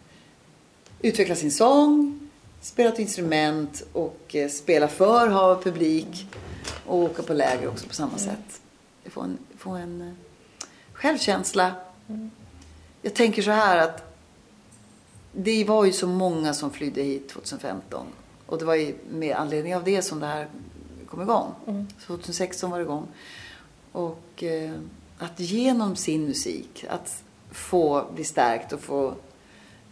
utveckla 1.01 1.35
sin 1.35 1.51
sång, 1.51 2.24
spela 2.65 2.89
ett 2.89 2.99
instrument 2.99 3.83
och 3.93 4.35
eh, 4.35 4.49
spela 4.49 4.87
för, 4.87 5.27
ha 5.27 5.61
publik 5.61 6.27
och 6.85 6.97
åka 6.97 7.23
på 7.23 7.33
läger 7.33 7.67
också 7.67 7.87
på 7.87 7.93
samma 7.93 8.17
sätt. 8.17 8.61
Få 9.05 9.21
en, 9.21 9.37
få 9.57 9.69
en 9.69 10.01
eh, 10.01 10.13
självkänsla. 10.93 11.75
Jag 13.01 13.13
tänker 13.13 13.41
så 13.41 13.51
här 13.51 13.77
att 13.77 14.15
det 15.31 15.63
var 15.63 15.85
ju 15.85 15.91
så 15.91 16.07
många 16.07 16.53
som 16.53 16.71
flydde 16.71 17.01
hit 17.01 17.29
2015. 17.29 18.05
Och 18.45 18.57
det 18.57 18.65
var 18.65 18.75
ju 18.75 18.95
med 19.09 19.35
anledning 19.35 19.75
av 19.75 19.83
det 19.83 20.01
som 20.01 20.19
det 20.19 20.27
här 20.27 20.47
kom 21.07 21.21
igång. 21.21 21.53
2016 22.05 22.71
var 22.71 22.77
det 22.77 22.83
igång. 22.83 23.07
Och 23.91 24.43
eh, 24.43 24.73
att 25.17 25.39
genom 25.39 25.95
sin 25.95 26.25
musik, 26.25 26.85
att 26.89 27.23
få 27.51 28.05
bli 28.15 28.23
stärkt 28.23 28.73
och 28.73 28.81
få 28.81 29.13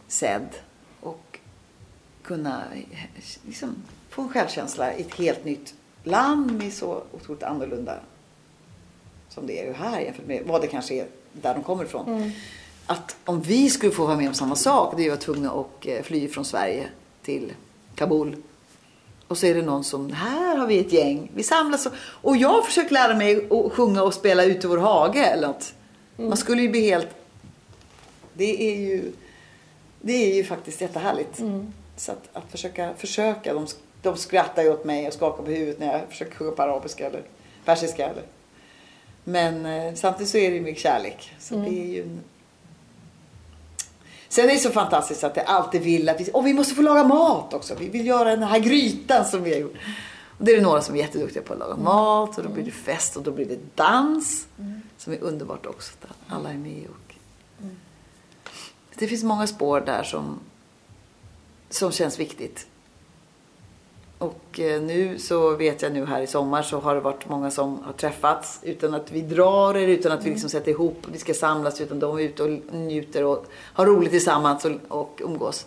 sedd 0.07 0.47
kunna 2.23 2.63
liksom, 3.45 3.75
få 4.09 4.21
en 4.21 4.29
självkänsla 4.29 4.93
i 4.93 5.01
ett 5.01 5.15
helt 5.15 5.45
nytt 5.45 5.73
land 6.03 6.51
med 6.51 6.73
så 6.73 7.03
otroligt 7.11 7.43
annorlunda 7.43 7.99
som 9.29 9.47
det 9.47 9.59
är 9.59 9.65
ju 9.65 9.73
här 9.73 9.99
jämfört 9.99 10.27
med 10.27 10.43
vad 10.45 10.61
det 10.61 10.67
kanske 10.67 10.93
är 10.93 11.07
där 11.33 11.53
de 11.53 11.63
kommer 11.63 11.83
ifrån. 11.83 12.31
Att 12.85 13.15
om 13.25 13.41
vi 13.41 13.69
skulle 13.69 13.91
få 13.91 14.05
vara 14.05 14.17
med 14.17 14.27
om 14.27 14.33
samma 14.33 14.55
sak, 14.55 14.93
det 14.97 15.03
är 15.03 15.05
ju 15.05 15.11
att 15.11 15.21
tvungna 15.21 15.51
att 15.51 15.85
eh, 15.85 16.01
fly 16.01 16.27
från 16.27 16.45
Sverige 16.45 16.87
till 17.21 17.53
Kabul. 17.95 18.35
Och 19.27 19.37
så 19.37 19.45
är 19.45 19.55
det 19.55 19.61
någon 19.61 19.83
som, 19.83 20.11
här 20.11 20.57
har 20.57 20.67
vi 20.67 20.79
ett 20.79 20.93
gäng, 20.93 21.31
vi 21.35 21.43
samlas 21.43 21.85
och, 21.85 21.93
och 21.97 22.37
jag 22.37 22.49
har 22.49 22.61
försökt 22.61 22.91
lära 22.91 23.15
mig 23.15 23.47
att 23.51 23.71
sjunga 23.71 24.03
och 24.03 24.13
spela 24.13 24.43
ute 24.43 24.67
i 24.67 24.69
vår 24.69 24.77
hage 24.77 25.25
eller 25.25 25.47
något. 25.47 25.73
Man 26.17 26.37
skulle 26.37 26.61
ju 26.61 26.69
bli 26.69 26.89
helt, 26.89 27.07
det 28.33 28.71
är 28.71 28.79
ju, 28.79 29.11
det 30.01 30.13
är 30.31 30.35
ju 30.35 30.43
faktiskt 30.43 30.81
jättehärligt. 30.81 31.39
Så 31.95 32.11
att, 32.11 32.29
att 32.33 32.51
försöka, 32.51 32.93
försöka, 32.97 33.53
de, 33.53 33.67
de 34.01 34.17
skrattar 34.17 34.63
ju 34.63 34.69
åt 34.69 34.85
mig 34.85 35.07
och 35.07 35.13
skakar 35.13 35.43
på 35.43 35.51
huvudet 35.51 35.79
när 35.79 35.93
jag 35.93 36.09
försöker 36.09 36.35
sjunga 36.35 36.51
på 36.51 36.61
arabiska 36.61 37.07
eller 37.07 37.23
persiska 37.65 38.09
eller 38.09 38.23
men 39.23 39.65
eh, 39.65 39.93
samtidigt 39.93 40.29
så 40.29 40.37
är 40.37 40.49
det 40.49 40.55
ju 40.55 40.61
mycket 40.61 40.83
kärlek. 40.83 41.35
Så 41.39 41.55
det 41.55 41.69
är 41.69 41.87
ju 41.87 42.01
en... 42.01 42.19
Sen 44.29 44.49
är 44.49 44.53
det 44.53 44.59
så 44.59 44.69
fantastiskt 44.69 45.23
att 45.23 45.35
det 45.35 45.41
alltid 45.41 45.81
vill 45.81 46.09
att 46.09 46.19
vi, 46.19 46.29
och 46.33 46.47
vi 46.47 46.53
måste 46.53 46.75
få 46.75 46.81
laga 46.81 47.03
mat 47.03 47.53
också. 47.53 47.75
Vi 47.75 47.89
vill 47.89 48.07
göra 48.07 48.29
den 48.29 48.43
här 48.43 48.59
grytan 48.59 49.25
som 49.25 49.43
vi 49.43 49.53
har 49.53 49.59
gjort. 49.59 49.75
Och 50.37 50.45
det 50.45 50.51
är 50.51 50.55
det 50.55 50.63
några 50.63 50.81
som 50.81 50.95
är 50.95 50.99
jätteduktiga 50.99 51.43
på 51.43 51.53
att 51.53 51.59
laga 51.59 51.75
mat 51.75 52.37
och 52.37 52.43
då 52.43 52.49
blir 52.49 52.63
det 52.63 52.71
fest 52.71 53.17
och 53.17 53.23
då 53.23 53.31
blir 53.31 53.45
det 53.45 53.59
dans. 53.75 54.47
Som 54.97 55.13
är 55.13 55.23
underbart 55.23 55.65
också. 55.65 55.93
Att 56.01 56.17
alla 56.27 56.49
är 56.49 56.57
med 56.57 56.87
och... 56.89 57.15
Det 58.95 59.07
finns 59.07 59.23
många 59.23 59.47
spår 59.47 59.81
där 59.81 60.03
som, 60.03 60.39
som 61.73 61.91
känns 61.91 62.19
viktigt. 62.19 62.67
Och 64.17 64.59
eh, 64.59 64.81
nu 64.81 65.19
så 65.19 65.55
vet 65.55 65.81
jag 65.81 65.91
nu 65.93 66.05
här 66.05 66.21
i 66.21 66.27
sommar 66.27 66.61
så 66.63 66.79
har 66.79 66.95
det 66.95 67.01
varit 67.01 67.29
många 67.29 67.51
som 67.51 67.83
har 67.83 67.93
träffats 67.93 68.59
utan 68.63 68.93
att 68.93 69.11
vi 69.11 69.21
drar 69.21 69.77
er, 69.77 69.87
utan 69.87 70.11
att 70.11 70.25
vi 70.25 70.29
liksom 70.29 70.49
sätter 70.49 70.71
ihop, 70.71 70.97
vi 71.11 71.19
ska 71.19 71.33
samlas 71.33 71.81
utan 71.81 71.99
de 71.99 72.17
är 72.17 72.21
ute 72.21 72.43
och 72.43 72.49
njuter 72.75 73.23
och 73.23 73.45
har 73.53 73.85
roligt 73.85 74.11
tillsammans 74.11 74.65
och, 74.65 74.71
och 74.87 75.21
umgås. 75.23 75.65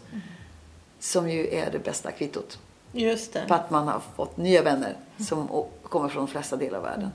Som 0.99 1.31
ju 1.31 1.47
är 1.55 1.71
det 1.71 1.79
bästa 1.79 2.11
kvittot. 2.13 2.59
Just 2.93 3.33
På 3.33 3.39
det. 3.49 3.55
att 3.55 3.71
man 3.71 3.89
har 3.89 4.01
fått 4.17 4.37
nya 4.37 4.63
vänner 4.63 4.97
som 5.29 5.51
å- 5.51 5.69
kommer 5.83 6.09
från 6.09 6.25
de 6.27 6.33
flesta 6.33 6.57
delar 6.57 6.79
av 6.79 6.85
världen. 6.85 7.11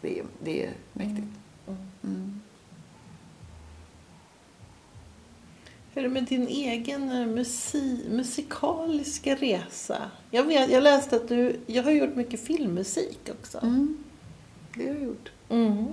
Det 0.00 0.18
är, 0.18 0.24
det 0.42 0.64
är 0.64 0.70
mäktigt. 0.92 1.26
Hur 5.94 6.04
är 6.04 6.08
det 6.08 6.14
med 6.14 6.24
din 6.24 6.48
egen 6.48 7.10
eh, 7.10 7.26
musi 7.26 8.04
musikaliska 8.10 9.34
resa? 9.34 10.10
Jag, 10.30 10.44
vet, 10.44 10.70
jag 10.70 10.82
läste 10.82 11.16
att 11.16 11.28
du, 11.28 11.60
jag 11.66 11.82
har 11.82 11.90
gjort 11.90 12.14
mycket 12.14 12.40
filmmusik 12.40 13.30
också. 13.40 13.58
Mm. 13.58 14.04
Det 14.74 14.86
har 14.86 14.94
jag 14.94 15.02
gjort. 15.02 15.32
Mm. 15.48 15.86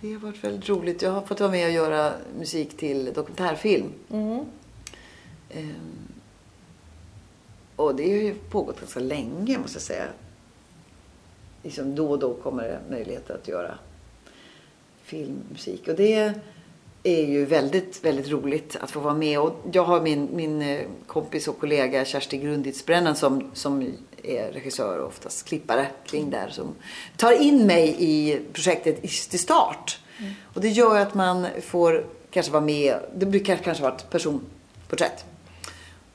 Det 0.00 0.12
har 0.12 0.20
varit 0.20 0.44
väldigt 0.44 0.68
roligt. 0.68 1.02
Jag 1.02 1.10
har 1.10 1.22
fått 1.22 1.40
vara 1.40 1.50
med 1.50 1.66
och 1.66 1.72
göra 1.72 2.12
musik 2.38 2.76
till 2.76 3.12
dokumentärfilm. 3.14 3.92
Mm. 4.10 4.44
Ehm, 5.50 6.08
och 7.76 7.94
det 7.94 8.02
har 8.02 8.18
ju 8.18 8.34
pågått 8.34 8.80
ganska 8.80 9.00
länge 9.00 9.58
måste 9.58 9.76
jag 9.76 9.82
säga. 9.82 10.06
Liksom 11.62 11.94
då 11.94 12.10
och 12.10 12.18
då 12.18 12.34
kommer 12.34 12.62
det 12.62 12.80
möjligheter 12.90 13.34
att 13.34 13.48
göra 13.48 13.78
filmmusik. 15.02 15.88
Och 15.88 15.94
det 15.94 16.40
är 17.04 17.26
ju 17.26 17.44
väldigt, 17.44 18.04
väldigt 18.04 18.28
roligt 18.28 18.76
att 18.80 18.90
få 18.90 19.00
vara 19.00 19.14
med. 19.14 19.40
Och 19.40 19.60
jag 19.72 19.84
har 19.84 20.00
min, 20.00 20.28
min 20.32 20.62
eh, 20.62 20.80
kompis 21.06 21.48
och 21.48 21.60
kollega 21.60 22.04
Kersti 22.04 22.38
Grunditsbrännan 22.38 23.16
som, 23.16 23.50
som 23.54 23.92
är 24.22 24.52
regissör 24.52 24.98
och 24.98 25.06
oftast 25.06 25.48
klippare 25.48 25.86
kring 26.06 26.30
där. 26.30 26.48
Som 26.48 26.74
tar 27.16 27.32
in 27.32 27.66
mig 27.66 27.96
i 27.98 28.40
projektet 28.52 29.02
till 29.30 29.38
start. 29.38 29.98
Och 30.54 30.60
det 30.60 30.68
gör 30.68 30.94
ju 30.94 31.02
att 31.02 31.14
man 31.14 31.46
får 31.62 32.04
kanske 32.30 32.52
vara 32.52 32.64
med. 32.64 32.96
Det 33.16 33.26
brukar 33.26 33.56
kanske 33.56 33.82
vara 33.82 33.94
ett 33.94 34.10
personporträtt 34.10 35.24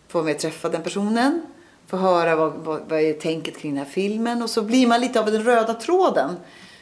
få 0.09 0.17
vara 0.17 0.25
med 0.25 0.35
och 0.35 0.41
träffa 0.41 0.69
den 0.69 0.83
personen. 0.83 1.41
Få 1.87 1.97
höra 1.97 2.35
vad, 2.35 2.53
vad, 2.53 2.81
vad 2.87 2.99
är 2.99 3.13
tänket 3.13 3.57
kring 3.57 3.71
den 3.71 3.85
här 3.85 3.91
filmen. 3.91 4.41
Och 4.41 4.49
så 4.49 4.61
blir 4.61 4.87
man 4.87 5.01
lite 5.01 5.19
av 5.19 5.25
den 5.25 5.43
röda 5.43 5.73
tråden. 5.73 6.35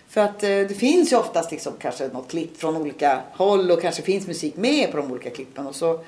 För 0.10 0.22
att 0.22 0.44
eh, 0.44 0.50
det 0.50 0.78
finns 0.78 1.12
ju 1.12 1.16
oftast 1.16 1.52
liksom 1.52 1.74
kanske 1.80 2.08
något 2.08 2.28
klipp 2.28 2.58
från 2.58 2.78
olika 2.78 3.22
håll 3.34 3.72
och 3.72 3.82
kanske 3.82 4.02
finns 4.02 4.28
musik 4.28 4.56
med 4.56 4.92
på 4.92 4.98
de 4.98 5.12
olika 5.12 5.30
klippen. 5.30 5.68
Och 5.68 5.76
så 5.76 6.04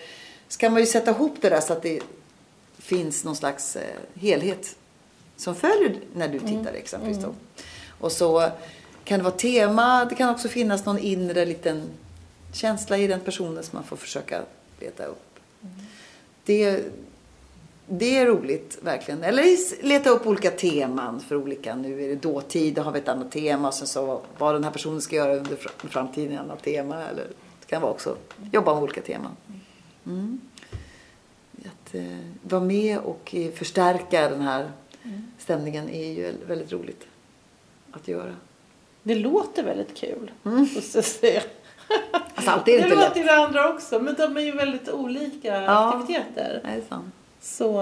ska 0.48 0.70
man 0.70 0.80
ju 0.80 0.86
sätta 0.86 1.12
ihop 1.12 1.36
det 1.42 1.50
där 1.50 1.62
så 1.62 1.74
att 1.74 1.82
det 1.82 2.00
finns 2.78 3.24
någon 3.24 3.36
slags 3.36 3.76
eh, 3.76 3.84
helhet 4.16 4.76
som 5.38 5.56
följer 5.56 6.00
när 6.14 6.28
du 6.28 6.40
tittar 6.40 6.74
exempelvis. 6.74 7.18
Då. 7.24 7.34
Och 8.00 8.12
så 8.12 8.50
kan 9.04 9.20
det 9.20 9.24
vara 9.24 9.36
tema, 9.36 10.06
det 10.06 10.16
kan 10.16 10.30
också 10.30 10.48
finnas 10.48 10.86
någon 10.86 11.00
inre 11.00 11.46
liten 11.46 11.82
känsla 12.54 12.98
i 12.98 13.08
den 13.08 13.20
personen 13.20 13.64
som 13.64 13.78
man 13.78 13.84
får 13.84 13.98
försöka 13.98 14.42
leta 14.80 15.06
upp. 15.06 15.40
Det, 16.46 16.84
det 17.90 18.18
är 18.18 18.26
roligt 18.26 18.78
verkligen. 18.82 19.24
Eller 19.24 19.84
leta 19.84 20.10
upp 20.10 20.28
olika 20.28 20.52
teman 20.52 21.20
för 21.20 21.36
olika. 21.36 21.76
Nu 21.76 22.04
är 22.04 22.08
det 22.08 22.16
dåtid, 22.16 22.74
då 22.74 22.82
har 22.82 22.92
vi 22.92 23.00
ett 23.00 23.08
annat 23.08 23.32
tema. 23.32 23.68
Och 23.68 23.74
sen 23.74 23.88
så 23.88 24.22
vad 24.38 24.56
den 24.56 24.64
här 24.64 24.72
personen 24.72 25.02
ska 25.02 25.16
göra 25.16 25.36
under 25.38 25.56
framtiden 25.90 26.32
är 26.32 26.36
ett 26.36 26.42
annat 26.42 26.64
tema. 26.64 26.96
Eller 27.04 27.24
det 27.60 27.66
kan 27.68 27.82
vara 27.82 27.92
också 27.92 28.18
jobba 28.52 28.74
med 28.74 28.84
olika 28.84 29.02
teman. 29.02 29.32
Mm. 30.06 30.42
Att 31.60 31.96
eh, 31.96 32.04
vara 32.42 32.62
med 32.62 33.00
och 33.00 33.36
eh, 33.36 33.52
förstärka 33.52 34.30
den 34.30 34.42
här 34.42 34.72
stämningen 35.38 35.90
är 35.90 36.12
ju 36.14 36.34
väldigt 36.48 36.72
roligt 36.72 37.08
att 37.92 38.08
göra. 38.08 38.36
Det 39.04 39.16
låter 39.16 39.64
väldigt 39.64 39.96
kul, 39.98 40.32
mm. 40.46 40.60
måste 40.76 40.98
jag 40.98 41.06
säga. 41.06 41.42
Alltså, 42.36 42.52
allt 42.52 42.68
är 42.68 42.72
det 42.82 42.88
lätt. 42.88 42.98
låter 42.98 43.20
ju 43.20 43.26
det 43.26 43.36
andra 43.36 43.74
också, 43.74 44.00
men 44.00 44.16
de 44.16 44.38
är 44.38 44.42
ju 44.42 44.52
väldigt 44.52 44.90
olika 44.90 45.62
Ja. 45.62 45.94
aktiviteter. 45.94 46.62
Det 46.64 46.70
är 46.70 46.82
sant. 46.90 47.14
Så 47.42 47.82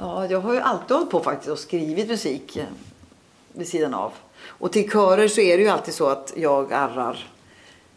Ja, 0.00 0.26
jag 0.26 0.40
har 0.40 0.54
ju 0.54 0.60
alltid 0.60 0.96
hållit 0.96 1.10
på 1.10 1.20
faktiskt 1.20 1.50
och 1.50 1.58
skrivit 1.58 2.08
musik 2.08 2.58
vid 3.52 3.68
sidan 3.68 3.94
av. 3.94 4.12
Och 4.44 4.72
till 4.72 4.90
körer 4.90 5.28
så 5.28 5.40
är 5.40 5.56
det 5.56 5.62
ju 5.62 5.68
alltid 5.68 5.94
så 5.94 6.06
att 6.06 6.32
jag 6.36 6.72
arrar. 6.72 7.28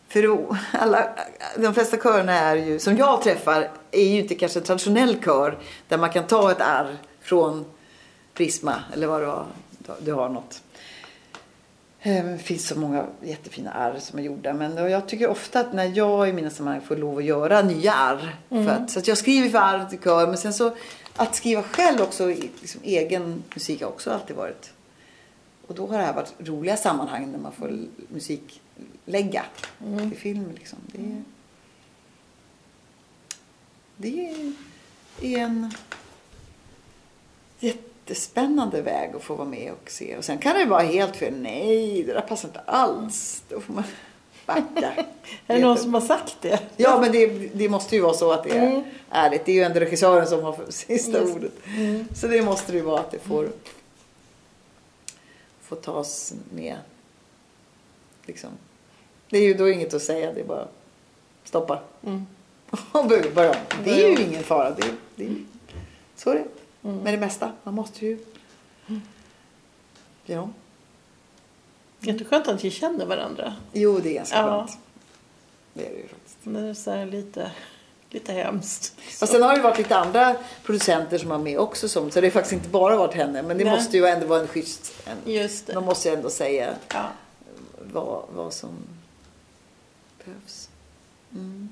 För 0.08 0.48
alla, 0.72 1.10
de 1.58 1.74
flesta 1.74 1.98
körerna 1.98 2.34
är 2.34 2.56
ju, 2.56 2.80
som 2.80 2.98
jag 2.98 3.22
träffar, 3.22 3.72
är 3.92 4.04
ju 4.04 4.20
inte 4.20 4.36
kanske 4.36 4.60
en 4.60 4.66
traditionell 4.66 5.18
kör 5.24 5.58
där 5.88 5.98
man 5.98 6.10
kan 6.10 6.28
ta 6.28 6.52
ett 6.52 6.62
arr 6.62 6.98
från 7.22 7.66
Prisma 8.34 8.76
eller 8.94 9.08
vad 9.08 9.22
det 9.22 9.28
var. 9.28 9.46
Du 10.00 10.14
har 10.14 10.30
något. 10.30 10.62
Eh, 12.04 12.26
Det 12.26 12.38
finns 12.38 12.68
så 12.68 12.80
många 12.80 13.08
jättefina 13.24 13.72
arr 13.72 14.00
som 14.00 14.20
är 14.20 14.24
gjorda. 14.24 14.54
Men 14.54 14.78
jag 14.92 15.08
tycker 15.08 15.28
ofta 15.28 15.60
att 15.60 15.74
när 15.74 15.98
jag 15.98 16.30
i 16.30 16.34
mina 16.34 16.50
sammanhang 16.50 16.82
får 16.82 16.96
lov 16.96 17.18
att 17.18 17.24
göra 17.24 17.62
nya 17.62 17.94
arr. 17.94 18.36
För 18.50 18.68
att, 18.68 18.90
så 18.92 19.00
att 19.00 19.08
jag 19.08 19.18
skriver 19.18 19.50
för 19.50 19.58
arr 19.58 19.86
till 19.90 20.00
kör. 20.00 20.28
Men 20.28 20.38
sen 20.38 20.54
så 20.54 20.76
att 21.16 21.36
skriva 21.36 21.64
själv 21.64 22.02
också, 22.02 22.32
i- 22.32 22.50
liksom 22.62 22.82
egen 22.84 23.44
musik 23.54 23.82
har 23.82 23.88
också 23.90 24.12
alltid 24.12 24.36
varit. 24.36 24.74
Och 25.68 25.76
då 25.76 25.88
har 25.88 25.98
det 25.98 26.04
här 26.04 26.14
varit 26.14 26.34
roliga 26.38 26.78
sammanhang 26.78 27.32
när 27.32 27.40
man 27.40 27.52
får 27.52 27.80
musiklägga 28.08 29.46
till 30.10 30.18
film. 30.18 30.52
Liksom. 30.56 30.80
Det, 30.88 31.24
det 33.98 34.30
är 35.22 35.38
en 35.38 35.74
jättespännande 38.06 38.82
väg 38.82 39.16
att 39.16 39.24
få 39.24 39.36
vara 39.36 39.48
med 39.48 39.72
och 39.72 39.90
se. 39.92 40.18
Och 40.18 40.26
sen 40.26 40.38
kan 40.38 40.56
det 40.58 40.66
vara 40.66 40.82
helt 40.82 41.16
fel. 41.16 41.34
Nej, 41.38 42.04
det 42.04 42.14
där 42.14 42.22
passar 42.22 42.48
inte 42.48 42.60
alls. 42.60 43.44
Då 43.50 43.60
får 43.62 43.74
man 43.74 43.84
backa. 44.46 44.94
är 45.48 45.56
det 45.56 45.60
någon 45.60 45.78
som 45.78 45.94
har 45.94 46.02
sagt 46.02 46.38
det? 46.42 46.60
Ja, 46.78 47.00
men 47.02 47.12
det, 47.12 47.28
det 47.54 47.70
måste 47.70 47.96
ju 47.96 48.02
vara 48.02 48.14
så 48.14 48.32
att 48.32 48.44
det 48.44 48.50
är 48.58 48.68
Mm. 48.68 48.84
ärligt. 49.10 49.46
Det 49.46 49.52
är 49.52 49.56
ju 49.56 49.62
ändå 49.64 49.80
regissören 49.80 50.28
som 50.28 50.44
har 50.44 50.56
sista 50.70 51.20
Just. 51.20 51.36
ordet. 51.36 51.52
Så 52.16 52.28
det 52.28 52.42
måste 52.42 52.72
det 52.72 52.78
ju 52.78 52.84
vara 52.84 53.00
att 53.00 53.12
det 53.12 53.20
får, 53.20 53.50
får 55.62 55.76
tas 55.76 56.34
med. 56.54 56.78
Liksom. 58.26 58.50
Det 59.30 59.38
är 59.38 59.44
ju 59.44 59.54
då 59.54 59.70
inget 59.70 59.94
att 59.94 60.02
säga. 60.04 60.34
Det 60.34 60.42
är 60.42 60.46
bara 60.46 60.68
stoppa. 61.44 61.80
Mm. 62.06 62.26
Och 62.92 63.08
börja. 63.08 63.56
Det 63.84 64.04
är 64.04 64.10
ju 64.10 64.24
ingen 64.24 64.44
fara. 64.44 64.70
Det, 64.70 64.84
det, 65.16 65.36
så 66.16 66.30
är 66.30 66.36
det. 66.36 66.46
Med 66.82 67.14
det 67.14 67.18
mesta. 67.18 67.52
Man 67.64 67.74
måste 67.74 68.06
ju... 68.06 68.18
Ja. 70.26 70.50
Jätteskönt 72.00 72.48
att 72.48 72.64
vi 72.64 72.72
känner 72.72 73.06
varandra. 73.06 73.56
Jo, 73.74 74.00
det 74.00 74.10
är 74.10 74.14
ganska 74.14 74.36
Ja. 74.38 74.44
skönt. 74.44 74.78
Det 75.74 75.86
är 75.88 75.90
det 75.90 75.98
ju 75.98 76.08
faktiskt. 76.08 76.38
Det 76.44 76.60
är 76.60 76.74
så 76.74 77.06
lite, 77.06 77.52
lite 78.10 78.34
hemskt. 78.34 78.96
Och 79.22 79.30
sen 79.30 79.42
har 79.42 79.56
det 79.56 79.62
varit 79.62 79.78
lite 79.78 79.98
andra 79.98 80.36
producenter 80.64 81.18
som 81.18 81.32
har 81.32 81.38
med 81.38 81.60
också. 81.60 81.90
Som, 81.90 82.12
så 82.12 82.22
det 82.22 82.28
har 82.28 82.32
faktiskt 82.32 82.54
inte 82.54 82.70
bara 82.70 82.96
varit 82.98 83.14
henne. 83.14 83.42
Men 83.42 83.58
det 83.58 83.64
Nej. 83.64 83.74
måste 83.76 83.98
ju 83.98 84.06
ändå 84.06 84.26
vara 84.26 84.42
en 84.42 84.48
schysst... 84.48 84.94
En, 85.06 85.34
Just 85.34 85.68
det. 85.68 85.74
de 85.74 85.86
måste 85.86 86.10
ju 86.10 86.16
ändå 86.16 86.30
säga 86.30 86.76
Ja. 86.94 87.06
vad, 87.94 88.26
vad 88.34 88.54
som 88.54 88.70
behövs. 90.26 90.70
Mm. 91.34 91.70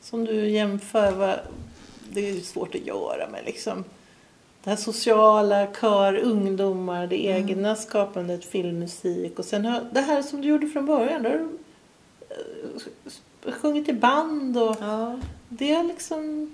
Som 0.00 0.24
du 0.24 0.48
jämför, 0.48 1.12
vad, 1.12 1.40
det 2.12 2.30
är 2.30 2.40
svårt 2.40 2.74
att 2.74 2.86
göra 2.86 3.28
med 3.28 3.44
liksom 3.44 3.84
det 4.64 4.70
här 4.70 4.76
sociala, 4.76 5.66
kör, 5.80 6.14
ungdomar, 6.18 7.06
det 7.06 7.26
Mm. 7.30 7.36
egna 7.50 7.76
skapandet, 7.76 8.44
filmmusik 8.44 9.38
och 9.38 9.44
sen 9.44 9.64
har, 9.64 9.80
det 9.92 10.00
här 10.00 10.22
som 10.22 10.40
du 10.40 10.48
gjorde 10.48 10.66
från 10.66 10.86
början. 10.86 11.22
Där 11.22 11.30
du 11.30 11.48
eh, 13.46 13.52
sjungit 13.52 13.88
i 13.88 13.92
band 13.92 14.58
och 14.58 14.76
Ja. 14.80 15.18
det 15.48 15.72
är 15.74 15.84
liksom... 15.84 16.50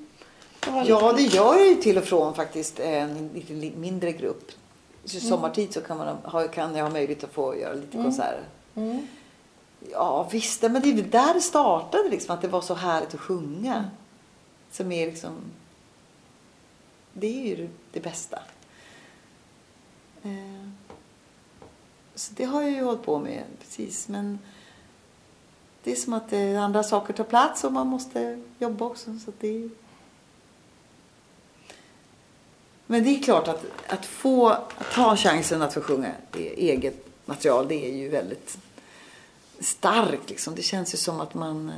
har 0.67 0.85
ja, 0.89 1.13
det 1.13 1.23
gör 1.23 1.57
jag 1.57 1.69
ju 1.69 1.75
till 1.75 1.99
och 1.99 2.05
från 2.05 2.35
faktiskt 2.35 2.81
en 2.81 3.31
lite 3.35 3.53
li- 3.53 3.73
mindre 3.77 4.13
grupp. 4.13 4.53
Så 5.05 5.21
sommartid 5.21 5.73
så 5.75 5.81
kan, 5.81 5.99
man 5.99 6.17
ha, 6.25 6.49
kan 6.49 6.75
jag 6.77 6.85
ha 6.85 6.91
möjlighet 6.93 7.25
att 7.25 7.33
få 7.33 7.57
göra 7.57 7.75
lite 7.75 7.97
konserter. 7.97 8.41
Mm. 8.75 9.07
Ja 9.93 10.29
visst, 10.33 10.63
men 10.63 10.75
det 10.83 10.91
är 10.91 11.03
där 11.03 11.35
det 11.35 11.41
startade 11.41 12.09
liksom. 12.09 12.35
Att 12.35 12.43
det 12.43 12.49
var 12.49 12.61
så 12.61 12.75
härligt 12.75 13.15
att 13.15 13.21
sjunga. 13.21 13.85
Som 14.77 14.93
är 14.93 15.07
liksom... 15.07 15.43
Det 17.13 17.27
är 17.27 17.57
ju 17.57 17.69
det- 17.93 18.01
bästa. 18.01 18.39
Eh, 20.23 20.69
så 22.15 22.33
det 22.37 22.45
har 22.45 22.63
jag 22.63 22.71
ju 22.71 22.83
hållit 22.83 23.03
på 23.03 23.19
med, 23.19 23.45
precis. 23.61 24.09
Men 24.09 24.39
det 25.83 25.93
är 25.93 25.97
som 25.97 26.13
att 26.13 26.33
eh, 26.33 26.63
andra 26.63 26.83
saker 26.83 27.15
tar 27.15 27.25
plats 27.25 27.65
och 27.65 27.73
man 27.73 27.87
måste 27.87 28.43
jobba 28.59 28.85
också. 28.85 29.19
Så 29.25 29.33
det 29.41 29.49
är... 29.49 29.71
Men 32.87 33.05
det 33.05 33.11
är 33.11 33.23
klart 33.23 33.49
att, 33.49 33.65
att 33.87 34.07
få 34.07 34.49
att 34.49 34.91
ta 34.93 35.17
chansen 35.17 35.63
att 35.63 35.75
få 35.75 35.81
sjunga 35.81 36.13
eget 36.57 37.07
material, 37.25 37.69
det 37.69 37.91
är 37.91 37.97
ju 37.97 38.09
väldigt 38.09 38.59
starkt. 39.61 40.31
Liksom. 40.31 40.55
Det 40.55 40.63
känns 40.63 40.95
ju 40.95 40.99
som 40.99 41.21
att 41.21 41.35
man 41.35 41.69
eh, 41.69 41.75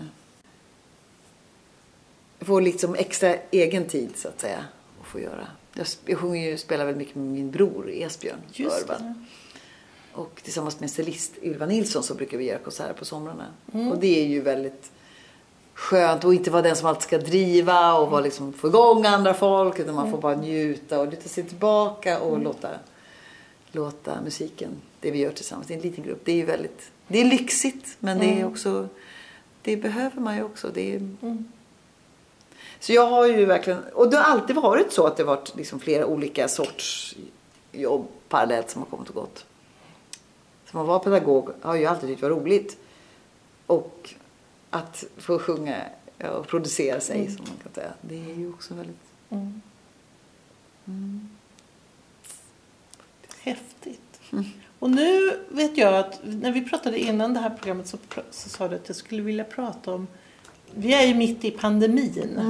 får 2.48 2.60
liksom 2.60 2.94
extra 2.94 3.34
egen 3.50 3.84
tid 3.84 4.10
så 4.16 4.28
att 4.28 4.40
säga. 4.40 4.64
Att 5.00 5.06
få 5.06 5.20
göra. 5.20 5.46
Jag, 5.74 5.86
jag 6.04 6.18
sjunger 6.18 6.50
ju, 6.50 6.58
spelar 6.58 6.84
väldigt 6.84 6.98
mycket 6.98 7.16
med 7.16 7.26
min 7.26 7.50
bror 7.50 7.90
Esbjörn 7.90 8.38
det. 8.98 9.14
Och 10.12 10.40
tillsammans 10.42 10.80
med 10.80 10.90
cellist 10.90 11.32
Ylva 11.42 11.66
Nilsson 11.66 12.02
så 12.02 12.14
brukar 12.14 12.38
vi 12.38 12.44
göra 12.44 12.58
konserter 12.58 12.92
på 12.92 13.04
somrarna. 13.04 13.46
Och 13.90 13.98
det 13.98 14.20
är 14.20 14.26
ju 14.26 14.40
väldigt 14.40 14.90
skönt 15.74 16.24
att 16.24 16.34
inte 16.34 16.50
vara 16.50 16.62
den 16.62 16.76
som 16.76 16.88
alltid 16.88 17.02
ska 17.02 17.18
driva 17.18 17.94
och 17.94 18.10
vara 18.10 18.20
liksom, 18.20 18.52
få 18.52 18.68
igång 18.68 19.06
andra 19.06 19.34
folk. 19.34 19.78
Utan 19.78 19.94
man 19.94 20.10
får 20.10 20.18
bara 20.18 20.36
njuta 20.36 21.00
och 21.00 21.08
luta 21.08 21.28
sig 21.28 21.44
tillbaka 21.44 22.20
och 22.20 22.38
låta, 22.38 22.68
låta 23.72 24.20
musiken, 24.22 24.70
det 25.00 25.10
vi 25.10 25.18
gör 25.18 25.32
tillsammans 25.32 25.70
i 25.70 25.74
en 25.74 25.80
liten 25.80 26.04
grupp. 26.04 26.20
Det 26.24 26.32
är 26.32 26.36
ju 26.36 26.44
väldigt, 26.44 26.90
det 27.08 27.20
är 27.20 27.24
lyxigt 27.24 27.96
men 27.98 28.18
det 28.18 28.40
är 28.40 28.46
också, 28.46 28.88
det 29.62 29.76
behöver 29.76 30.20
man 30.20 30.36
ju 30.36 30.42
också. 30.42 30.70
Det 30.74 30.94
är, 30.94 31.16
Så 32.80 32.92
jag 32.92 33.06
har 33.06 33.26
ju 33.26 33.44
verkligen, 33.44 33.84
och 33.84 34.10
det 34.10 34.16
har 34.16 34.24
alltid 34.24 34.56
varit 34.56 34.92
så 34.92 35.06
att 35.06 35.16
det 35.16 35.24
varit 35.24 35.56
liksom 35.56 35.80
flera 35.80 36.06
olika 36.06 36.48
sorts 36.48 37.16
jobb 37.72 38.08
parallellt 38.28 38.70
som 38.70 38.82
har 38.82 38.86
kommit 38.86 39.08
och 39.08 39.14
gått. 39.14 39.44
Som 40.70 40.80
att 40.80 40.86
vara 40.86 40.98
pedagog 40.98 41.50
har 41.62 41.74
ju 41.74 41.86
alltid 41.86 42.08
tyckt 42.08 42.22
var 42.22 42.30
roligt. 42.30 42.76
Och 43.66 44.14
att 44.70 45.04
få 45.16 45.38
sjunga 45.38 45.82
och 46.38 46.46
producera 46.46 47.00
sig 47.00 47.30
som 47.30 47.44
man 47.48 47.56
kan 47.62 47.72
säga. 47.72 47.92
Det 48.00 48.30
är 48.30 48.34
ju 48.34 48.48
också 48.48 48.74
väldigt... 48.74 48.96
Mm. 49.30 49.60
Häftigt. 53.40 54.20
Och 54.78 54.90
nu 54.90 55.40
vet 55.48 55.76
jag 55.76 55.94
att 55.94 56.20
när 56.22 56.52
vi 56.52 56.64
pratade 56.64 56.98
innan 56.98 57.34
det 57.34 57.40
här 57.40 57.50
programmet 57.50 57.86
så, 57.88 57.98
så 58.30 58.48
sa 58.48 58.68
du 58.68 58.76
att 58.76 58.88
jag 58.88 58.96
skulle 58.96 59.22
vilja 59.22 59.44
prata 59.44 59.94
om 59.94 60.06
vi 60.74 60.94
är 60.94 61.06
ju 61.06 61.14
mitt 61.14 61.44
i 61.44 61.50
pandemin. 61.50 62.40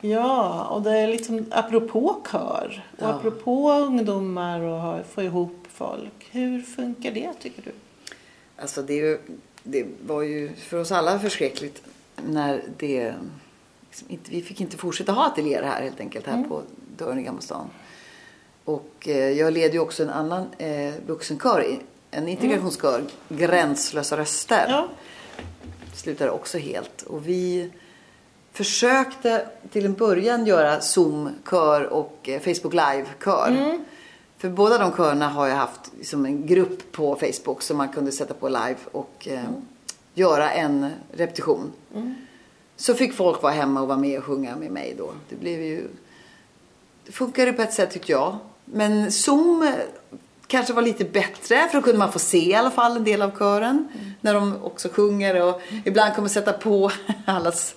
Ja, 0.00 0.64
och 0.64 0.82
det 0.82 0.90
är 0.98 1.08
liksom 1.08 1.46
apropå 1.50 2.16
kör 2.32 2.84
och 2.96 3.02
Ja. 3.02 3.06
apropå 3.06 3.72
ungdomar 3.72 4.60
och 4.60 5.06
få 5.06 5.22
ihop 5.22 5.66
folk. 5.68 6.28
Hur 6.30 6.60
funkar 6.62 7.10
det 7.10 7.32
tycker 7.40 7.62
du? 7.62 7.70
Alltså 8.56 8.82
det, 8.82 8.94
ju, 8.94 9.18
det 9.62 9.86
var 10.06 10.22
ju 10.22 10.52
för 10.56 10.80
oss 10.80 10.92
alla 10.92 11.18
förskräckligt 11.18 11.82
när 12.26 12.62
det... 12.78 13.14
Liksom 13.88 14.10
inte, 14.10 14.30
vi 14.30 14.42
fick 14.42 14.60
inte 14.60 14.76
fortsätta 14.76 15.12
ha 15.12 15.26
ateljéer 15.26 15.62
här 15.62 15.82
helt 15.82 16.00
enkelt, 16.00 16.26
här 16.26 16.44
på 16.44 16.62
dörren 16.96 17.18
i 17.18 17.22
Gamla 17.22 17.40
stan. 17.40 17.70
Och 18.64 19.08
eh, 19.08 19.30
jag 19.30 19.52
leder 19.52 19.74
ju 19.74 19.80
också 19.80 20.02
en 20.02 20.10
annan 20.10 20.46
eh, 20.58 20.94
vuxenkör, 21.06 21.78
en 22.10 22.28
integrationskör, 22.28 23.02
Gränslösa 23.28 24.16
röster. 24.16 24.66
Ja. 24.68 24.88
Slutade 25.94 26.30
också 26.30 26.58
helt. 26.58 27.02
Och 27.02 27.28
vi 27.28 27.70
försökte 28.52 29.46
till 29.70 29.84
en 29.84 29.94
början 29.94 30.46
göra 30.46 30.80
Zoom-kör 30.80 31.84
och 31.84 32.18
eh, 32.22 32.40
Facebook 32.40 32.72
Live-kör. 32.72 33.78
För 34.38 34.48
båda 34.48 34.78
de 34.78 34.92
körerna 34.92 35.28
har 35.28 35.46
jag 35.46 35.56
haft 35.56 35.92
liksom 35.98 36.26
en 36.26 36.46
grupp 36.46 36.92
på 36.92 37.16
Facebook 37.16 37.62
som 37.62 37.76
man 37.76 37.88
kunde 37.88 38.12
sätta 38.12 38.34
på 38.34 38.48
live 38.48 38.76
och 38.92 39.28
eh, 39.30 39.44
göra 40.14 40.52
en 40.52 40.90
repetition. 41.12 41.72
Så 42.76 42.94
fick 42.94 43.14
folk 43.14 43.42
vara 43.42 43.52
hemma 43.52 43.80
och 43.80 43.88
vara 43.88 43.98
med 43.98 44.18
och 44.18 44.24
sjunga 44.24 44.56
med 44.56 44.70
mig 44.70 44.94
då. 44.98 45.10
Det 45.28 45.36
blev 45.36 45.60
ju... 45.62 45.88
Det 47.06 47.12
funkade 47.12 47.52
på 47.52 47.62
ett 47.62 47.72
sätt 47.72 47.90
tyckte 47.90 48.12
jag. 48.12 48.36
Men 48.64 49.12
Zoom 49.12 49.72
kanske 50.52 50.72
var 50.72 50.82
lite 50.82 51.04
bättre 51.04 51.68
för 51.68 51.78
då 51.78 51.82
kunde 51.82 51.98
man 51.98 52.12
få 52.12 52.18
se 52.18 52.50
i 52.50 52.54
alla 52.54 52.70
fall 52.70 52.96
en 52.96 53.04
del 53.04 53.22
av 53.22 53.30
kören. 53.38 53.88
När 54.20 54.34
de 54.34 54.62
också 54.62 54.88
sjunger 54.88 55.42
och 55.42 55.60
ibland 55.84 56.14
kommer 56.14 56.28
sätta 56.28 56.52
på 56.52 56.90
allas, 57.26 57.74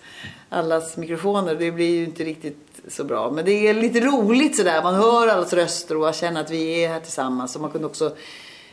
allas 0.50 0.98
mikrofoner. 0.98 1.56
Det 1.56 1.72
blir 1.72 1.90
ju 1.90 2.04
inte 2.04 2.24
riktigt 2.24 2.82
så 2.88 3.04
bra. 3.04 3.32
Men 3.32 3.46
det 3.46 3.68
är 3.68 3.74
lite 3.74 4.00
roligt 4.00 4.58
sådär. 4.58 4.84
Man 4.84 4.96
hör 4.96 5.28
allas 5.28 5.54
röster 5.54 5.96
och 5.96 6.02
man 6.02 6.14
känner 6.14 6.42
att 6.42 6.52
vi 6.52 6.84
är 6.84 6.90
här 6.90 7.00
tillsammans. 7.00 7.56
Och 7.56 7.62
man 7.62 7.72
kunde 7.72 7.88
också 7.88 8.16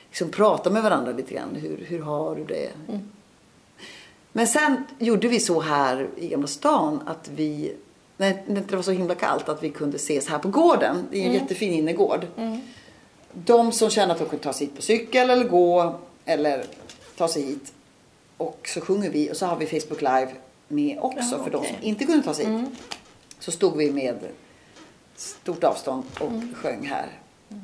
liksom 0.09 0.31
prata 0.31 0.71
med 0.71 0.83
varandra 0.83 1.12
lite 1.12 1.35
grann. 1.35 1.55
Hur, 1.55 1.85
hur 1.88 2.03
har 2.03 2.37
du 2.37 2.45
det? 2.45 2.71
Men 4.33 4.47
sen 4.47 4.85
gjorde 4.99 5.29
vi 5.29 5.41
så 5.41 5.61
här 5.61 6.09
i 6.17 6.29
Gamla 6.29 6.47
stan 6.47 7.01
att 7.07 7.31
vi, 7.35 7.75
när 8.17 8.43
det 8.69 8.77
var 8.77 8.83
så 8.83 8.91
himla 8.91 9.15
kallt, 9.15 9.49
att 9.49 9.62
vi 9.62 9.71
kunde 9.71 9.97
ses 9.97 10.29
här 10.29 10.38
på 10.38 10.49
gården. 10.49 10.97
Det 11.11 11.23
är 11.23 11.27
en 11.27 11.33
jättefin 11.33 11.73
innergård. 11.73 12.27
De 13.33 13.73
som 13.73 13.90
känner 13.90 14.12
att 14.14 14.21
de 14.21 14.29
kunde 14.29 14.45
ta 14.45 14.53
sig 14.53 14.66
hit 14.66 14.77
på 14.77 14.83
cykel 14.83 15.31
eller 15.31 15.45
gå 15.45 15.99
eller 16.25 16.64
ta 17.16 17.29
sig 17.29 17.42
hit. 17.42 17.73
Och 18.37 18.68
så 18.75 18.81
sjunger 18.81 19.11
vi 19.11 19.33
och 19.33 19.37
så 19.37 19.47
har 19.47 19.57
vi 19.57 19.66
Facebook 19.81 20.01
Live 20.01 20.33
med 20.68 20.99
också 21.01 21.37
Ja, 21.37 21.45
för 21.45 21.51
de 21.51 21.57
okej. 21.57 21.75
som 21.79 21.85
inte 21.88 22.05
kunde 22.05 22.23
ta 22.25 22.35
sig 22.35 22.47
hit. 22.47 22.68
Så 23.38 23.53
stod 23.53 23.77
vi 23.77 23.90
med 23.92 24.18
stort 25.16 25.64
avstånd 25.64 26.05
och 26.21 26.57
sjöng 26.57 26.87
här. 26.87 27.07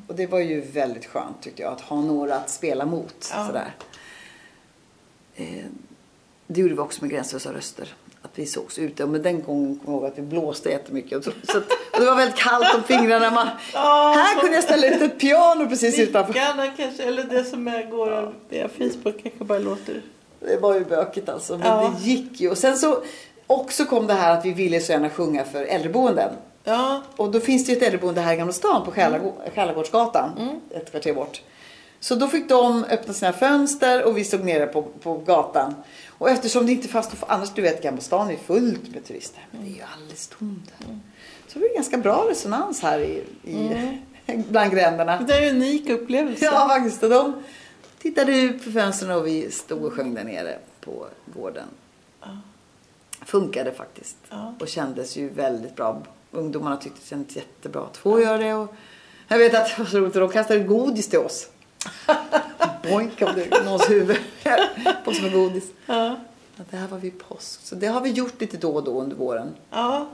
Och 0.07 0.15
det 0.15 0.27
var 0.27 0.39
ju 0.39 0.61
väldigt 0.61 1.05
skönt 1.05 1.41
tyckte 1.41 1.61
jag 1.61 1.73
att 1.73 1.81
ha 1.81 2.01
några 2.01 2.35
att 2.35 2.49
spela 2.49 2.85
mot. 2.85 3.29
Ja. 3.33 3.47
Sådär. 3.47 3.75
Eh, 5.35 5.65
det 6.47 6.61
gjorde 6.61 6.73
vi 6.73 6.79
också 6.79 7.01
med 7.01 7.11
Gränslösa 7.11 7.53
röster. 7.53 7.93
Att 8.31 8.39
vi 8.39 8.45
sågs 8.45 8.79
ute. 8.79 9.05
Men 9.05 9.21
den 9.21 9.41
gången 9.43 9.79
kommer 9.85 9.97
jag 9.97 10.01
ihåg 10.03 10.11
att 10.11 10.17
vi 10.17 10.21
blåste 10.21 10.69
jättemycket. 10.69 11.17
Och 11.17 11.23
så, 11.23 11.57
och 11.57 11.99
det 11.99 12.05
var 12.05 12.15
väldigt 12.15 12.37
kallt 12.37 12.75
om 12.75 12.83
fingrarna. 12.83 13.31
Man, 13.31 13.47
Ja, 13.73 14.13
här 14.17 14.39
kunde 14.41 14.55
jag 14.55 14.63
ställa 14.63 14.87
ut 14.87 15.01
ett 15.01 15.19
piano 15.19 15.69
precis 15.69 15.99
utanför. 15.99 16.33
Kanske, 16.33 17.03
eller 17.03 17.23
det 17.23 17.43
som 17.43 17.67
är, 17.67 17.83
går 17.91 18.33
via 18.49 18.67
Facebook 18.69 19.23
kanske 19.23 19.43
bara 19.43 19.59
låter... 19.59 20.01
Det 20.39 20.57
var 20.57 20.73
ju 20.73 20.85
bökigt 20.85 21.29
alltså. 21.29 21.57
Men 21.57 21.67
Ja. 21.67 21.93
det 21.97 22.03
gick 22.09 22.41
ju. 22.41 22.49
Och 22.49 22.57
sen 22.57 22.77
så 22.77 23.03
också 23.47 23.85
kom 23.85 24.07
det 24.07 24.13
här 24.13 24.37
att 24.37 24.45
vi 24.45 24.53
ville 24.53 24.79
så 24.79 24.91
gärna 24.91 25.09
sjunga 25.09 25.43
för 25.43 25.63
äldreboenden. 25.63 26.29
Ja, 26.63 27.01
Och 27.15 27.31
då 27.31 27.39
finns 27.39 27.65
det 27.65 27.71
ju 27.71 27.77
ett 27.77 27.83
äldreboende 27.83 28.21
här 28.21 28.33
i 28.33 28.37
Gamla 28.37 28.53
stan 28.53 28.85
på 28.85 28.91
Själagå- 28.91 29.33
Själagårdsgatan. 29.55 30.59
Ett 30.71 30.91
kvarter 30.91 31.13
bort. 31.13 31.41
Så 31.99 32.15
då 32.15 32.27
fick 32.27 32.49
de 32.49 32.83
öppna 32.89 33.13
sina 33.13 33.33
fönster 33.33 34.03
och 34.03 34.17
vi 34.17 34.23
stod 34.23 34.43
nere 34.45 34.65
på, 34.67 34.81
på 34.81 35.13
gatan. 35.17 35.75
Och 36.19 36.29
eftersom 36.29 36.65
det 36.65 36.71
inte 36.71 36.87
fanns, 36.87 37.09
annars 37.27 37.53
du 37.53 37.61
vet 37.61 37.83
Gamla 37.83 38.01
stan 38.01 38.29
är 38.31 38.37
fullt 38.37 38.93
med 38.93 39.05
turister. 39.05 39.47
Men 39.51 39.61
det 39.63 39.69
är 39.69 39.75
ju 39.75 39.81
alldeles 39.95 40.27
tomt 40.27 40.71
här. 40.77 40.99
Så 41.47 41.59
det 41.59 41.67
var 41.67 41.75
ganska 41.75 41.97
bra 41.97 42.25
resonans 42.29 42.81
här 42.81 42.99
i, 42.99 43.23
i, 43.43 43.97
bland 44.49 44.71
gränderna. 44.71 45.21
det 45.21 45.33
är 45.33 45.49
en 45.49 45.55
unik 45.55 45.89
upplevelse. 45.89 46.45
Ja 46.45 46.67
faktiskt. 46.67 47.03
Och 47.03 47.09
de 47.09 47.43
tittade 48.01 48.37
ut 48.37 48.65
på 48.65 48.71
fönstren 48.71 49.11
och 49.11 49.27
vi 49.27 49.51
stod 49.51 49.83
och 49.85 49.93
sjöng 49.93 50.13
där 50.13 50.23
nere 50.23 50.57
på 50.81 51.07
gården. 51.25 51.67
Funkade 53.25 53.71
faktiskt. 53.71 54.17
Och 54.59 54.67
kändes 54.67 55.17
ju 55.17 55.29
väldigt 55.29 55.75
bra. 55.75 56.01
Ungdomarna 56.31 56.77
tyckte 56.77 56.99
det 57.01 57.07
kändes 57.07 57.35
jättebra 57.35 57.81
att 57.81 57.97
få 57.97 58.21
göra 58.21 58.37
det. 58.37 58.53
Och 58.53 58.73
jag 59.27 59.37
vet 59.37 59.53
att 59.53 59.67
det 59.67 59.79
var 59.79 59.85
så 59.85 59.99
roligt. 59.99 60.13
De 60.13 60.29
kastade 60.29 60.59
godis 60.59 61.07
till 61.07 61.19
oss. 61.19 61.47
Boink 62.83 63.21
om 63.21 63.35
det 63.35 63.63
någons 63.65 63.89
huvud. 63.89 64.17
på 65.05 65.13
som 65.13 65.31
godis. 65.31 65.63
Ja. 65.85 66.15
Att 66.57 66.71
det 66.71 66.77
här 66.77 66.87
var 66.87 66.97
vid 66.97 67.19
påsk. 67.27 67.59
Så 67.63 67.75
det 67.75 67.87
har 67.87 68.01
vi 68.01 68.09
gjort 68.09 68.41
lite 68.41 68.57
då 68.57 68.75
och 68.75 68.83
då 68.83 69.01
under 69.01 69.15
våren. 69.15 69.55
ja. 69.71 70.07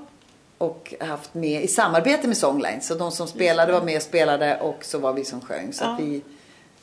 Och 0.57 0.93
haft 0.99 1.33
med 1.33 1.63
i 1.63 1.67
samarbete 1.67 2.27
med 2.27 2.37
Songline. 2.37 2.81
Så 2.81 2.95
de 2.95 3.11
som 3.11 3.27
spelade 3.27 3.71
var 3.73 3.81
med 3.81 3.95
och 3.97 4.01
spelade 4.03 4.59
och 4.59 4.85
så 4.85 4.97
var 4.99 5.13
vi 5.13 5.25
som 5.25 5.41
sjöng. 5.41 5.73
Så 5.73 5.83
att 5.83 5.99
Ja. 5.99 6.05
vi 6.05 6.21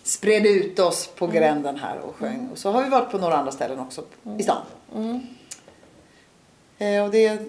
spred 0.02 0.46
ut 0.46 0.78
oss 0.78 1.06
på 1.06 1.26
gränden 1.26 1.76
här 1.76 1.98
och 1.98 2.16
sjöng. 2.16 2.48
Och 2.52 2.58
så 2.58 2.70
har 2.70 2.82
vi 2.82 2.88
varit 2.88 3.10
på 3.10 3.18
några 3.18 3.36
andra 3.36 3.52
ställen 3.52 3.80
också 3.80 4.04
i 4.38 4.42
stan. 4.42 4.62
Eh, 6.78 7.04
och 7.04 7.10
det, 7.10 7.42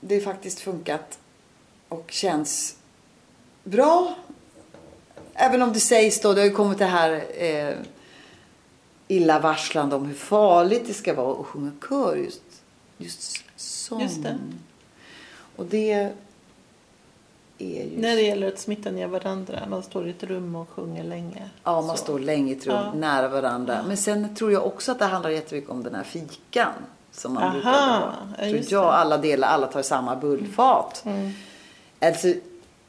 det 0.00 0.14
har 0.14 0.22
faktiskt 0.22 0.60
funkat 0.60 1.18
och 1.88 2.04
känns 2.10 2.76
bra. 3.64 4.14
Även 5.40 5.62
om 5.62 5.72
det 5.72 5.80
sägs 5.80 6.20
då, 6.20 6.32
det 6.32 6.40
har 6.40 6.46
ju 6.46 6.54
kommit 6.54 6.78
det 6.78 6.84
här 6.84 7.24
eh, 7.38 7.74
illavarslande 9.08 9.96
om 9.96 10.06
hur 10.06 10.14
farligt 10.14 10.82
det 10.86 10.94
ska 10.94 11.14
vara 11.14 11.40
att 11.40 11.46
sjunga 11.46 11.72
kör 11.88 12.16
just, 12.16 12.42
just 12.98 13.42
sång. 13.56 14.00
Just 14.02 14.22
det. 14.22 14.38
Och 15.56 15.66
det 15.66 15.92
är 17.58 17.84
ju... 17.86 18.00
När 18.00 18.16
det 18.16 18.22
gäller 18.22 18.48
att 18.48 18.58
smitta 18.58 18.90
ner 18.90 19.06
varandra. 19.06 19.58
Man 19.70 19.82
står 19.82 20.06
i 20.06 20.10
ett 20.10 20.22
rum 20.22 20.56
och 20.56 20.68
sjunger 20.68 21.04
länge. 21.04 21.50
Ja, 21.64 21.82
man 21.82 21.96
Så. 21.96 22.02
står 22.02 22.18
länge 22.18 22.52
i 22.52 22.56
ett 22.56 22.66
rum 22.66 22.76
Ja. 22.76 22.92
nära 22.94 23.28
varandra. 23.28 23.84
Men 23.86 23.96
sen 23.96 24.34
tror 24.36 24.52
jag 24.52 24.66
också 24.66 24.92
att 24.92 24.98
det 24.98 25.04
handlar 25.04 25.30
jättemycket 25.30 25.70
om 25.70 25.82
den 25.82 25.94
här 25.94 26.02
fikan. 26.04 26.72
Som 27.12 27.34
man 27.34 27.42
Aha, 27.42 27.52
brukar 27.52 27.70
ha. 27.70 28.62
Tror 28.68 28.82
jag 28.82 28.84
alla 28.94 29.18
delar, 29.18 29.48
alla 29.48 29.66
tar 29.66 29.82
samma 29.82 30.16
bullfat. 30.16 31.02
Mm. 31.06 31.30
Alltså, 32.00 32.34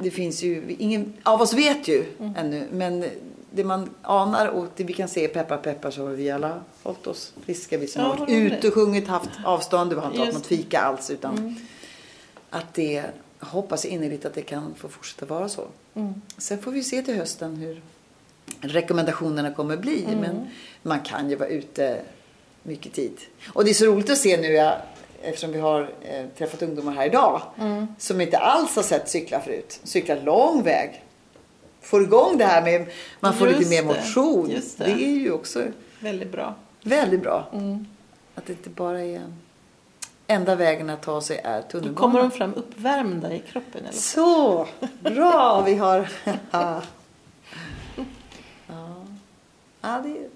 det 0.04 0.12
finns 0.12 0.44
ju, 0.44 0.76
ingen 0.80 1.14
av 1.24 1.42
oss 1.42 1.54
vet 1.54 1.88
ju 1.88 2.06
Mm. 2.20 2.36
ännu. 2.38 2.68
Men 2.72 3.06
det 3.54 3.64
man 3.64 3.90
anar 4.02 4.48
och 4.48 4.66
det 4.76 4.84
vi 4.84 4.94
kan 4.94 5.08
se, 5.08 5.28
peppar 5.28 5.58
peppar, 5.58 5.92
så 5.92 6.02
har 6.08 6.10
vi 6.14 6.32
alla 6.32 6.62
hållit 6.84 7.08
oss 7.08 7.34
friska. 7.46 7.78
Vi 7.78 7.88
som 7.88 8.02
Ja, 8.02 8.08
har 8.08 8.18
varit 8.18 8.30
ute 8.54 8.68
och 8.68 8.74
sjungit, 8.74 9.08
haft 9.08 9.30
avstånd. 9.46 9.94
Vi 9.94 10.00
har 10.00 10.08
inte 10.08 10.20
haft 10.20 10.34
något 10.34 10.46
fika 10.48 10.80
alls. 10.82 11.10
Utan 11.10 11.38
Mm. 11.38 11.56
att 12.50 12.74
det, 12.74 13.04
hoppas 13.40 13.86
innerligt 13.86 14.26
att 14.26 14.34
det 14.34 14.42
kan 14.42 14.74
få 14.78 14.88
fortsätta 14.90 15.26
vara 15.26 15.50
så. 15.50 15.68
Mm. 15.94 16.14
Sen 16.38 16.62
får 16.62 16.72
vi 16.72 16.84
se 16.84 17.02
till 17.02 17.16
hösten 17.16 17.56
hur 17.56 17.82
rekommendationerna 18.62 19.54
kommer 19.54 19.78
bli. 19.78 20.04
Mm. 20.04 20.20
Men 20.20 20.48
man 20.84 21.00
kan 21.00 21.30
ju 21.30 21.36
vara 21.36 21.50
ute 21.50 22.02
mycket 22.64 22.94
tid. 22.94 23.14
Och 23.54 23.64
det 23.64 23.70
är 23.70 23.74
så 23.74 23.86
roligt 23.86 24.10
att 24.10 24.18
se 24.18 24.38
nu, 24.38 24.48
ja, 24.48 24.78
eftersom 25.24 25.52
vi 25.52 25.60
har 25.60 25.82
eh, 26.02 26.26
träffat 26.38 26.62
ungdomar 26.62 26.92
här 26.94 27.06
idag, 27.06 27.42
Mm. 27.60 27.88
som 27.98 28.22
inte 28.22 28.38
alls 28.38 28.76
har 28.76 28.84
sett 28.84 29.10
cykla 29.10 29.40
förut. 29.42 29.80
Cyklar 29.84 30.22
lång 30.22 30.64
väg. 30.64 31.04
Får 31.82 32.02
igång 32.04 32.38
det 32.38 32.46
här 32.46 32.62
med, 32.62 32.86
man 33.20 33.34
får 33.34 33.48
Just 33.48 33.60
lite 33.60 33.84
mer 33.84 33.88
motion. 33.96 34.50
det. 34.78 34.86
det 34.86 34.92
är 34.92 35.20
ju 35.20 35.32
också 35.32 35.64
Väldigt 36.00 36.32
bra. 36.32 36.56
väldigt 36.84 37.22
bra. 37.22 37.46
Mm. 37.54 37.86
Att 38.36 38.46
det 38.46 38.54
inte 38.54 38.70
bara 38.70 39.02
är 39.02 39.22
enda 40.28 40.56
vägen 40.56 40.90
att 40.90 41.02
ta 41.02 41.22
sig 41.22 41.38
är 41.44 41.62
Då 41.62 41.68
tunnelbanan. 41.68 41.96
kommer 41.96 42.20
de 42.20 42.32
fram 42.32 42.54
uppvärmda 42.54 43.34
i 43.34 43.40
kroppen. 43.40 43.82
Eller? 43.82 43.92
Så 43.92 44.68
bra 45.02 45.62
vi 45.66 45.76
har. 45.76 46.10
ja. 46.52 46.82
ja, 49.82 50.02
det, 50.04 50.30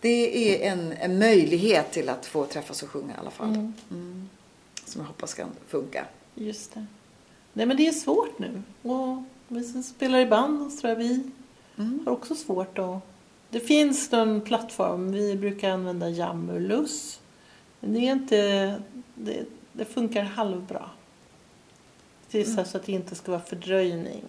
det 0.00 0.54
är 0.64 0.72
en, 0.72 0.92
en 0.92 1.18
möjlighet 1.18 1.92
till 1.92 2.08
att 2.08 2.26
få 2.26 2.46
träffas 2.46 2.82
och 2.82 2.88
sjunga 2.88 3.14
i 3.14 3.16
alla 3.18 3.30
fall. 3.30 3.48
Mm. 3.48 3.72
Mm. 3.90 4.28
Som 4.84 5.00
jag 5.00 5.08
hoppas 5.08 5.34
kan 5.34 5.48
funka. 5.68 6.06
Just 6.34 6.74
det. 6.74 6.86
Nej 7.52 7.66
men 7.66 7.76
det 7.76 7.86
är 7.86 7.92
svårt 7.92 8.38
nu. 8.38 8.62
Och 8.82 9.22
vi 9.48 9.64
som 9.64 9.82
spelar 9.82 10.18
i 10.18 10.26
band, 10.26 10.72
så 10.72 10.80
tror 10.80 10.90
jag 10.90 10.96
vi 10.96 11.30
Mm. 11.76 12.00
har 12.04 12.12
också 12.12 12.34
svårt 12.34 12.78
att... 12.78 12.98
Det 13.50 13.60
finns 13.60 14.10
någon 14.10 14.40
plattform, 14.40 15.12
vi 15.12 15.36
brukar 15.36 15.70
använda 15.70 16.08
Jamulus. 16.08 17.20
Men 17.80 17.92
det 17.92 17.98
är 18.00 18.12
inte... 18.12 18.74
Det, 19.14 19.44
det 19.72 19.84
funkar 19.84 20.22
halvbra. 20.22 20.90
Tills 22.28 22.54
så 22.54 22.60
att 22.60 22.86
det 22.86 22.92
inte 22.92 23.14
ska 23.14 23.30
vara 23.32 23.42
fördröjning. 23.42 24.22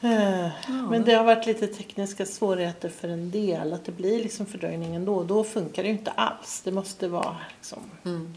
Mm. 0.00 0.50
Men 0.90 1.04
det 1.04 1.14
har 1.14 1.24
varit 1.24 1.46
lite 1.46 1.66
tekniska 1.66 2.26
svårigheter 2.26 2.88
för 2.88 3.08
en 3.08 3.30
del. 3.30 3.72
Att 3.72 3.84
det 3.84 3.92
blir 3.92 4.22
liksom 4.22 4.46
fördröjning 4.46 4.94
ändå. 4.94 5.22
Då 5.22 5.44
funkar 5.44 5.82
det 5.82 5.88
ju 5.88 5.94
inte 5.94 6.10
alls. 6.10 6.60
Det 6.64 6.72
måste 6.72 7.08
vara 7.08 7.36
liksom 7.58 7.78
Mm. 8.04 8.34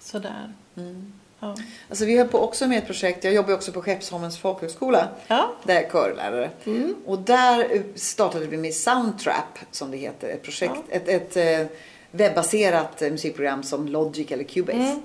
sådär. 0.00 0.52
Mm. 0.76 1.12
Ja. 1.40 1.56
Alltså 1.88 2.04
vi 2.04 2.18
har 2.18 2.26
på 2.26 2.38
också 2.38 2.66
med 2.66 2.78
ett 2.78 2.86
projekt, 2.86 3.24
jag 3.24 3.34
jobbar 3.34 3.54
också 3.54 3.72
på 3.72 3.82
Skeppsholmens 3.82 4.38
folkhögskola. 4.38 5.08
ja. 5.26 5.52
Där 5.64 5.74
jag 5.74 5.84
är 5.84 5.90
körlärare. 5.90 6.50
Mm. 6.64 6.94
Och 7.06 7.18
där 7.18 7.82
startade 7.94 8.46
vi 8.46 8.56
med 8.56 8.74
Soundtrap 8.74 9.58
som 9.70 9.90
det 9.90 9.96
heter. 9.96 10.28
Ett 10.28 10.42
projekt, 10.42 10.80
ett, 10.88 11.08
ett 11.08 11.36
eh, 11.36 11.66
webbaserat 12.10 13.02
eh, 13.02 13.10
musikprogram 13.10 13.62
som 13.62 13.88
Logic 13.88 14.30
eller 14.32 14.44
Cubase. 14.44 14.78
Mm. 14.78 15.00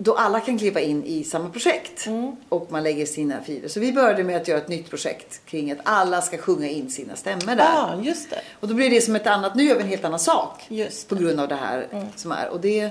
Då 0.00 0.14
alla 0.14 0.40
kan 0.40 0.58
kliva 0.58 0.80
in 0.80 1.04
i 1.04 1.24
samma 1.24 1.50
projekt. 1.50 2.06
Och 2.48 2.72
man 2.72 2.82
lägger 2.82 3.06
sina 3.06 3.42
filer. 3.42 3.68
Så 3.68 3.80
vi 3.80 3.92
började 3.92 4.24
med 4.24 4.36
att 4.36 4.48
göra 4.48 4.58
ett 4.58 4.68
nytt 4.68 4.90
projekt 4.90 5.46
kring 5.46 5.72
att 5.72 5.78
alla 5.82 6.22
ska 6.22 6.38
sjunga 6.38 6.68
in 6.68 6.90
sina 6.90 7.16
stämmor 7.16 7.54
där. 7.54 7.64
Ja, 7.74 8.00
just 8.02 8.30
det. 8.30 8.40
Och 8.60 8.68
då 8.68 8.74
blir 8.74 8.90
det 8.90 9.00
som 9.00 9.16
ett 9.16 9.26
annat, 9.26 9.54
nu 9.54 9.64
gör 9.64 9.76
vi 9.76 9.82
en 9.82 9.88
helt 9.88 10.04
annan 10.04 10.18
sak. 10.18 10.66
Just 10.68 11.08
På 11.08 11.14
grund 11.14 11.40
av 11.40 11.48
det 11.48 11.54
här 11.54 11.86
som 12.16 12.32
är. 12.32 12.48
Och 12.48 12.60
det 12.60 12.90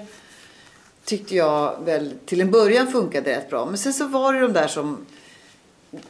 tyckte 1.04 1.36
jag 1.36 1.86
väl 1.86 2.14
till 2.26 2.42
en 2.42 2.52
början 2.52 2.92
funkade 2.92 3.32
rätt 3.32 3.50
bra. 3.50 3.66
Men 3.66 3.78
sen 3.78 3.94
så 3.94 4.08
var 4.08 4.34
det 4.34 4.40
de 4.40 4.54
där 4.54 4.68
som 4.68 5.06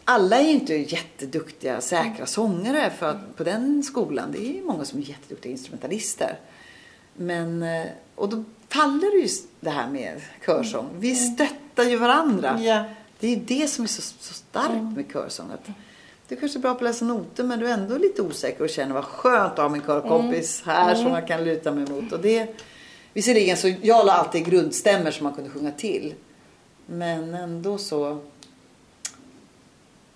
alla 0.04 0.38
är 0.38 0.43
ju 0.43 0.50
inte 0.50 0.76
jätteduktiga, 0.76 1.82
säkra 1.82 2.26
sångare 2.26 2.91
för 3.00 3.10
att, 3.10 3.38
på 3.38 3.43
den 3.43 3.84
skolan. 3.84 4.32
Det 4.32 4.60
är 4.60 4.62
många 4.62 4.86
som 4.86 5.00
är 5.00 5.04
jätteduktiga 5.04 5.52
instrumentalister. 5.52 6.39
Men, 7.14 7.64
eh, 7.64 7.86
och 8.16 8.30
då 8.30 8.43
faller 8.70 9.22
ju 9.22 9.28
det 9.59 9.70
här 9.70 9.89
med 9.89 10.22
körsång. 10.45 10.89
Vi 10.99 11.15
stöttar 11.15 11.84
ju 11.84 11.95
varandra. 11.95 12.59
Ja. 12.61 12.84
Det 13.20 13.28
är 13.28 13.32
ju 13.32 13.41
det 13.45 13.68
som 13.68 13.84
är 13.84 13.88
så, 13.88 14.01
så 14.01 14.34
starkt 14.34 14.95
med 14.95 15.05
körsång. 15.13 15.51
Att 15.53 15.70
du 16.28 16.36
kanske 16.36 16.59
är 16.59 16.61
bra 16.61 16.72
på 16.74 16.78
att 16.78 16.84
läsa 16.84 17.05
noter 17.05 17.43
men 17.43 17.59
du 17.59 17.68
är 17.68 17.74
ändå 17.74 17.97
lite 17.97 18.22
osäker 18.22 18.63
och 18.63 18.70
känner 18.70 18.93
vad 18.93 19.05
skönt 19.05 19.51
att 19.51 19.57
ha 19.57 19.70
min 19.70 19.82
körkompis 19.82 20.63
här 20.65 20.95
som 20.95 21.07
jag 21.07 21.28
kan 21.28 21.43
luta 21.43 21.72
mig 21.72 21.88
mot. 21.89 22.11
Och 22.11 22.20
det, 22.20 22.59
visserligen 23.13 23.57
så 23.57 23.74
jag 23.82 24.05
la 24.05 24.11
alltid 24.11 24.45
grundstämmer 24.45 25.11
som 25.11 25.24
man 25.24 25.34
kunde 25.34 25.49
sjunga 25.49 25.72
till. 25.72 26.13
Men 26.86 27.34
ändå 27.34 27.78
så 27.78 28.22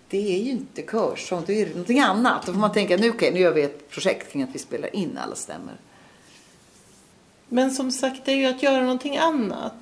det 0.09 0.35
är 0.35 0.43
ju 0.43 0.51
inte 0.51 0.81
körsång, 0.81 1.43
det 1.45 1.61
är 1.61 1.69
någonting 1.69 1.99
annat. 1.99 2.45
Då 2.45 2.51
får 2.51 2.59
man 2.59 2.71
tänka, 2.71 2.97
nu, 2.97 3.09
okej, 3.09 3.31
nu 3.33 3.39
gör 3.39 3.53
vi 3.53 3.61
ett 3.61 3.89
projekt 3.89 4.31
kring 4.31 4.43
att 4.43 4.49
vi 4.53 4.59
spelar 4.59 4.95
in 4.95 5.19
alla 5.23 5.35
stämmor. 5.35 5.73
Men 7.53 7.71
som 7.71 7.91
sagt, 7.91 8.21
det 8.25 8.31
är 8.31 8.35
ju 8.35 8.45
att 8.45 8.63
göra 8.63 8.81
någonting 8.81 9.17
annat. 9.17 9.73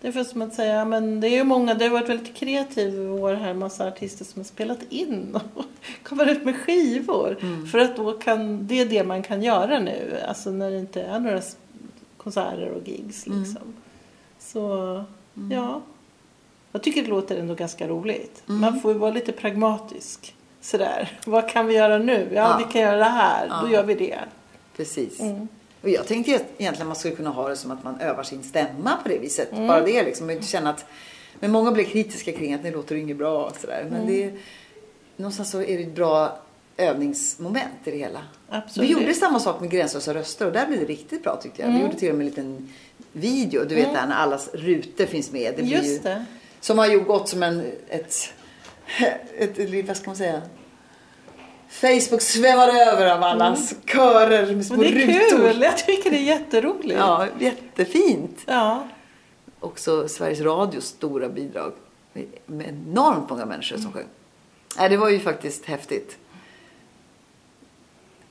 Det 0.00 0.08
är 0.08 0.12
för 0.12 0.24
som 0.24 0.42
att 0.42 0.54
säga, 0.54 0.84
men 0.84 1.20
det 1.20 1.28
är 1.28 1.30
ju 1.30 1.44
många, 1.44 1.74
det 1.74 1.84
har 1.84 1.90
varit 1.92 2.08
väldigt 2.08 2.36
kreativt 2.36 2.94
i 2.94 2.98
år 3.08 3.32
här, 3.34 3.54
massa 3.54 3.88
artister 3.88 4.24
som 4.24 4.40
har 4.40 4.44
spelat 4.44 4.78
in 4.88 5.38
och 5.54 5.64
kommer 6.02 6.26
ut 6.26 6.44
med 6.44 6.56
skivor. 6.56 7.36
För 7.72 7.78
att 7.78 7.96
då 7.96 8.12
kan, 8.12 8.66
det 8.66 8.80
är 8.80 8.86
det 8.86 9.04
man 9.04 9.22
kan 9.22 9.42
göra 9.42 9.78
nu, 9.78 10.16
alltså 10.28 10.50
när 10.50 10.70
det 10.70 10.78
inte 10.78 11.02
är 11.02 11.18
några 11.20 11.40
konserter 12.16 12.68
och 12.70 12.88
gigs 12.88 13.26
liksom. 13.26 13.74
Så, 14.38 15.04
ja. 15.52 15.80
Jag 16.72 16.82
tycker 16.82 17.02
det 17.02 17.08
låter 17.08 17.36
ändå 17.36 17.54
ganska 17.54 17.88
roligt. 17.88 18.42
Man 18.46 18.80
får 18.80 18.92
ju 18.92 18.98
vara 18.98 19.10
lite 19.10 19.32
pragmatisk. 19.32 20.34
Sådär, 20.60 21.18
vad 21.26 21.48
kan 21.48 21.66
vi 21.66 21.74
göra 21.74 21.98
nu? 21.98 22.28
Ja, 22.34 22.36
Ja. 22.50 22.56
vi 22.66 22.72
kan 22.72 22.82
göra 22.82 22.96
det 22.96 23.04
här, 23.04 23.48
då 23.48 23.68
Ja. 23.68 23.72
gör 23.72 23.82
vi 23.84 23.94
det. 23.94 24.18
Precis. 24.76 25.20
Och 25.86 25.92
jag 25.92 26.06
tänkte 26.06 26.36
att 26.36 26.44
egentligen 26.58 26.86
man 26.86 26.96
skulle 26.96 27.16
kunna 27.16 27.30
ha 27.30 27.48
det 27.48 27.56
som 27.56 27.70
att 27.70 27.84
man 27.84 28.00
övar 28.00 28.22
sin 28.22 28.42
stämma 28.42 28.96
på 29.02 29.08
det 29.08 29.18
viset. 29.18 29.50
Bara 29.50 29.80
det 29.80 30.02
liksom. 30.02 30.26
Och 30.26 30.32
inte 30.32 30.46
känna 30.46 30.70
att... 30.70 30.84
Men 31.40 31.52
många 31.52 31.72
blir 31.72 31.84
kritiska 31.84 32.32
kring 32.32 32.54
att 32.54 32.62
det 32.62 32.70
låter 32.70 32.96
inget 32.96 33.16
bra 33.16 33.44
och 33.44 33.56
sådär. 33.56 33.86
Men 33.90 34.06
det 34.06 34.24
är... 34.24 34.32
Någonstans 35.16 35.50
så 35.50 35.62
är 35.62 35.78
det 35.78 35.82
ett 35.82 35.94
bra 35.94 36.38
övningsmoment 36.76 37.72
i 37.84 37.90
det 37.90 37.96
hela. 37.96 38.22
Absolut. 38.48 38.90
Vi 38.90 38.92
gjorde 38.92 39.14
samma 39.14 39.40
sak 39.40 39.60
med 39.60 39.70
Gränslösa 39.70 40.14
röster 40.14 40.46
och 40.46 40.52
där 40.52 40.66
blev 40.66 40.80
det 40.80 40.86
riktigt 40.86 41.22
bra 41.22 41.36
tyckte 41.36 41.62
jag. 41.62 41.72
Vi 41.72 41.80
gjorde 41.80 41.94
till 41.98 42.10
och 42.10 42.14
med 42.14 42.24
en 42.24 42.30
liten 42.30 42.72
video. 43.12 43.64
Du 43.64 43.74
vet 43.74 43.92
där 43.92 44.06
när 44.06 44.16
allas 44.16 44.50
rutor 44.54 45.06
finns 45.06 45.32
med. 45.32 45.54
Det 45.56 45.62
blir 45.62 45.82
ju, 45.82 45.88
Just 45.88 46.02
det. 46.02 46.24
Som 46.60 46.78
har 46.78 46.86
ju 46.86 47.00
gått 47.00 47.28
som 47.28 47.42
en... 47.42 47.62
Ett, 47.88 48.14
ett, 49.38 49.58
ett, 49.58 49.86
vad 49.86 49.96
ska 49.96 50.06
man 50.06 50.16
säga? 50.16 50.42
Facebook 51.68 52.20
svämmar 52.20 52.68
över 52.68 53.14
av 53.14 53.22
allas 53.22 53.74
körer 53.86 54.54
med 54.54 54.66
små 54.66 54.76
Men 54.76 54.94
det 54.94 55.02
är 55.02 55.06
rutor. 55.06 55.52
kul, 55.52 55.62
jag 55.62 55.78
tycker 55.78 56.10
det 56.10 56.16
är 56.16 56.22
jätteroligt. 56.22 56.98
Ja, 56.98 57.26
jättefint. 57.38 58.40
Ja. 58.46 58.88
Också 59.60 60.08
Sveriges 60.08 60.40
Radios 60.40 60.84
stora 60.86 61.28
bidrag. 61.28 61.72
Med, 62.12 62.26
med 62.46 62.68
enormt 62.68 63.30
många 63.30 63.46
människor 63.46 63.76
som 63.76 63.92
sjöng. 63.92 64.06
Nej, 64.78 64.88
det 64.88 64.96
var 64.96 65.08
ju 65.08 65.20
faktiskt 65.20 65.64
häftigt. 65.64 66.16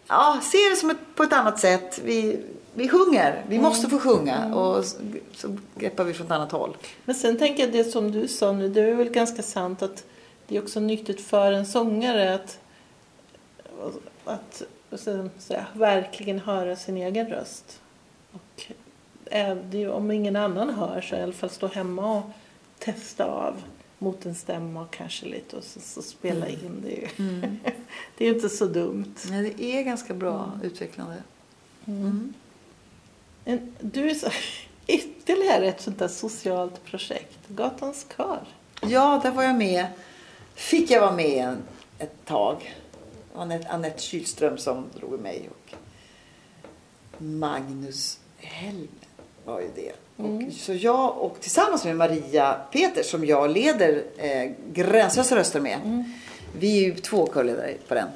Ja, 0.07 0.39
se 0.43 0.57
det 0.69 0.75
som 0.75 0.89
ett, 0.89 0.97
på 1.15 1.23
ett 1.23 1.33
annat 1.33 1.59
sätt. 1.59 2.01
Vi, 2.03 2.39
vi 2.73 2.89
sjunger. 2.89 3.45
Vi 3.49 3.59
måste 3.59 3.89
få 3.89 3.99
sjunga. 3.99 4.55
Och 4.55 4.85
så, 4.85 4.97
så 5.35 5.57
greppar 5.75 6.03
vi 6.03 6.13
från 6.13 6.25
ett 6.25 6.31
annat 6.31 6.51
håll. 6.51 6.77
Men 7.05 7.15
sen 7.15 7.37
tänker 7.37 7.63
jag 7.63 7.71
det 7.71 7.83
som 7.83 8.11
du 8.11 8.27
sa 8.27 8.51
nu, 8.51 8.69
det 8.69 8.81
är 8.81 8.95
väl 8.95 9.09
ganska 9.09 9.41
sant 9.41 9.81
att 9.81 10.03
det 10.47 10.57
är 10.57 10.63
också 10.63 10.79
nyttigt 10.79 11.21
för 11.21 11.51
en 11.51 11.65
sångare 11.65 12.33
att, 12.33 12.59
att 14.25 14.61
ska 14.99 15.11
jag 15.11 15.29
säga, 15.37 15.65
verkligen 15.73 16.39
höra 16.39 16.75
sin 16.75 16.97
egen 16.97 17.27
röst. 17.29 17.79
Och 18.31 18.63
är 19.25 19.55
det, 19.55 19.87
om 19.87 20.11
ingen 20.11 20.35
annan 20.35 20.69
hör 20.69 21.01
så 21.01 21.15
i 21.15 21.21
alla 21.21 21.33
fall 21.33 21.49
stå 21.49 21.67
hemma 21.67 22.17
och 22.17 22.23
testa 22.79 23.25
av 23.25 23.61
mot 23.97 24.25
en 24.25 24.35
stämma 24.35 24.81
och 24.81 24.91
kanske 24.93 25.25
lite 25.25 25.55
och 25.57 25.63
så, 25.63 25.79
så 25.79 26.01
spela 26.01 26.47
in 26.47 26.83
det. 26.83 26.89
ju- 26.91 27.07
det 28.17 28.25
är 28.25 28.29
ju 28.29 28.35
inte 28.35 28.49
så 28.49 28.65
dumt. 28.65 29.15
Nej, 29.29 29.53
det 29.57 29.63
är 29.63 29.83
ganska 29.83 30.13
bra 30.13 30.51
utvecklande. 30.63 31.15
En, 33.45 33.75
du 33.81 34.09
är 34.09 34.13
så, 34.13 34.27
ytterligare 34.87 35.67
ett 35.67 35.81
sånt 35.81 35.99
där 35.99 36.07
socialt 36.07 36.85
projekt, 36.85 37.39
Gatans 37.47 38.05
kör. 38.17 38.39
Ja, 38.81 39.19
där 39.23 39.31
var 39.31 39.43
jag 39.43 39.55
med. 39.55 39.85
Fick 40.55 40.91
jag 40.91 41.01
vara 41.01 41.15
med 41.15 41.45
en, 41.47 41.57
ett 41.99 42.25
tag. 42.25 42.75
Anette, 43.37 43.67
Anette 43.69 44.01
Kylström 44.01 44.57
som 44.57 44.85
drog 44.99 45.19
mig 45.19 45.49
och 45.49 45.73
Magnus 47.17 48.19
Helm 48.37 48.87
var 49.45 49.61
ju 49.61 49.67
det. 49.75 49.91
Och, 50.23 50.53
så 50.53 50.73
jag 50.73 51.17
och 51.17 51.37
tillsammans 51.41 51.85
med 51.85 51.95
Maria 51.95 52.53
Peter 52.71 53.03
som 53.03 53.25
jag 53.25 53.51
leder 53.51 54.03
eh, 54.17 54.51
Gränslösa 54.73 55.35
röster 55.35 55.59
med. 55.59 56.03
Vi 56.59 56.77
är 56.77 56.83
ju 56.83 56.95
två 56.95 57.27
körledare 57.33 57.73
på 57.87 57.93
den. 57.93 58.07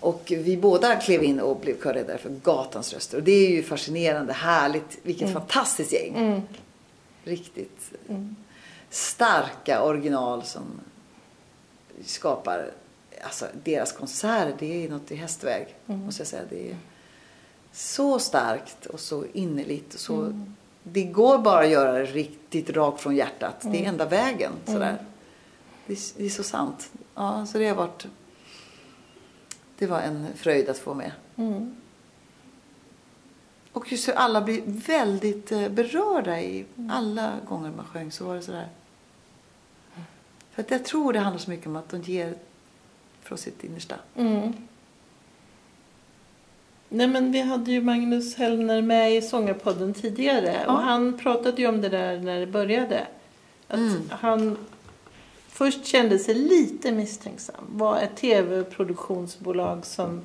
Och 0.00 0.22
vi 0.36 0.56
båda 0.56 0.96
klev 0.96 1.22
in 1.22 1.40
och 1.40 1.60
blev 1.60 1.82
körledare 1.82 2.18
för 2.18 2.30
Gatans 2.30 2.92
röster. 2.92 3.16
Och 3.16 3.22
det 3.22 3.32
är 3.32 3.50
ju 3.50 3.62
fascinerande, 3.62 4.32
härligt. 4.32 4.98
Vilket 5.02 5.32
fantastiskt 5.32 5.92
gäng. 5.92 6.42
Riktigt 7.24 7.92
starka 8.90 9.82
original 9.82 10.42
som 10.42 10.62
skapar 12.04 12.70
alltså 13.22 13.46
deras 13.64 13.92
konserter. 13.92 14.56
Det 14.58 14.84
är 14.84 14.88
något 14.88 15.10
i 15.10 15.14
hästväg 15.14 15.76
måste 15.86 16.20
jag 16.20 16.28
säga. 16.28 16.42
Det 16.50 16.70
är 16.70 16.76
så 17.72 18.18
starkt 18.18 18.86
och 18.86 19.00
så 19.00 19.24
innerligt. 19.32 19.94
Och 19.94 20.00
så, 20.00 20.44
Det 20.82 21.02
går 21.02 21.38
bara 21.38 21.60
att 21.60 21.70
göra 21.70 21.92
det 21.92 22.04
riktigt 22.04 22.70
rakt 22.70 23.00
från 23.00 23.16
hjärtat. 23.16 23.56
Det 23.60 23.84
är 23.84 23.88
enda 23.88 24.04
vägen. 24.06 24.52
Sådär. 24.64 24.98
Det, 25.86 25.92
är, 25.92 25.98
det 26.16 26.24
är 26.24 26.30
så 26.30 26.42
sant. 26.42 26.90
Ja, 27.14 27.46
så 27.46 27.58
det 27.58 27.68
har 27.68 27.76
varit 27.76 28.06
det 29.78 29.86
var 29.86 30.00
en 30.00 30.26
fröjd 30.36 30.68
att 30.68 30.78
få 30.78 30.94
med. 30.94 31.12
Och 33.72 33.92
just 33.92 34.08
hur 34.08 34.12
alla 34.12 34.40
blir 34.40 34.62
väldigt 34.66 35.52
eh, 35.52 35.68
berörda 35.68 36.40
i 36.40 36.64
alla 36.90 37.32
gånger 37.48 37.72
man 37.76 37.84
sjöng 37.84 38.12
så 38.12 38.24
var 38.24 38.34
det 38.34 38.42
sådär. 38.42 38.68
För 40.50 40.62
att 40.62 40.70
jag 40.70 40.84
tror 40.84 41.12
det 41.12 41.18
handlar 41.18 41.38
så 41.38 41.50
mycket 41.50 41.66
om 41.66 41.76
att 41.76 41.88
de 41.88 42.02
ger 42.02 42.34
från 43.22 43.38
sitt 43.38 43.64
innersta. 43.64 43.94
Mm. 44.16 44.52
Nej 46.88 47.06
men 47.06 47.32
vi 47.32 47.40
hade 47.40 47.72
ju 47.72 47.80
Magnus 47.80 48.34
Hellner 48.34 48.82
med 48.82 49.16
i 49.16 49.22
Sångarpodden 49.22 49.94
tidigare 49.94 50.60
Ja. 50.66 50.72
och 50.72 50.78
han 50.78 51.18
pratade 51.18 51.62
ju 51.62 51.68
om 51.68 51.80
det 51.80 51.88
där 51.88 52.18
när 52.18 52.40
det 52.40 52.46
började. 52.46 53.06
Att 53.68 53.80
han 54.10 54.58
först 55.48 55.84
kände 55.86 56.18
sig 56.18 56.34
lite 56.34 56.92
misstänksam. 56.92 57.64
Var 57.68 57.98
ett 58.00 58.16
tv-produktionsbolag 58.16 59.86
som 59.86 60.20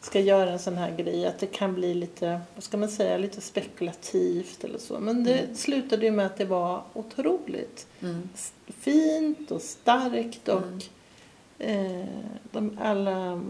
ska 0.00 0.20
göra 0.20 0.50
en 0.50 0.58
sån 0.58 0.76
här 0.76 0.96
grej. 0.96 1.26
Att 1.26 1.38
det 1.38 1.46
kan 1.46 1.74
bli 1.74 1.94
lite, 1.94 2.40
vad 2.54 2.64
ska 2.64 2.76
man 2.76 2.88
säga, 2.88 3.18
lite 3.18 3.40
spekulativt 3.40 4.64
eller 4.64 4.78
så. 4.78 4.98
Men 5.00 5.24
det 5.24 5.58
slutade 5.58 6.04
ju 6.06 6.10
med 6.12 6.26
att 6.26 6.36
det 6.36 6.44
var 6.44 6.82
otroligt 6.92 7.86
s- 8.34 8.52
fint 8.68 9.50
och 9.50 9.62
starkt 9.62 10.48
och 10.48 10.58
eh, 10.62 10.78
de, 12.50 12.78
alla 12.80 13.42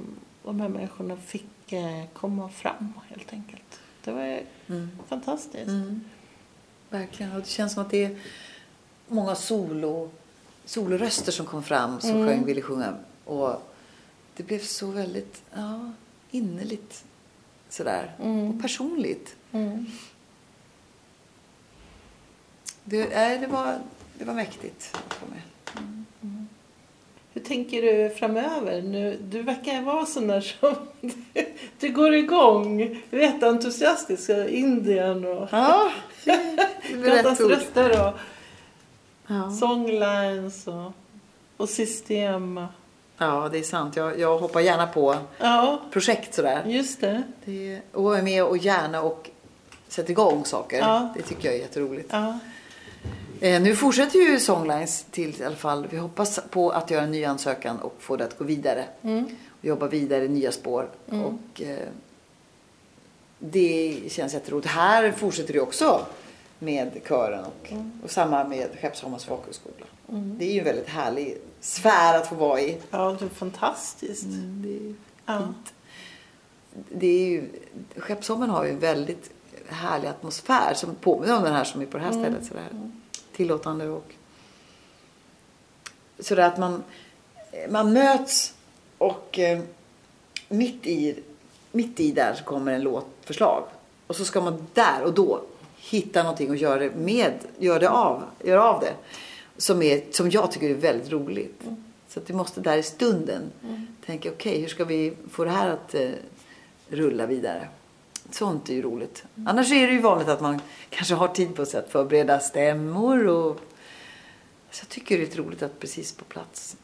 de 0.43 0.61
här 0.61 0.69
människorna 0.69 1.17
fick 1.17 1.73
eh, 1.73 2.05
komma 2.13 2.49
fram 2.49 2.93
helt 3.09 3.33
enkelt. 3.33 3.81
Det 4.05 4.13
var 4.13 4.25
ju 4.25 4.43
fantastiskt. 5.09 5.71
Verkligen. 6.91 7.33
Och 7.33 7.41
det 7.41 7.49
känns 7.49 7.73
som 7.73 7.83
att 7.83 7.91
det 7.91 8.05
är 8.05 8.19
många 9.09 9.35
solo, 9.35 10.11
soloröster 10.65 11.33
som 11.33 11.47
kom 11.47 11.63
fram 11.63 12.01
som 12.01 12.27
sjöng, 12.27 12.45
ville 12.45 12.63
sjunga. 12.63 12.95
Och 13.25 13.73
det 14.37 14.43
blev 14.43 14.59
så 14.59 14.91
väldigt 14.91 15.43
ja, 15.55 15.93
innerligt 16.31 17.05
sådär. 17.69 18.15
Och 18.19 18.63
personligt. 18.63 19.37
Mm. 19.53 19.87
Det, 22.85 23.09
nej, 23.09 23.39
det, 23.39 23.47
var, 23.47 23.79
det 24.19 24.25
var 24.25 24.35
mäktigt 24.35 24.97
att 25.07 25.15
få 25.15 25.27
med. 25.27 25.43
Hur 27.37 27.43
tänker 27.43 27.83
du 27.83 28.11
framöver? 28.11 28.83
Nu, 28.83 29.19
du 29.31 29.43
verkar 29.43 29.83
vara 29.83 30.07
sån 30.07 30.27
där 30.27 30.41
som... 30.41 30.75
du 31.81 31.89
går 31.93 32.15
igång. 32.15 33.03
Du 33.11 33.19
är 33.23 33.23
jätteentusiastisk. 33.33 34.31
Indien 34.49 35.25
och 35.25 35.49
Ja, 35.53 35.91
ord. 37.41 37.51
röster 37.51 38.07
och... 38.09 38.15
Ja. 39.27 39.51
Songlines 39.51 40.67
och, 40.67 40.93
och 41.57 41.69
system. 41.69 42.61
Ja, 43.19 43.49
det 43.53 43.59
är 43.59 43.63
sant. 43.63 43.97
Jag, 43.97 44.19
jag 44.21 44.39
hoppar 44.39 44.61
gärna 44.61 44.87
på 44.87 45.17
Ja, 45.39 45.81
projekt 45.93 46.35
sådär. 46.35 46.63
just 46.67 47.01
det. 47.01 47.23
Det, 47.45 47.81
och 47.93 48.19
är 48.19 48.23
med 48.23 48.45
och 48.45 48.57
gärna 48.59 49.03
och 49.03 49.31
sätter 49.89 50.11
igång 50.11 50.45
saker. 50.45 50.79
Ja. 50.79 51.13
Det 51.17 51.23
tycker 51.23 51.49
jag 51.49 51.55
är 51.57 51.61
jätteroligt. 51.61 52.09
Ja. 52.13 52.39
Eh, 53.41 53.63
nu 53.63 53.77
fortsätter 53.77 54.19
ju 54.19 54.41
Songlines 54.41 55.07
till 55.11 55.41
i 55.41 55.45
alla 55.45 55.57
fall. 55.57 55.87
Vi 55.91 55.97
hoppas 55.97 56.41
på 56.51 56.71
att 56.71 56.91
göra 56.91 57.03
en 57.03 57.11
ny 57.11 57.25
ansökan 57.25 57.79
och 57.79 57.95
få 57.99 58.17
det 58.17 58.25
att 58.25 58.39
gå 58.39 58.45
vidare. 58.45 58.85
Mm. 59.03 59.25
Och 59.59 59.65
jobba 59.65 59.87
vidare 59.87 60.25
i 60.25 60.29
nya 60.29 60.53
spår. 60.53 60.89
Och 61.07 61.63
eh, 61.63 61.89
det 63.39 64.01
känns 64.09 64.35
jätteroligt. 64.35 64.69
Här 64.69 65.13
fortsätter 65.13 65.53
det 65.53 65.61
också 65.61 66.07
med 66.59 67.01
kören 67.09 67.45
och, 67.45 67.73
och 68.05 68.11
samma 68.11 68.45
med 68.45 68.69
Skeppsholmens 68.81 69.25
folkhögskola. 69.25 69.87
Det 70.09 70.45
är 70.45 70.53
ju 70.53 70.59
en 70.59 70.65
väldigt 70.65 70.89
härlig 70.89 71.39
sfär 71.61 72.19
att 72.19 72.29
få 72.29 72.35
vara 72.35 72.61
i. 72.61 72.79
ja, 72.91 73.17
det 73.19 73.25
är 73.25 73.29
fantastiskt. 73.29 74.27
Det 74.29 74.77
är 74.77 74.95
Ja. 75.27 75.55
det 76.89 77.07
är 77.07 77.29
ju, 77.29 77.49
Skeppsholmen 77.97 78.51
har 78.51 78.65
ju 78.65 78.71
en 78.71 78.79
väldigt 78.79 79.31
härlig 79.69 80.09
atmosfär 80.09 80.75
som 80.75 80.95
påminner 80.95 81.37
om 81.37 81.43
den 81.43 81.55
här 81.55 81.65
som 81.65 81.81
är 81.81 81.87
på 81.87 81.99
det 81.99 82.05
här 82.05 82.13
stället. 82.13 82.47
Sådär. 82.47 82.69
Tillåtande 83.37 83.89
och 83.89 84.13
sådär 86.19 86.43
att 86.43 86.59
man, 86.59 86.83
man 87.69 87.93
möts 87.93 88.55
och 88.99 89.39
eh, 89.39 89.61
mitt 90.49 90.87
i, 90.87 91.23
mitt 91.73 92.01
i 92.01 92.13
där 92.13 92.35
så 92.35 92.45
kommer 92.45 92.73
en 92.73 92.81
låtförslag. 92.81 93.65
Och 94.07 94.17
så 94.17 94.25
ska 94.25 94.41
man 94.41 94.67
där 94.75 95.03
och 95.03 95.15
då 95.15 95.43
hitta 95.77 96.23
någonting 96.23 96.51
och 96.51 96.57
göra 96.57 96.79
det 96.79 96.95
med, 96.95 97.35
göra 97.59 97.79
det 97.79 97.91
av, 97.91 98.23
göra 98.45 98.65
av 98.65 98.81
det. 98.81 98.93
Som, 99.57 99.83
är, 99.83 100.03
som 100.11 100.31
jag 100.31 100.53
tycker 100.53 100.71
är 100.71 100.75
väldigt 100.75 101.13
roligt. 101.13 101.63
Så 102.09 102.21
att 102.21 102.31
vi 102.31 102.35
måste 102.35 102.61
där 102.61 102.77
i 102.77 102.83
stunden 102.83 103.53
tänka 104.07 104.31
okej 104.31 104.61
hur 104.61 104.69
ska 104.69 104.85
vi 104.85 105.17
få 105.31 105.45
det 105.45 105.51
här 105.51 105.69
att 105.69 105.95
eh, 105.95 106.11
rulla 106.89 107.27
vidare. 107.27 107.69
Sånt 108.31 108.69
är 108.69 108.75
ju 108.75 108.83
roligt. 108.83 109.25
Annars 109.47 109.73
är 109.73 109.87
det 109.87 109.93
ju 109.93 110.01
vanligt 110.01 110.29
att 110.29 110.41
man 110.41 110.61
kanske 110.91 111.15
har 111.15 111.29
tid 111.29 111.55
på 111.55 111.67
sig 111.67 111.81
att 111.81 111.91
förbereda 111.91 112.41
stämmor 112.41 113.27
och 113.27 113.61
så 114.71 114.83
jag 114.83 114.89
tycker 114.89 115.17
det 115.17 115.23
är 115.23 115.27
lite 115.27 115.39
roligt 115.39 115.63
att 115.63 115.81
precis 115.81 116.13
på 116.13 116.25
plats 116.25 116.77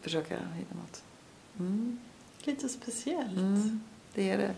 försöka 0.00 0.34
hitta 0.34 0.74
något. 0.74 1.02
Mm, 1.58 1.98
Lite 2.44 2.68
speciellt. 2.68 3.36
mm, 3.36 3.80
det 4.14 4.30
är 4.30 4.38
det. 4.38 4.50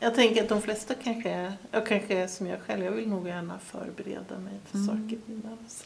Jag 0.00 0.14
tänker 0.14 0.42
att 0.42 0.48
de 0.48 0.62
flesta 0.62 0.94
kanske 0.94 1.52
jag 1.70 1.86
kanske 1.86 2.28
som 2.28 2.46
jag 2.46 2.60
själv, 2.60 2.84
jag 2.84 2.92
vill 2.92 3.08
nog 3.08 3.28
gärna 3.28 3.58
förbereda 3.58 4.38
mig 4.38 4.52
för 4.70 4.78
Mm. 4.78 4.86
saker 4.86 5.18
innan. 5.32 5.52
och. 5.52 5.82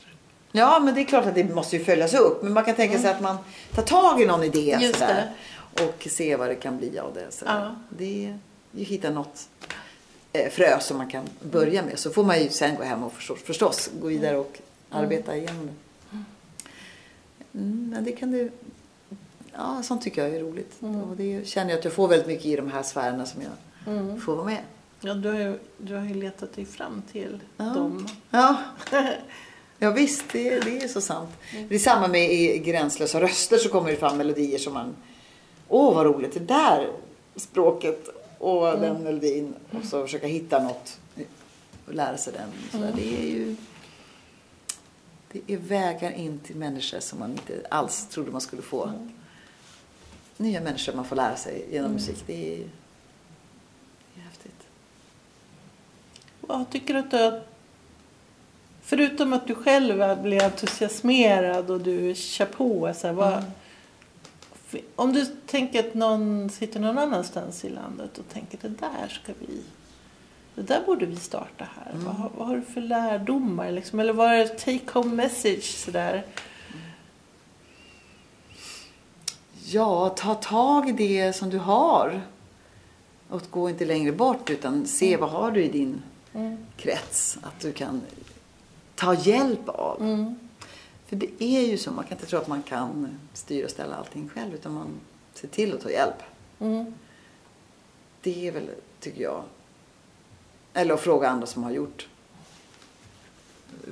Ja, 0.53 0.81
men 0.85 0.95
det 0.95 1.01
är 1.01 1.05
klart 1.05 1.27
att 1.27 1.35
det 1.35 1.55
måste 1.55 1.77
ju 1.77 1.85
följas 1.85 2.15
upp. 2.15 2.43
Men 2.43 2.53
man 2.53 2.65
kan 2.65 2.75
tänka 2.75 2.99
sig 2.99 3.11
att 3.11 3.21
man 3.23 3.37
tar 3.75 3.83
tag 3.83 4.23
i 4.23 4.27
någon 4.27 4.43
idé 4.43 4.73
Mm. 4.73 4.93
Sådär, 4.93 5.31
och 5.73 6.07
se 6.11 6.37
vad 6.37 6.49
det 6.49 6.55
kan 6.55 6.79
bli 6.79 6.99
av 6.99 7.15
det. 7.15 7.31
Sådär. 7.33 7.65
Ja. 7.65 7.75
Det 7.99 8.39
hitta 8.85 9.11
något 9.11 9.49
eh, 10.33 10.51
frö 10.51 10.81
som 10.81 10.97
man 10.97 11.11
kan 11.11 11.25
börja 11.43 11.83
med. 11.83 11.99
Så 11.99 12.11
får 12.11 12.25
man 12.25 12.43
ju 12.43 12.49
sen 12.51 12.77
gå 12.77 12.83
hem 12.83 13.03
och 13.05 13.13
förstås, 13.13 13.39
förstås 13.43 13.91
gå 14.01 14.07
vidare 14.09 14.37
och 14.39 14.59
arbeta 14.91 15.37
igenom 15.37 15.67
det. 15.67 15.73
Mm, 17.59 17.91
men 17.91 18.05
det 18.05 18.13
kan 18.13 18.31
du... 18.31 18.51
Ja, 19.53 19.83
sånt 19.83 20.03
tycker 20.03 20.25
jag 20.25 20.35
är 20.37 20.41
roligt. 20.41 20.77
Och 21.11 21.17
det 21.17 21.49
känner 21.49 21.71
jag 21.71 21.79
att 21.79 21.85
jag 21.85 21.93
får 21.95 22.09
väldigt 22.09 22.27
mycket 22.29 22.47
i 22.47 22.57
de 22.57 22.71
här 22.71 22.83
sfärerna 22.83 23.27
som 23.27 23.43
jag 23.43 23.51
Mm. 23.95 24.21
får 24.21 24.37
vara 24.37 24.47
med. 24.47 24.63
Ja, 25.01 25.15
du 25.15 25.29
har, 25.29 25.39
ju, 25.41 25.59
du 25.79 25.95
har 25.95 26.05
ju 26.05 26.15
letat 26.15 26.53
dig 26.57 26.65
fram 26.65 27.03
till 27.13 27.41
Ja. 27.57 27.65
dem. 27.65 28.09
Ja, 28.31 28.57
ja 29.79 29.91
visst, 29.91 30.25
det, 30.33 30.61
det 30.61 30.83
är 30.83 30.89
så 30.89 31.01
sant. 31.01 31.31
Det 31.69 31.75
är 31.75 31.79
samma 31.79 32.09
med 32.09 32.33
i 32.33 32.59
Gränslösa 32.59 33.21
röster 33.21 33.59
så 33.59 33.69
kommer 33.69 33.91
det 33.91 33.97
fram 33.97 34.17
melodier 34.19 34.59
som 34.59 34.75
man... 34.75 34.97
Åh, 35.69 35.95
vad 35.95 36.07
roligt, 36.07 36.35
det 36.35 36.41
där 36.41 36.89
språket 37.37 38.09
och 38.39 38.81
den 38.81 39.03
melodin. 39.03 39.55
Och 39.71 39.85
så 39.85 40.03
försöka 40.03 40.27
hitta 40.27 40.63
något 40.63 41.01
och 41.87 41.95
lära 41.95 42.17
sig 42.17 42.33
den. 42.33 42.51
Så 42.71 42.79
där, 42.79 42.93
Det 42.97 43.19
är 43.19 43.31
ju... 43.31 43.57
Det 45.33 45.55
är 45.55 45.57
vägar 45.57 46.11
in 46.11 46.39
till 46.39 46.57
människor 46.57 47.01
som 47.01 47.19
man 47.19 47.31
inte 47.31 47.67
alls 47.71 48.07
trodde 48.07 48.31
man 48.31 48.41
skulle 48.41 48.63
få. 48.63 48.93
Nya 50.37 50.61
människor 50.61 50.93
man 50.93 51.05
får 51.05 51.17
lära 51.17 51.37
sig 51.37 51.67
genom 51.71 51.93
musik. 51.93 52.25
Det 52.27 52.55
är, 52.55 52.59
det 54.15 54.21
är 54.21 54.25
häftigt. 54.25 54.67
Vad 56.41 56.71
tycker 56.71 56.95
du 56.95 57.01
att 57.01 57.11
du 57.11 57.43
Förutom 58.87 59.33
att 59.33 59.47
du 59.47 59.55
själv 59.55 60.23
blir 60.23 60.45
entusiasmerad 60.45 61.71
och 61.71 61.81
du 61.81 62.15
kör 62.15 62.47
på. 62.47 62.93
Så 62.95 63.07
här, 63.07 63.15
vad, 63.15 63.45
Om 64.97 65.13
du 65.13 65.27
tänker 65.47 65.89
att 65.89 65.95
någon 65.95 66.51
sitter 66.51 66.81
någon 66.81 66.99
annanstans 66.99 67.65
i 67.65 67.69
landet 67.71 68.19
och 68.19 68.29
tänker 68.29 68.59
det 68.63 68.69
där 68.69 69.09
ska 69.23 69.33
vi... 69.41 69.63
Det 70.55 70.63
där 70.63 70.83
borde 70.87 71.07
vi 71.07 71.17
starta 71.17 71.69
här. 71.77 71.93
Vad, 71.95 72.15
har- 72.15 72.31
vad 72.37 72.49
har 72.49 72.57
du 72.57 72.63
för 72.63 72.81
lärdomar? 72.81 73.71
Liksom? 73.73 74.01
Eller 74.01 74.13
vad 74.13 74.33
är 74.33 74.47
take 74.47 74.99
home 74.99 75.15
message? 75.15 75.63
Sådär? 75.65 76.25
Ja, 79.65 80.09
ta 80.09 80.35
tag 80.35 80.89
i 80.89 80.93
det 80.93 81.33
som 81.33 81.51
du 81.51 81.59
har. 81.59 82.21
Och 83.29 83.43
gå 83.51 83.71
inte 83.71 83.85
längre 83.85 84.13
bort 84.13 84.51
utan 84.51 84.87
se 84.87 85.17
vad 85.17 85.31
har 85.31 85.51
du 85.51 85.65
i 85.65 85.69
din 85.69 86.03
krets 86.77 87.39
att 87.43 87.61
du 87.61 87.73
kan 87.73 88.01
ta 88.95 89.15
hjälp 89.15 89.69
av. 89.69 89.97
För 91.07 91.17
det 91.17 91.43
är 91.45 91.61
ju 91.67 91.79
så, 91.79 91.91
man 91.91 92.05
kan 92.05 92.13
inte 92.19 92.27
tro 92.27 92.39
att 92.39 92.49
man 92.49 92.63
kan 92.63 93.19
styra 93.33 93.65
och 93.65 93.71
ställa 93.71 93.97
allting 93.97 94.29
själv 94.35 94.55
utan 94.55 94.73
man 94.73 94.87
ser 95.35 95.49
till 95.49 95.75
att 95.75 95.81
ta 95.81 95.91
hjälp. 95.91 96.23
Mm. 96.61 96.95
Det 98.23 98.49
är 98.49 98.53
väl, 98.53 98.71
tycker 99.01 99.23
jag. 99.23 99.43
Eller 100.75 100.95
att 100.95 101.01
fråga 101.01 101.29
andra 101.29 101.47
som 101.47 101.65
har 101.65 101.71
gjort. 101.71 102.09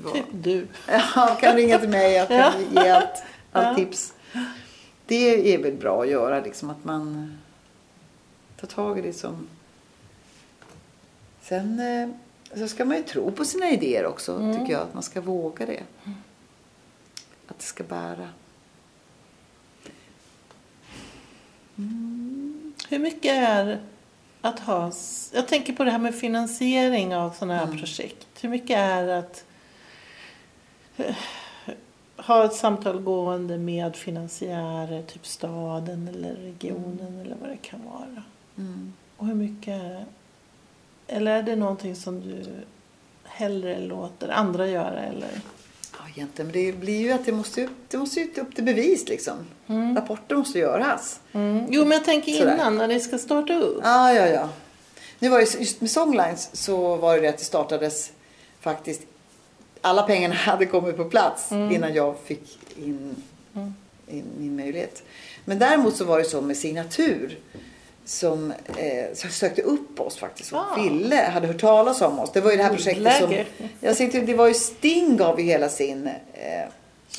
Vad- 0.03 0.13
Typ 0.15 0.25
du. 0.33 0.67
Ja, 1.17 1.37
kan 1.41 1.57
ringa 1.57 1.79
till 1.79 1.89
mig. 1.89 2.13
Jag 2.13 2.31
Ja. 2.31 2.53
kan 2.53 2.85
ge 2.85 2.89
allt, 2.91 3.23
allt 3.53 3.79
tips. 3.79 4.15
Det 5.07 5.55
är 5.55 5.63
väl 5.63 5.73
bra 5.75 6.03
att 6.03 6.09
göra, 6.09 6.41
liksom 6.41 6.71
att 6.71 6.85
man 6.85 7.33
tar 8.61 8.67
tag 8.69 8.99
i 8.99 9.03
det 9.03 9.13
som... 9.13 9.49
Sen 11.43 11.79
eh, 11.81 12.09
så 12.59 12.69
ska 12.69 12.85
man 12.85 12.97
ju 12.97 13.03
tro 13.03 13.31
på 13.33 13.45
sina 13.45 13.71
idéer 13.71 14.07
också, 14.07 14.53
tycker 14.59 14.73
jag. 14.73 14.83
Att 14.83 14.95
man 14.95 15.03
ska 15.03 15.21
våga 15.21 15.67
det. 15.67 15.83
Att 17.49 17.59
det 17.59 17.65
ska 17.65 17.85
bära. 17.85 18.29
Hur 22.89 22.99
mycket 22.99 23.33
är 23.33 23.81
att 24.41 24.61
ha... 24.61 24.93
Jag 25.33 25.49
tänker 25.49 25.73
på 25.73 25.85
det 25.85 25.91
här 25.91 25.99
med 25.99 26.15
finansiering 26.15 27.17
av 27.17 27.31
sådana 27.31 27.57
här 27.57 27.79
projekt. 27.79 28.27
Hur 28.41 28.49
mycket 28.49 28.79
är 28.79 29.09
att 29.09 29.45
ha 32.17 32.45
ett 32.45 32.55
samtal 32.55 33.01
gående 33.01 33.59
med 33.59 33.97
finansiärer, 33.97 35.03
typ 35.03 35.27
staden 35.27 36.09
eller 36.09 36.35
regionen 36.35 37.21
eller 37.21 37.37
vad 37.41 37.49
det 37.49 37.57
kan 37.57 37.85
vara. 37.85 38.23
Mm. 38.57 38.93
Och 39.17 39.27
hur 39.27 39.35
mycket... 39.35 40.07
Eller 41.07 41.31
är 41.31 41.43
det 41.43 41.57
någonting 41.57 41.97
som 41.97 42.21
du 42.21 42.45
hellre 43.25 43.81
låter 43.81 44.29
andra 44.29 44.69
göra? 44.69 45.01
Eller? 45.01 45.31
Ja, 45.99 46.05
egentligen. 46.17 46.51
Men 46.51 46.53
det 46.53 46.73
blir 46.73 47.01
ju 47.01 47.13
att 47.13 47.27
det 47.27 47.33
måste, 47.33 47.69
det 47.89 47.99
måste 47.99 48.21
ju 48.21 48.27
upp 48.41 48.55
till 48.55 48.65
bevis 48.65 49.09
liksom. 49.09 49.35
Rapporter 49.97 50.37
måste 50.37 50.59
göras. 50.59 51.21
Mm. 51.33 51.67
Jo, 51.71 51.83
men 51.83 51.93
jag 51.93 52.05
tänker 52.05 52.33
Sådär. 52.33 52.55
innan, 52.55 52.77
när 52.77 52.89
det 52.89 53.01
ska 53.01 53.19
starta 53.19 53.55
upp. 53.55 53.81
Ja, 53.83 54.13
ja, 54.13 54.27
ja. 54.27 54.49
Nu 55.19 55.29
var 55.29 55.39
det 55.39 55.61
just 55.61 55.81
med 55.81 55.91
Songlines 55.91 56.51
så 56.53 56.97
var 56.97 57.15
det 57.15 57.21
det 57.21 57.29
att 57.29 57.39
det 57.39 57.45
startades 57.45 58.13
faktiskt. 58.61 59.03
Alla 59.81 60.03
pengarna 60.03 60.35
hade 60.35 60.67
kommit 60.67 60.97
på 60.97 61.05
plats 61.05 61.53
innan 61.53 61.95
jag 61.95 62.17
fick 62.25 62.59
in, 62.77 63.17
in 64.09 64.25
min 64.39 64.57
möjlighet. 64.57 65.03
Men 65.45 65.59
däremot 65.59 65.97
så 65.97 66.05
var 66.05 66.19
det 66.19 66.25
så 66.25 66.41
med 66.41 66.57
signatur 66.57 67.39
som, 68.05 68.51
eh, 68.77 69.15
som 69.15 69.31
sökte 69.31 69.63
upp 69.63 70.01
oss 70.01 70.17
faktiskt 70.17 70.53
och 70.53 70.59
Ah. 70.59 70.83
ville, 70.83 71.17
hade 71.17 71.47
hört 71.47 71.61
talas 71.61 72.01
om 72.01 72.19
oss. 72.19 72.33
Det 72.33 72.41
var 72.41 72.51
ju 72.51 72.57
det 72.57 72.63
här 72.63 72.75
projektet 72.75 73.19
som... 73.19 73.35
Jag 73.81 73.97
tänkte, 73.97 74.21
det 74.21 74.35
var 74.35 74.49
ju 74.49 74.55
Sting 74.55 75.17
gav 75.17 75.41
ju 75.41 75.47
hela 75.47 75.69
sin 75.69 76.07
eh, 76.07 76.69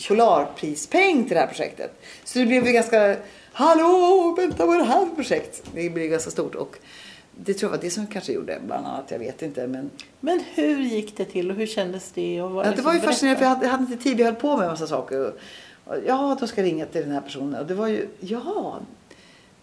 Polarprispeng 0.07 1.23
till 1.23 1.33
det 1.33 1.39
här 1.39 1.47
projektet. 1.47 1.91
Så 2.23 2.39
det 2.39 2.45
blev 2.45 2.65
ju 2.67 2.71
ganska, 2.71 3.15
hallå, 3.53 4.33
vänta 4.37 4.65
vad 4.65 4.75
är 4.75 4.79
det 4.79 4.85
här 4.85 5.05
för 5.05 5.15
projekt? 5.15 5.63
Det 5.73 5.89
blev 5.89 6.09
ganska 6.09 6.31
stort 6.31 6.55
och 6.55 6.77
det 7.37 7.53
tror 7.53 7.71
jag 7.71 7.77
var 7.77 7.83
det 7.83 7.89
som 7.91 8.07
kanske 8.07 8.31
gjorde 8.31 8.59
bland 8.65 8.85
annat, 8.87 9.11
jag 9.11 9.19
vet 9.19 9.41
inte 9.41 9.67
men. 9.67 9.89
Men 10.19 10.43
hur 10.53 10.81
gick 10.81 11.17
det 11.17 11.25
till 11.25 11.51
och 11.51 11.57
hur 11.57 11.67
kändes 11.67 12.11
det? 12.11 12.41
Och 12.41 12.51
vad 12.51 12.65
Ja, 12.65 12.69
det 12.69 12.75
liksom 12.75 12.85
var 12.85 12.93
ju 12.93 12.99
fascinerande 12.99 13.37
för 13.39 13.45
jag 13.45 13.49
hade, 13.49 13.65
jag 13.65 13.71
hade 13.71 13.83
inte 13.93 14.03
tid, 14.03 14.17
vi 14.17 14.23
höll 14.23 14.35
på 14.35 14.57
med 14.57 14.63
en 14.65 14.71
massa 14.71 14.87
saker. 14.87 15.19
Och, 15.27 15.33
och, 15.85 15.95
ja, 16.07 16.37
de 16.39 16.47
ska 16.47 16.63
ringa 16.63 16.85
till 16.85 17.01
den 17.01 17.11
här 17.11 17.21
personen 17.21 17.59
och 17.59 17.65
det 17.65 17.73
var 17.73 17.87
ju, 17.87 18.07
ja. 18.19 18.79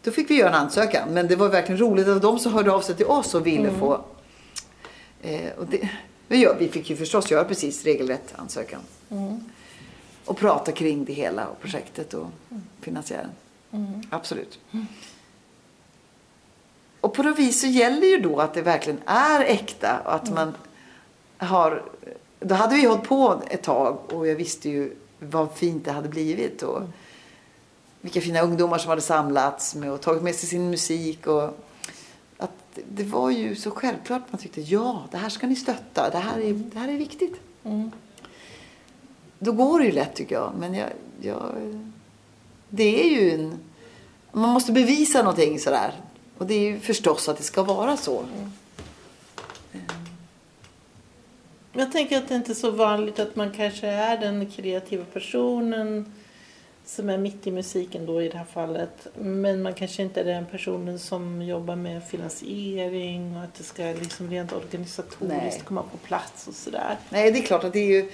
Då 0.03 0.11
fick 0.11 0.31
vi 0.31 0.35
göra 0.35 0.49
en 0.49 0.55
ansökan 0.55 1.09
men 1.09 1.29
det 1.29 1.37
var 1.37 1.49
verkligen 1.49 1.81
roligt 1.81 2.09
att 2.09 2.23
de 2.23 2.39
som 2.39 2.53
hörde 2.53 2.73
av 2.73 2.81
sig 2.81 2.95
till 2.95 3.07
oss 3.07 3.35
och 3.35 3.47
ville 3.47 3.71
få. 3.71 4.01
Eh, 5.23 5.53
och 5.59 5.67
det, 5.67 5.89
Men 6.29 6.41
ja, 6.41 6.55
vi 6.59 6.69
fick 6.69 6.91
ju 6.91 6.97
förstås 6.97 7.31
göra 7.31 7.45
precis 7.45 7.85
regelrätt 7.85 8.35
ansökan. 8.37 8.81
Och 10.25 10.37
prata 10.37 10.73
kring 10.73 11.05
det 11.05 11.13
hela 11.13 11.47
och 11.47 11.61
projektet 11.61 12.15
och 12.15 12.27
finansiären. 12.81 13.31
Absolut. 14.11 14.59
Och 17.01 17.15
på 17.15 17.23
något 17.23 17.39
vis 17.39 17.61
så 17.61 17.67
gäller 17.67 18.07
ju 18.07 18.19
då 18.19 18.41
att 18.41 18.55
det 18.55 18.63
verkligen 18.63 19.01
är 19.07 19.41
äkta 19.41 20.01
och 20.05 20.15
att 20.15 20.31
man 20.35 20.55
har... 21.39 21.83
Då 22.41 22.55
hade 22.55 22.75
vi 22.75 22.87
hållit 22.87 23.03
på 23.03 23.43
ett 23.51 23.63
tag 23.63 23.99
och 24.13 24.27
jag 24.27 24.37
visste 24.37 24.69
ju 24.69 24.97
vad 25.19 25.53
fint 25.55 25.85
det 25.85 25.93
hade 25.93 26.09
blivit 26.09 26.63
och 26.63 26.83
vilka 28.03 28.21
fina 28.21 28.41
ungdomar 28.41 28.79
som 28.79 28.89
hade 28.89 29.03
samlats 29.03 29.75
med 29.75 29.93
och 29.93 30.01
tagit 30.01 30.23
med 30.23 30.35
sig 30.35 30.49
sin 30.49 30.71
musik 30.71 31.27
och 31.27 31.43
att 32.39 32.79
det 32.89 33.05
var 33.05 33.31
ju 33.31 33.57
så 33.57 33.71
självklart 33.71 34.23
man 34.31 34.41
tyckte 34.41 34.61
ja, 34.61 35.05
det 35.11 35.17
här 35.17 35.29
ska 35.29 35.47
ni 35.47 35.57
stötta, 35.57 36.11
det 36.11 36.19
här 36.19 36.41
är, 36.41 36.53
det 36.53 36.79
här 36.79 36.89
är 36.89 36.97
viktigt. 36.97 37.35
Då 39.39 39.53
går 39.53 39.79
det 39.79 39.85
ju 39.85 39.93
lätt 39.93 40.15
tycker 40.15 40.35
jag, 40.35 40.53
men 40.59 40.75
jag, 40.75 40.89
jag, 41.21 41.43
det 42.69 43.05
är 43.05 43.11
ju 43.11 43.31
en... 43.31 43.59
Man 44.33 44.51
måste 44.51 44.73
bevisa 44.73 45.19
någonting 45.19 45.59
sådär. 45.59 45.93
Och 46.39 46.47
det 46.47 46.55
är 46.55 46.61
ju 46.61 46.81
förstås 46.81 47.29
att 47.29 47.37
det 47.37 47.43
ska 47.43 47.63
vara 47.63 47.97
så. 47.97 48.25
Jag 51.73 51.93
tänker 51.93 52.19
att 52.19 52.29
det 52.29 52.35
inte 52.35 52.53
är 52.53 52.55
så 52.55 52.71
vanligt 52.71 53.19
att 53.19 53.37
man 53.37 53.51
kanske 53.53 53.87
är 53.87 54.19
den 54.19 54.51
kreativa 54.51 55.05
personen 55.05 56.13
som 56.97 57.09
är 57.11 57.19
mitt 57.19 57.47
i 57.47 57.51
musiken 57.51 58.07
då 58.07 58.23
i 58.23 58.29
det 58.29 58.39
här 58.39 58.45
fallet. 58.45 59.07
Men 59.19 59.63
man 59.63 59.75
kanske 59.75 60.03
inte 60.03 60.21
är 60.21 60.25
den 60.25 60.47
personen 60.47 60.99
som 60.99 61.43
jobbar 61.43 61.77
med 61.77 62.05
finansiering 62.09 63.37
och 63.37 63.43
att 63.43 63.55
det 63.55 63.65
ska 63.65 63.83
liksom 63.83 64.31
rent 64.31 64.53
organisatoriskt 64.53 65.43
Nej. 65.59 65.63
komma 65.65 65.83
på 65.83 65.97
plats 65.97 66.47
och 66.49 66.55
sådär. 66.55 66.97
Nej, 67.11 67.33
det 67.33 67.39
är 67.39 67.43
klart 67.43 67.65
att 67.65 67.73
det 67.73 67.79
är 67.79 67.87
ju... 68.01 68.11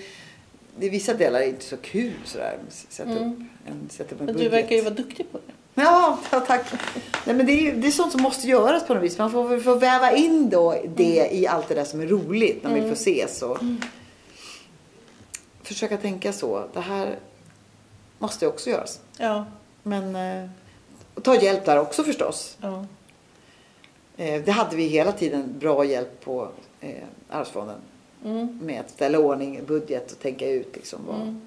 Det 0.80 0.86
är 0.86 0.90
vissa 0.90 1.14
delar 1.14 1.40
är 1.40 1.46
inte 1.48 1.64
så 1.64 1.76
kul 1.76 2.12
sådär. 2.24 2.58
Sätta 2.68 3.10
upp 3.10 3.18
en, 3.66 3.88
sätta 3.90 4.14
upp 4.14 4.20
en 4.20 4.26
Men 4.26 4.34
budget. 4.34 4.50
du 4.52 4.56
verkar 4.56 4.76
ju 4.76 4.82
vara 4.82 4.94
duktig 4.94 5.32
på 5.32 5.38
det. 5.46 5.52
Ja, 5.82 6.18
tack. 6.46 6.66
Nej, 7.26 7.36
men 7.36 7.46
det, 7.46 7.52
är, 7.52 7.60
ju- 7.62 7.76
det 7.80 7.86
är 7.86 7.90
sånt 7.90 8.12
som 8.12 8.22
måste 8.22 8.48
göras 8.48 8.86
på 8.86 8.94
något 8.94 9.02
vis. 9.02 9.18
Man 9.18 9.30
får, 9.32 9.58
får 9.60 9.76
väva 9.76 10.12
in 10.12 10.50
då 10.50 10.82
det 10.96 11.28
i 11.32 11.46
allt 11.46 11.68
det 11.68 11.74
där 11.74 11.84
som 11.84 12.00
är 12.00 12.06
roligt 12.06 12.62
när 12.64 12.74
vi 12.74 12.80
får 12.80 12.92
ses. 12.92 13.42
Och 13.42 13.58
Försöka 15.62 15.96
tänka 15.96 16.32
så. 16.32 16.64
Det 16.74 16.80
här 16.80 17.18
måste 18.18 18.46
också 18.46 18.70
göras. 18.70 19.00
Ja, 19.18 19.46
Men 19.82 20.16
eh, 20.16 20.50
och 21.14 21.24
ta 21.24 21.34
hjälp 21.42 21.64
där 21.64 21.78
också 21.80 22.04
förstås. 22.04 22.56
ja. 22.60 22.86
Eh, 24.16 24.42
det 24.44 24.50
hade 24.52 24.76
vi 24.76 24.86
hela 24.86 25.12
tiden 25.12 25.54
bra 25.58 25.84
hjälp 25.84 26.20
på 26.24 26.48
eh, 26.80 27.04
Arvsfonden. 27.28 27.78
Mm. 28.24 28.58
Med 28.62 28.80
att 28.80 28.90
ställa 28.90 29.18
ordning, 29.18 29.60
budget 29.66 30.12
och 30.12 30.18
tänka 30.18 30.50
ut 30.50 30.76
liksom 30.76 31.00
vad, 31.06 31.16
Mm. 31.20 31.40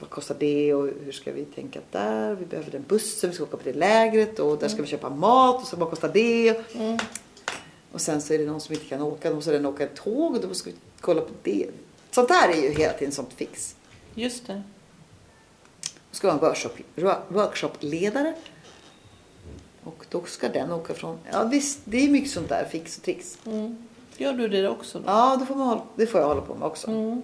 vad 0.00 0.10
kostar 0.10 0.36
det 0.38 0.74
och 0.74 0.88
hur 1.04 1.12
ska 1.12 1.32
vi 1.32 1.44
tänka 1.44 1.80
där? 1.90 2.34
Vi 2.34 2.46
behöver 2.46 2.70
den 2.70 2.84
bussen, 2.88 3.30
vi 3.30 3.34
ska 3.36 3.44
åka 3.44 3.56
på 3.56 3.62
det 3.64 3.72
lägret 3.72 4.38
och 4.38 4.58
där 4.58 4.68
ska 4.68 4.82
vi 4.82 4.88
köpa 4.88 5.10
mat 5.10 5.62
och 5.62 5.68
så 5.68 5.76
vad 5.76 5.90
kostar 5.90 6.08
det? 6.12 6.74
Mm. 6.74 6.98
Och 7.92 8.00
sen 8.00 8.22
så 8.22 8.34
är 8.34 8.38
det 8.38 8.46
någon 8.46 8.60
som 8.60 8.74
inte 8.74 8.86
kan 8.86 9.02
åka, 9.02 9.28
då 9.28 9.34
måste 9.34 9.50
den 9.52 9.66
åka 9.66 9.86
tåg 9.86 10.34
och 10.34 10.40
då 10.48 10.54
ska 10.54 10.70
vi 10.70 10.76
kolla 11.00 11.20
på 11.20 11.30
det. 11.42 11.66
Sånt 12.10 12.28
där 12.28 12.48
är 12.48 12.62
ju 12.62 12.68
hela 12.70 12.92
tiden 12.92 13.12
sånt 13.12 13.32
fix. 13.32 13.76
Just 14.14 14.46
det. 14.46 14.62
Ska 16.18 16.26
vara 16.28 16.34
en 16.36 16.40
workshop, 16.40 16.70
wo- 16.96 17.20
workshopledare. 17.28 18.34
Och 19.84 20.04
då 20.08 20.24
ska 20.24 20.48
den 20.48 20.72
åka 20.72 20.94
från, 20.94 21.18
ja 21.32 21.44
visst 21.44 21.78
det 21.84 22.04
är 22.04 22.08
mycket 22.08 22.30
sånt 22.30 22.48
där 22.48 22.64
fix 22.70 22.96
och 22.96 23.02
tricks. 23.02 23.38
Mm. 23.46 23.86
Gör 24.16 24.32
du 24.32 24.48
det 24.48 24.68
också 24.68 24.98
då? 24.98 25.04
Ja, 25.06 25.36
det 25.40 25.46
får, 25.46 25.54
man, 25.54 25.80
det 25.96 26.06
får 26.06 26.20
jag 26.20 26.28
hålla 26.28 26.40
på 26.40 26.54
med 26.54 26.66
också. 26.66 26.88
Mm. 26.90 27.22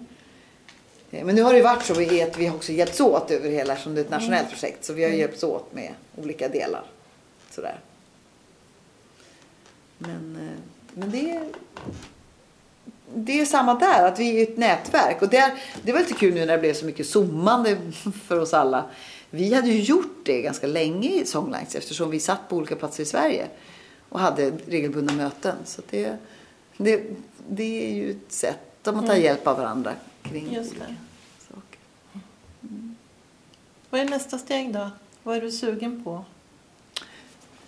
Eh, 1.11 1.25
Men 1.25 1.35
nu 1.35 1.43
har 1.43 1.51
det 1.53 1.57
ju 1.57 1.63
varit 1.65 1.83
så 1.85 1.93
att 1.93 2.39
vi 2.39 2.47
har 2.47 2.57
också 2.57 2.73
hjälpts 2.73 3.01
åt 3.01 3.31
över 3.31 3.49
hela, 3.51 3.73
eftersom 3.73 3.95
det 3.95 4.01
är 4.01 4.05
ett 4.05 4.11
nationellt 4.11 4.51
projekt. 4.51 4.85
Så 4.85 4.93
vi 4.93 5.05
har 5.05 5.11
hjälpts 5.11 5.43
åt 5.43 5.73
med 5.75 5.95
olika 6.17 6.49
delar. 6.49 6.85
Sådär. 7.51 7.81
Men, 9.99 10.37
eh, 10.41 10.59
men 10.95 11.11
det 11.11 11.31
är, 11.31 11.49
det 13.15 13.41
är 13.41 13.45
samma 13.45 13.75
där, 13.75 14.07
att 14.07 14.19
vi 14.19 14.39
är 14.39 14.43
ett 14.43 14.57
nätverk. 14.57 15.23
Och 15.23 15.29
det, 15.29 15.53
det 15.83 15.93
var 15.93 16.01
lite 16.01 16.15
kul 16.15 16.35
nu 16.35 16.41
när 16.41 16.53
det 16.53 16.59
blev 16.59 16.75
så 16.75 16.87
mycket 16.87 17.07
zoomande 17.07 17.79
för 18.27 18.39
oss 18.39 18.55
alla. 18.55 18.85
Vi 19.31 19.55
hade 19.55 19.69
ju 19.69 19.81
gjort 19.81 20.19
det 20.25 20.43
ganska 20.43 20.67
länge 20.67 21.09
i 21.09 21.25
Songlines 21.27 21.75
eftersom 21.75 22.11
vi 22.11 22.21
satt 22.21 22.49
på 22.49 22.57
olika 22.57 22.77
platser 22.77 23.03
i 23.03 23.07
Sverige 23.07 23.49
och 24.09 24.21
hade 24.21 24.51
regelbundna 24.67 25.13
möten. 25.13 25.57
Så 25.65 25.83
det, 25.91 26.17
det, 26.77 27.03
det 27.49 27.91
är 27.91 27.95
ju 27.95 28.11
ett 28.11 28.33
sätt 28.33 28.89
att 28.89 28.95
man 28.95 29.07
tar 29.07 29.15
hjälp 29.15 29.47
av 29.47 29.57
varandra 29.57 29.93
kring 30.23 30.55
Just 30.55 30.75
det. 30.75 30.95
saker. 31.49 31.81
Vad 33.91 34.01
är 34.01 34.05
nästa 34.05 34.39
steg 34.39 34.73
då? 34.73 34.91
Vad 35.23 35.37
är 35.37 35.41
du 35.41 35.51
sugen 35.51 36.05
på? 36.05 36.25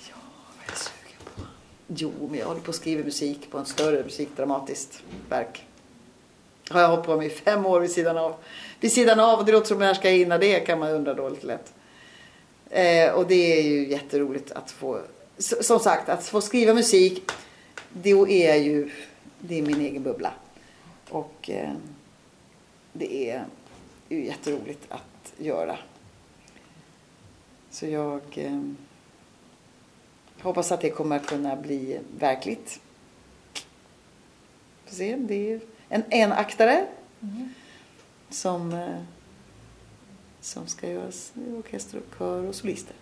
Ja, 0.09 0.17
vad 0.57 0.67
är 0.67 0.69
jag 0.69 0.77
sugen 0.79 1.21
på? 1.35 1.43
Jo, 1.87 2.13
men 2.31 2.39
jag 2.39 2.47
håller 2.47 2.61
på 2.61 2.71
att 2.71 2.77
skriva 2.77 3.05
musik 3.05 3.51
på 3.51 3.59
en 3.59 3.67
större 3.67 4.05
musikdramatiskt 4.05 5.03
verk. 5.29 5.65
Har 6.69 6.81
jag 6.81 6.89
hållit 6.89 7.07
på 7.07 7.17
med 7.17 7.27
i 7.27 7.31
fem 7.31 7.67
år 7.67 7.81
vid 7.81 7.91
sidan 7.91 8.19
av. 8.19 8.35
Vid 8.81 8.93
sidan 8.93 9.21
av, 9.21 9.39
och 9.39 9.45
det 9.45 9.53
låter 9.53 9.67
som 9.67 9.79
när 9.79 9.95
ska 9.95 10.11
jag 10.11 10.19
hinna 10.19 10.39
det 10.39 10.61
kan 10.61 10.79
man 10.79 10.91
undra 10.91 11.15
då 11.15 11.29
lite 11.29 11.47
lätt. 11.47 11.73
Eh, 12.71 13.13
och 13.13 13.27
det 13.27 13.59
är 13.59 13.63
ju 13.63 13.89
jätteroligt 13.89 14.53
att 14.53 14.71
få, 14.71 15.01
som 15.39 15.79
sagt, 15.79 16.09
att 16.09 16.27
få 16.27 16.41
skriva 16.41 16.75
musik, 16.75 17.31
det 17.93 18.11
är 18.11 18.57
ju, 18.57 18.91
det 19.39 19.59
är 19.59 19.63
min 19.63 19.81
egen 19.81 20.03
bubbla. 20.03 20.33
Och 21.09 21.51
eh, 21.51 21.73
det 22.93 23.31
är 23.31 23.45
ju 24.09 24.25
jätteroligt 24.25 24.85
att 24.89 25.33
göra. 25.39 25.79
Så 27.71 27.87
jag 27.87 28.23
eh, 28.35 28.61
hoppas 30.47 30.73
att 30.73 30.81
det 30.81 30.91
kommer 30.91 31.17
att 31.17 31.27
kunna 31.27 31.57
bli 31.57 32.01
verkligt. 32.19 32.81
Får 34.87 34.95
se, 34.95 35.17
det 35.17 35.53
är 35.53 35.61
en 35.89 36.13
enaktare 36.13 36.87
som, 38.31 38.73
eh, 38.73 39.01
som 40.41 40.67
ska 40.67 40.91
göras 40.91 41.33
i 41.35 41.53
orkester 41.53 41.99
och 41.99 42.19
kör 42.19 42.45
och 42.45 42.55
solister. 42.55 42.97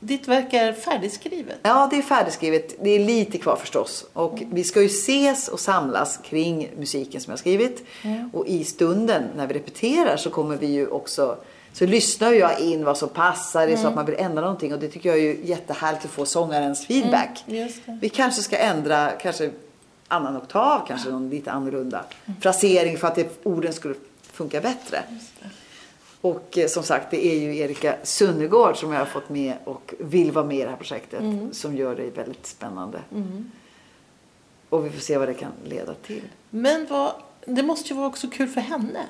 Ditt 0.00 0.28
verk 0.28 0.52
är 0.52 0.72
färdigskrivet. 0.72 1.58
Ja, 1.62 1.88
det 1.90 1.96
är 1.96 2.02
färdigskrivet. 2.02 2.74
Det 2.82 2.90
är 2.90 2.98
lite 2.98 3.38
kvar 3.38 3.56
förstås. 3.56 4.06
Och 4.12 4.42
vi 4.52 4.64
ska 4.64 4.80
ju 4.80 4.86
ses 4.86 5.48
och 5.48 5.60
samlas 5.60 6.20
kring 6.24 6.70
musiken 6.78 7.20
som 7.20 7.30
jag 7.30 7.32
har 7.32 7.38
skrivit. 7.38 7.84
Och 8.32 8.46
i 8.46 8.64
stunden 8.64 9.24
när 9.36 9.46
vi 9.46 9.54
repeterar 9.54 10.16
så 10.16 10.30
kommer 10.30 10.56
vi 10.56 10.66
ju 10.66 10.88
också 10.88 11.38
så 11.76 11.86
lyssnar 11.86 12.32
jag 12.32 12.60
in 12.60 12.84
vad 12.84 12.98
som 12.98 13.08
passar, 13.08 13.66
mm. 13.66 13.82
så 13.82 13.88
att 13.88 13.94
man 13.94 14.06
vill 14.06 14.14
ändra 14.18 14.40
någonting. 14.40 14.74
Och 14.74 14.78
det 14.78 14.88
tycker 14.88 15.08
jag 15.08 15.18
är 15.18 15.22
ju 15.22 15.40
jättehärligt 15.42 16.04
att 16.04 16.10
få 16.10 16.26
sångarens 16.26 16.86
feedback. 16.86 17.44
just 17.46 17.86
det. 17.86 17.98
Vi 18.00 18.08
kanske 18.08 18.42
ska 18.42 18.56
ändra, 18.56 19.10
kanske 19.10 19.50
annan 20.08 20.36
oktav, 20.36 20.86
kanske 20.88 21.10
någon 21.10 21.30
lite 21.30 21.50
annorlunda 21.50 22.04
frasering 22.40 22.98
för 22.98 23.08
att 23.08 23.14
det, 23.14 23.46
orden 23.46 23.72
skulle 23.72 23.94
funka 24.32 24.60
bättre. 24.60 25.02
Och 26.20 26.58
eh, 26.58 26.68
som 26.68 26.82
sagt, 26.82 27.10
det 27.10 27.26
är 27.26 27.40
ju 27.40 27.56
Erika 27.56 27.96
Sunnegård 28.02 28.76
som 28.76 28.92
jag 28.92 28.98
har 28.98 29.06
fått 29.06 29.28
med 29.28 29.54
och 29.64 29.94
vill 29.98 30.32
vara 30.32 30.44
med 30.44 30.56
i 30.56 30.62
det 30.62 30.70
här 30.70 30.76
projektet. 30.76 31.22
Som 31.52 31.76
gör 31.76 31.96
det 31.96 32.16
väldigt 32.16 32.46
spännande. 32.46 32.98
Och 34.68 34.86
vi 34.86 34.90
får 34.90 35.00
se 35.00 35.18
vad 35.18 35.28
det 35.28 35.34
kan 35.34 35.52
leda 35.64 35.94
till. 35.94 36.22
Men 36.50 36.86
vad, 36.90 37.12
det 37.46 37.62
måste 37.62 37.88
ju 37.88 37.94
vara 37.94 38.06
också 38.06 38.28
kul 38.28 38.48
för 38.48 38.60
henne. 38.60 39.06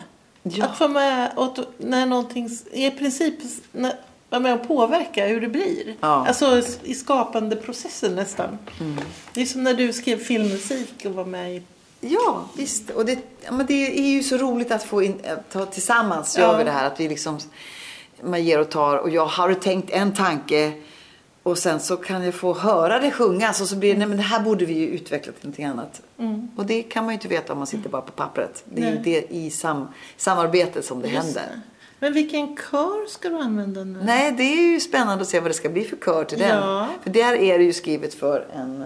Ja. 0.55 0.65
Att 0.65 0.79
få 0.79 0.89
med 0.89 1.31
och 1.37 1.57
när 1.79 2.07
någonting 2.07 2.51
i 2.73 2.91
princip 2.91 3.35
när, 3.73 3.93
vara 4.31 4.41
med 4.41 4.55
och 4.61 4.69
påverka 4.69 5.27
hur 5.27 5.41
det 5.41 5.49
blir. 5.49 5.95
Ja. 6.01 6.15
Mm. 6.15 6.27
Alltså 6.29 6.63
i 6.83 6.95
skapande 6.95 7.57
processen 7.57 8.15
nästan. 8.15 8.59
Det 9.33 9.43
är 9.43 9.47
som 9.47 9.63
när 9.65 9.75
du 9.75 9.93
skrev 9.93 10.19
filmmusik 10.19 11.05
och 11.05 11.13
var 11.13 11.25
med 11.25 11.57
i 11.57 11.63
Ja, 12.01 12.45
visst. 12.57 12.91
Och 12.91 13.05
det, 13.07 13.19
men 13.51 13.67
det 13.67 13.99
är 13.99 14.09
ju 14.11 14.23
så 14.23 14.37
roligt 14.37 14.73
att 14.73 14.83
få 14.83 15.03
in, 15.03 15.21
ta 15.53 15.67
tillsammans 15.67 16.39
gör 16.39 16.53
Ja. 16.53 16.59
vi 16.59 16.65
det 16.65 16.71
här. 16.71 16.87
Att 16.87 17.01
vi 17.01 17.09
liksom, 17.09 17.39
man 18.23 18.45
ger 18.45 18.61
och 18.61 18.71
tar. 18.71 18.97
Och 18.97 19.11
jag 19.11 19.27
har 19.27 19.55
tänkt 19.55 19.91
en 19.91 20.15
tanke. 20.15 20.73
Och 21.47 21.59
sen 21.59 21.81
så 21.81 21.97
kan 21.97 22.25
jag 22.25 22.35
få 22.35 22.55
höra 22.55 22.99
det 22.99 23.11
sjungas. 23.11 23.61
Och 23.61 23.69
så 23.69 23.77
blir 23.77 23.93
det, 23.93 23.99
nej 23.99 24.09
men 24.09 24.17
det 24.17 24.23
här 24.23 24.41
borde 24.41 24.65
vi 24.65 24.73
ju 24.75 24.87
utveckla 24.87 25.33
till 25.33 25.45
någonting 25.45 25.65
annat. 25.65 26.03
Och 26.57 26.67
det 26.67 26.83
kan 26.83 27.05
man 27.05 27.13
ju 27.13 27.15
inte 27.15 27.29
veta 27.29 27.53
om 27.53 27.59
man 27.59 27.67
sitter 27.67 27.89
bara 27.91 28.03
på 28.03 28.13
pappret. 28.13 28.65
Det 28.65 28.83
är 28.83 28.91
Nej. 28.91 29.01
det 29.05 29.35
i 29.35 29.51
sam, 29.51 29.89
samarbetet 30.17 30.85
som 30.85 31.03
det 31.03 31.09
Just 31.09 31.23
händer. 31.25 31.43
det. 31.43 31.61
Men 31.99 32.13
vilken 32.13 32.57
kör 32.57 33.07
ska 33.09 33.29
du 33.29 33.39
använda 33.39 33.85
nu? 33.85 33.99
Nej, 34.05 34.33
det 34.33 34.43
är 34.43 34.73
ju 34.73 34.81
spännande 34.81 35.23
att 35.23 35.29
se 35.29 35.41
vad 35.41 35.51
det 35.51 35.55
ska 35.55 35.69
bli 35.69 35.85
för 35.85 35.97
kör 35.97 36.25
till 36.25 36.39
den. 36.39 36.59
Ja. 36.63 36.89
För 37.03 37.11
där 37.11 37.35
är 37.35 37.59
det 37.59 37.65
ju 37.65 37.73
skrivet 37.73 38.15
för 38.15 38.47
en, 38.55 38.85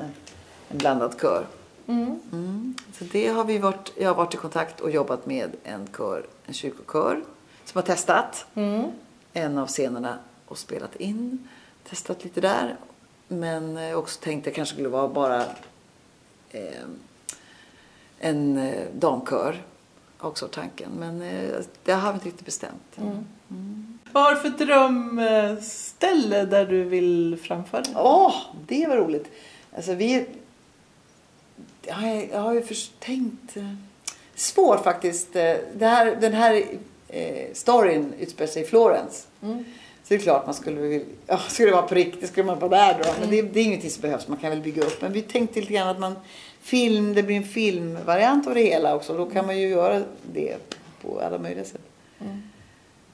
en 0.68 0.78
blandad 0.78 1.14
kör. 1.20 1.46
Mm. 1.86 2.20
Mm. 2.32 2.74
Så 2.98 3.04
det 3.12 3.28
har 3.28 3.44
vi 3.44 3.58
varit, 3.58 3.92
jag 3.96 4.08
har 4.08 4.14
varit 4.14 4.34
i 4.34 4.36
kontakt 4.36 4.80
och 4.80 4.90
jobbat 4.90 5.26
med 5.26 5.50
en 5.64 5.88
kör, 5.96 6.26
en 6.46 6.54
kyrkokör 6.54 7.20
som 7.64 7.78
har 7.78 7.82
testat 7.82 8.46
Mm. 8.54 8.84
en 9.32 9.58
av 9.58 9.66
scenerna 9.66 10.18
och 10.46 10.58
spelat 10.58 10.96
in. 10.96 11.48
Testat 11.88 12.24
lite 12.24 12.40
där. 12.40 12.76
Men 13.28 13.76
eh, 13.76 13.98
också 13.98 14.20
tänkte 14.20 14.50
jag 14.50 14.54
kanske 14.54 14.74
skulle 14.74 14.88
vara 14.88 15.08
bara 15.08 15.42
eh, 16.50 16.82
en 18.18 18.58
eh, 18.58 18.86
damkör. 18.94 19.62
Också 20.18 20.48
tanken. 20.48 20.90
Men 20.98 21.22
eh, 21.22 21.60
det 21.84 21.92
har 21.92 22.12
vi 22.12 22.14
inte 22.14 22.26
riktigt 22.28 22.46
bestämt. 22.46 22.98
Vad 24.12 24.22
har 24.24 24.34
du 24.34 24.40
för 24.40 24.64
drömställe 24.66 26.44
där 26.44 26.66
du 26.66 26.84
vill 26.84 27.38
framföra? 27.42 27.82
Åh, 27.96 28.34
det 28.66 28.86
var 28.86 28.96
roligt. 28.96 29.30
Alltså 29.76 29.94
vi... 29.94 30.26
Jag 31.82 31.94
har, 31.94 32.08
jag 32.32 32.40
har 32.40 32.52
ju 32.52 32.62
först 32.62 33.00
tänkt... 33.00 33.56
eh, 33.56 33.74
Svår 34.34 34.76
faktiskt. 34.76 35.32
Det 35.32 35.80
här, 35.80 36.16
den 36.20 36.32
här 36.32 36.64
eh, 37.08 37.46
storyn 37.54 38.12
utspelar 38.18 38.50
sig 38.50 38.62
i 38.62 38.66
Florens. 38.66 39.26
Mm. 39.42 39.64
Så 40.10 40.14
det 40.14 40.20
är 40.20 40.22
klart 40.22 40.46
man 40.46 40.54
skulle 40.54 40.80
vilja... 40.80 41.06
Ja, 41.26 41.38
skulle 41.38 41.68
det 41.68 41.74
vara 41.74 41.86
på 41.86 41.94
riktigt 41.94 42.30
skulle 42.30 42.46
man 42.46 42.58
vara 42.58 42.70
där 42.70 43.02
då. 43.02 43.10
Men 43.20 43.30
det, 43.30 43.42
det 43.42 43.60
är 43.60 43.64
ingenting 43.64 43.90
som 43.90 44.02
behövs. 44.02 44.28
Man 44.28 44.38
kan 44.38 44.50
väl 44.50 44.60
bygga 44.60 44.82
upp. 44.82 45.02
Men 45.02 45.12
vi 45.12 45.22
tänkte 45.22 45.60
lite 45.60 45.72
grann 45.72 45.88
att 45.88 45.98
man... 45.98 46.16
Film, 46.60 47.14
det 47.14 47.22
blir 47.22 47.36
en 47.36 47.44
filmvariant 47.44 48.46
av 48.46 48.54
det 48.54 48.60
hela 48.60 48.96
också. 48.96 49.16
Då 49.16 49.26
kan 49.26 49.46
man 49.46 49.60
ju 49.60 49.68
göra 49.68 50.02
det 50.32 50.56
på 51.02 51.20
alla 51.20 51.38
möjliga 51.38 51.64
sätt. 51.64 51.80
Mm. 52.18 52.42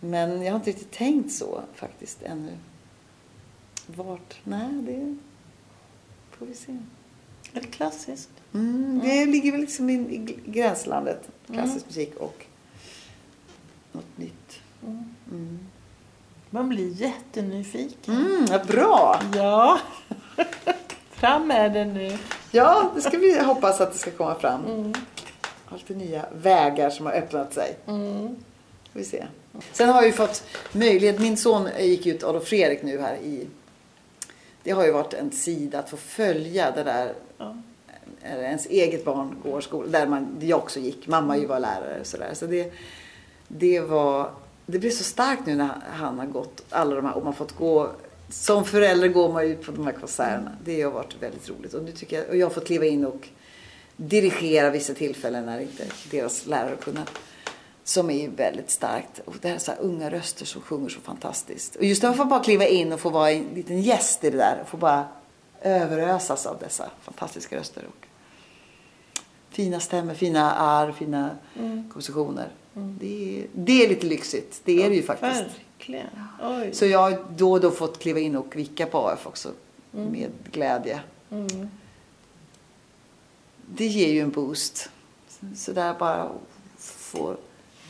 Men 0.00 0.42
jag 0.42 0.52
har 0.52 0.56
inte 0.56 0.70
riktigt 0.70 0.90
tänkt 0.90 1.32
så 1.32 1.60
faktiskt 1.74 2.22
ännu. 2.22 2.52
Vart? 3.86 4.40
Nej, 4.44 4.68
det 4.72 5.16
får 6.30 6.46
vi 6.46 6.54
se. 6.54 6.72
Är 7.52 7.60
det 7.60 7.66
klassiskt? 7.66 8.30
Mm, 8.54 9.00
det 9.04 9.26
ligger 9.26 9.52
väl 9.52 9.60
liksom 9.60 9.90
i, 9.90 9.94
i 9.94 10.38
gränslandet. 10.46 11.28
Klassisk 11.46 11.86
musik 11.86 12.14
och 12.16 12.46
något 13.92 14.18
nytt. 14.18 14.60
Mm. 15.30 15.58
Man 16.56 16.68
blir 16.68 17.02
jättenyfiken. 17.02 18.14
Mm, 18.14 18.66
bra! 18.66 19.20
Ja. 19.34 19.80
Fram 21.10 21.48
med 21.48 21.72
det 21.72 21.84
nu. 21.84 22.18
Ja, 22.50 22.90
det 22.94 23.00
ska 23.00 23.18
vi 23.18 23.42
hoppas 23.42 23.80
att 23.80 23.92
det 23.92 23.98
ska 23.98 24.10
komma 24.10 24.34
fram. 24.34 24.64
Mm. 24.64 24.94
Alltid 25.68 25.96
nya 25.96 26.26
vägar 26.32 26.90
som 26.90 27.06
har 27.06 27.12
öppnat 27.12 27.54
sig. 27.54 27.76
Mm. 27.86 28.36
Får 28.92 28.98
vi 28.98 29.04
se. 29.04 29.26
Sen 29.72 29.88
har 29.88 29.94
jag 29.96 30.06
ju 30.06 30.12
fått 30.12 30.44
möjlighet. 30.72 31.20
Min 31.20 31.36
son 31.36 31.68
gick 31.80 32.06
ut, 32.06 32.24
Adolf 32.24 32.44
Fredrik 32.48 32.82
nu 32.82 33.00
här 33.00 33.16
i... 33.16 33.46
Det 34.62 34.70
har 34.70 34.84
ju 34.84 34.92
varit 34.92 35.14
en 35.14 35.30
sida 35.30 35.78
att 35.78 35.90
få 35.90 35.96
följa 35.96 36.70
det 36.70 36.82
där 36.82 37.12
Ja. 37.38 37.56
ens 38.22 38.66
eget 38.66 39.04
barn 39.04 39.36
går 39.42 39.60
skola, 39.60 39.88
där 39.88 40.06
man, 40.06 40.36
jag 40.40 40.58
också 40.58 40.80
gick. 40.80 41.06
Mamma 41.06 41.36
ju 41.36 41.46
var 41.46 41.60
lärare 41.60 42.00
och 42.00 42.06
sådär. 42.06 42.30
Så 42.34 42.46
det, 42.46 42.72
det 43.48 43.80
var, 43.80 44.30
det 44.66 44.78
blev 44.78 44.90
så 44.90 45.04
starkt 45.04 45.46
nu 45.46 45.54
när 45.54 45.70
han 45.92 46.18
har 46.18 46.26
gått 46.26 46.64
alla 46.70 46.94
de 46.94 47.04
här, 47.04 47.16
och 47.16 47.24
man 47.24 47.34
fått 47.34 47.56
gå, 47.56 47.90
som 48.28 48.64
förälder 48.64 49.08
går 49.08 49.32
man 49.32 49.48
ju 49.48 49.56
på 49.56 49.72
de 49.72 49.86
här 49.86 49.92
konserterna. 49.92 50.52
Det 50.64 50.82
har 50.82 50.90
varit 50.90 51.16
väldigt 51.20 51.48
roligt. 51.48 51.74
Och, 51.74 51.84
nu 51.84 51.92
tycker 51.92 52.16
jag, 52.16 52.28
och 52.28 52.36
jag 52.36 52.46
har 52.46 52.54
fått 52.54 52.66
kliva 52.66 52.84
in 52.84 53.04
och 53.04 53.28
dirigera 53.96 54.70
vissa 54.70 54.94
tillfällen 54.94 55.46
när 55.46 55.60
inte 55.60 55.86
deras 56.10 56.46
lärare 56.46 56.76
kunnat. 56.76 57.10
Som 57.84 58.10
är 58.10 58.22
ju 58.22 58.30
väldigt 58.30 58.70
starkt. 58.70 59.20
Och 59.24 59.34
det 59.40 59.48
här 59.48 59.54
är 59.54 59.58
så 59.58 59.70
här 59.70 59.80
unga 59.80 60.10
röster 60.10 60.44
som 60.46 60.62
sjunger 60.62 60.88
så 60.88 61.00
fantastiskt. 61.00 61.76
Och 61.76 61.84
just 61.84 62.02
när 62.02 62.10
man 62.10 62.16
får 62.16 62.24
bara 62.24 62.44
kliva 62.44 62.66
in 62.66 62.92
och 62.92 63.00
få 63.00 63.10
vara 63.10 63.30
en 63.30 63.44
liten 63.54 63.82
gäst 63.82 64.24
i 64.24 64.30
det 64.30 64.36
där. 64.36 64.58
Och 64.62 64.68
få 64.68 64.76
bara 64.76 65.08
överösas 65.60 66.46
av 66.46 66.58
dessa 66.58 66.90
fantastiska 67.02 67.56
röster. 67.56 67.84
Och 67.88 68.06
fina 69.50 69.80
stämmor, 69.80 70.14
fina 70.14 70.52
arr, 70.52 70.92
fina 70.92 71.30
kompositioner. 71.88 72.48
Det, 72.78 73.40
är, 73.40 73.46
det 73.54 73.84
är 73.84 73.88
lite 73.88 74.06
lyxigt. 74.06 74.60
Det 74.64 74.82
är 74.82 74.90
det 74.90 74.96
ju 74.96 75.02
faktiskt. 75.02 75.40
Verkligen. 75.42 76.06
Oj. 76.42 76.70
Så 76.74 76.86
jag 76.86 76.98
har 76.98 77.24
då 77.36 77.52
och 77.52 77.60
då 77.60 77.70
fått 77.70 77.98
kliva 77.98 78.20
in 78.20 78.36
och 78.36 78.56
vicka 78.56 78.86
på 78.86 78.98
AF 79.08 79.26
också. 79.26 79.52
Med 79.90 80.30
glädje. 80.52 81.00
Mm. 81.30 81.68
Det 83.68 83.86
ger 83.86 84.12
ju 84.12 84.20
en 84.20 84.30
boost. 84.30 84.90
Så, 85.56 85.72
där 85.72 85.94
bara 85.98 86.30
få, 86.78 87.36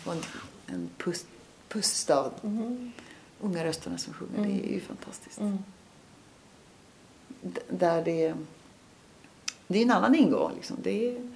få 0.05 0.11
en, 0.11 0.23
en 0.67 0.91
pust, 0.99 1.27
pust 1.69 2.11
av 2.11 2.33
Mm. 2.43 2.93
unga 3.41 3.65
rösterna 3.65 3.99
som 3.99 4.13
sjunger. 4.13 4.49
Det 4.49 4.69
är 4.69 4.73
ju 4.73 4.81
fantastiskt. 4.81 5.39
Mm. 5.41 5.59
Där 7.69 8.05
det, 8.05 8.35
det 9.67 9.79
är 9.79 9.83
en 9.83 9.91
annan 9.91 10.15
ingång. 10.15 10.53
Liksom. 10.55 10.77
Det, 10.83 11.09
är- 11.17 11.33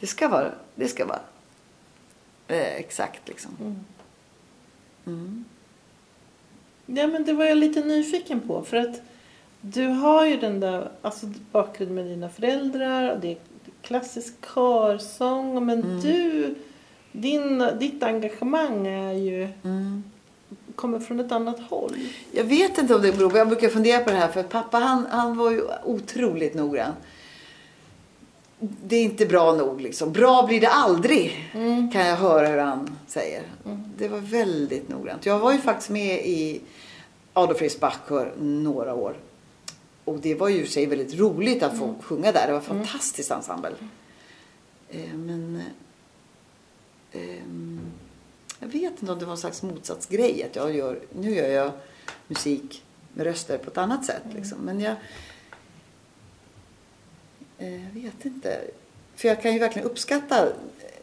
det 0.00 0.06
ska 0.06 0.28
vara, 0.28 0.52
det 0.74 0.88
ska 0.88 1.06
vara 1.06 1.20
exakt 2.56 3.28
liksom. 3.28 3.50
Mm. 3.60 3.76
Mm. 5.06 5.44
Ja, 6.86 7.06
men 7.06 7.24
det 7.24 7.32
var 7.32 7.44
jag 7.44 7.58
lite 7.58 7.80
nyfiken 7.84 8.40
på. 8.40 8.62
För 8.62 8.76
att 8.76 9.00
du 9.60 9.86
har 9.86 10.26
ju 10.26 10.36
den 10.36 10.60
där 10.60 10.90
alltså, 11.02 11.26
bakgrunden 11.52 11.94
med 11.94 12.06
dina 12.06 12.28
föräldrar 12.28 13.12
och 13.14 13.20
det 13.20 13.32
är 13.32 13.38
klassisk 13.82 14.34
körsång. 14.54 15.66
Men 15.66 15.82
Mm. 15.82 16.00
du, 16.00 16.54
din, 17.12 17.64
ditt 17.78 18.02
engagemang 18.02 18.86
är 18.86 19.12
ju, 19.12 19.48
Mm. 19.64 20.04
kommer 20.74 21.00
från 21.00 21.20
ett 21.20 21.32
annat 21.32 21.60
håll. 21.60 21.94
Jag 22.32 22.44
vet 22.44 22.78
inte 22.78 22.94
om 22.94 23.02
det 23.02 23.12
beror 23.16 23.30
på, 23.30 23.36
jag 23.38 23.48
brukar 23.48 23.68
fundera 23.68 24.04
på 24.04 24.10
det 24.10 24.16
här 24.16 24.28
för 24.28 24.42
pappa 24.42 24.78
han, 24.78 25.06
han 25.10 25.36
var 25.36 25.50
ju 25.50 25.62
otroligt 25.84 26.54
noggrann. 26.54 26.92
Det 28.60 28.96
är 28.96 29.02
inte 29.02 29.26
bra 29.26 29.52
nog 29.52 29.80
liksom. 29.80 30.12
Bra 30.12 30.46
blir 30.46 30.60
det 30.60 30.68
aldrig. 30.68 31.50
Kan 31.92 32.06
jag 32.06 32.16
höra 32.16 32.48
hur 32.48 32.58
han 32.58 32.98
säger. 33.06 33.42
Det 33.96 34.08
var 34.08 34.18
väldigt 34.18 34.88
noggrant. 34.88 35.26
Jag 35.26 35.38
var 35.38 35.52
ju 35.52 35.58
faktiskt 35.58 35.90
med 35.90 36.26
i 36.26 36.60
Adolf 37.32 37.58
Fredriks 37.58 37.80
Bachkör 37.80 38.32
några 38.38 38.94
år. 38.94 39.16
Och 40.04 40.18
det 40.18 40.34
var 40.34 40.48
ju 40.48 40.64
i 40.64 40.66
sig 40.66 40.86
väldigt 40.86 41.18
roligt 41.18 41.62
att 41.62 41.78
få 41.78 41.94
sjunga 42.02 42.32
där. 42.32 42.46
Det 42.46 42.52
var 42.52 42.58
en 42.58 42.64
fantastisk 42.64 43.30
ensemble. 43.30 43.72
Eh, 44.88 45.14
men 45.14 45.62
eh, 47.12 47.22
ehm, 47.22 47.80
jag 48.60 48.68
vet 48.68 49.00
inte 49.00 49.12
om 49.12 49.18
det 49.18 49.24
var 49.24 49.32
en 49.32 49.38
slags 49.38 49.62
motsatsgrej. 49.62 50.42
Att 50.42 50.56
jag 50.56 50.74
gör, 50.74 51.00
nu 51.12 51.34
gör 51.34 51.48
jag 51.48 51.70
musik 52.28 52.84
med 53.14 53.26
röster 53.26 53.58
på 53.58 53.70
ett 53.70 53.78
annat 53.78 54.04
sätt. 54.04 54.22
Liksom. 54.34 54.58
Men 54.58 54.80
jag, 54.80 54.92
eh, 54.92 54.98
jag 57.58 58.02
vet 58.02 58.24
inte. 58.24 58.60
För 59.16 59.28
jag 59.28 59.42
kan 59.42 59.52
ju 59.52 59.58
verkligen 59.58 59.88
uppskatta 59.88 60.48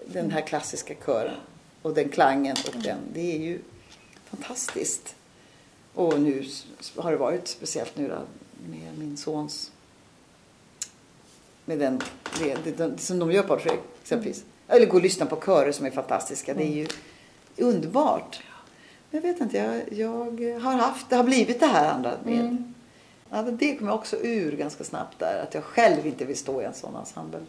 den 0.06 0.32
här 0.32 0.42
klassiska 0.42 0.96
kören. 1.06 1.36
Och 1.82 1.94
den 1.94 2.10
klangen 2.10 2.56
och 2.68 2.82
den. 2.82 2.98
Det 3.14 3.36
är 3.36 3.40
ju 3.40 3.60
fantastiskt. 4.26 5.16
Och 5.94 6.20
nu 6.20 6.46
har 6.96 7.12
det 7.12 7.18
varit 7.18 7.48
speciellt 7.48 7.98
nu 7.98 8.08
då 8.08 8.20
med 8.70 8.98
min 8.98 9.18
sons 9.18 9.72
med 11.66 11.80
den, 11.80 12.02
det, 12.40 12.58
det, 12.64 12.72
det, 12.72 12.98
som 12.98 13.20
de 13.20 13.32
gör 13.32 13.44
på 13.44 13.58
Fredrik 13.58 13.82
exempelvis. 14.02 14.44
Eller 14.68 14.86
gå 14.86 14.98
och 14.98 15.04
lyssna 15.04 15.26
på 15.26 15.42
körer 15.46 15.72
som 15.72 15.86
är 15.86 15.92
fantastiska. 15.92 16.54
Det 16.54 16.64
är 16.64 16.76
ju 16.76 16.88
underbart. 17.58 18.44
Jag 19.12 19.22
vet 19.22 19.42
inte, 19.42 19.58
jag, 19.58 19.94
jag 19.94 20.60
har 20.60 20.74
haft, 20.74 21.10
det 21.10 21.16
har 21.16 21.24
blivit 21.24 21.60
det 21.60 21.66
här 21.66 21.92
andra 21.92 22.14
med. 22.24 22.74
Ja, 23.36 23.42
det 23.42 23.76
kom 23.76 23.88
jag 23.88 23.96
också 23.96 24.18
ur 24.22 24.52
ganska 24.52 24.84
snabbt 24.84 25.20
där. 25.20 25.44
Att 25.44 25.54
jag 25.54 25.64
själv 25.64 26.08
inte 26.08 26.26
vill 26.26 26.38
stå 26.38 26.62
i 26.62 26.66
en 26.66 26.74
sån 26.74 26.96
ensemble 26.96 27.40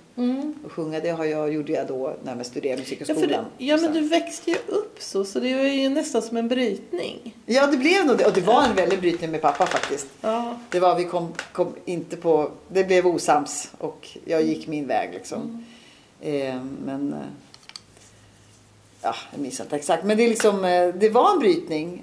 och 0.64 0.72
sjunga. 0.72 1.01
Det 1.01 1.11
har 1.11 1.24
jag, 1.24 1.53
gjorde 1.53 1.72
jag 1.72 1.87
då 1.87 2.16
när 2.24 2.37
jag 2.37 2.47
studerade 2.47 2.82
Ja, 2.82 2.84
musikhögskolan. 2.84 3.45
det, 3.59 3.64
ja, 3.64 3.76
men 3.76 3.93
du 3.93 4.01
växte 4.01 4.51
ju 4.51 4.57
upp 4.66 4.97
så, 4.99 5.24
så 5.24 5.41
det 5.41 5.55
var 5.55 5.62
ju 5.62 5.89
nästan 5.89 6.22
som 6.22 6.37
en 6.37 6.49
brytning. 6.49 7.37
Ja, 7.47 7.66
det 7.66 7.76
blev 7.76 8.07
nog 8.07 8.18
det. 8.18 8.26
Och 8.26 8.32
det 8.32 8.41
var 8.41 8.64
en 8.64 8.74
väldig 8.74 9.01
brytning 9.01 9.30
med 9.30 9.41
pappa 9.43 9.66
faktiskt. 9.66 10.07
Ja. 10.20 10.59
Det 10.70 10.80
var, 10.80 10.97
vi 10.97 11.05
kom, 11.05 11.32
kom 11.53 11.74
inte 11.84 12.16
på, 12.16 12.51
det 12.68 12.84
blev 12.84 13.07
osams 13.07 13.70
och 13.78 14.09
jag 14.24 14.43
gick 14.43 14.66
min 14.66 14.87
väg 14.87 15.11
liksom. 15.12 15.64
Eh, 16.20 16.62
men, 16.84 17.12
eh, 17.12 17.18
ja, 19.03 19.14
jag 19.32 19.41
minns 19.41 19.61
inte 19.61 19.76
exakt. 19.76 20.05
Men 20.05 20.16
det 20.16 20.24
är 20.24 20.28
liksom, 20.28 20.64
eh, 20.64 20.89
det 20.95 21.09
var 21.09 21.32
en 21.32 21.39
brytning. 21.39 22.03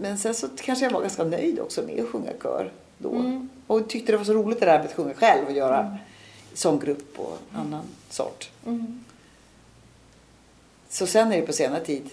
Men 0.00 0.18
sen 0.18 0.34
så 0.34 0.48
kanske 0.48 0.84
jag 0.84 0.92
var 0.92 1.00
ganska 1.00 1.24
nöjd 1.24 1.60
också 1.60 1.82
med 1.82 2.00
att 2.00 2.08
sjunga 2.08 2.30
kör 2.42 2.72
då. 2.98 3.14
Mm. 3.14 3.48
Och 3.66 3.88
tyckte 3.88 4.12
det 4.12 4.18
var 4.18 4.24
så 4.24 4.32
roligt 4.32 4.60
det 4.60 4.66
där 4.66 4.78
med 4.78 4.86
att 4.86 4.94
sjunga 4.94 5.14
själv 5.14 5.46
och 5.46 5.52
göra 5.52 5.98
sånggrupp 6.54 7.18
och 7.18 7.38
annan 7.52 7.84
sort. 8.10 8.50
Mm. 8.66 9.04
Så 10.88 11.06
sen 11.06 11.32
är 11.32 11.40
det 11.40 11.46
på 11.46 11.52
senare 11.52 11.84
tid. 11.84 12.10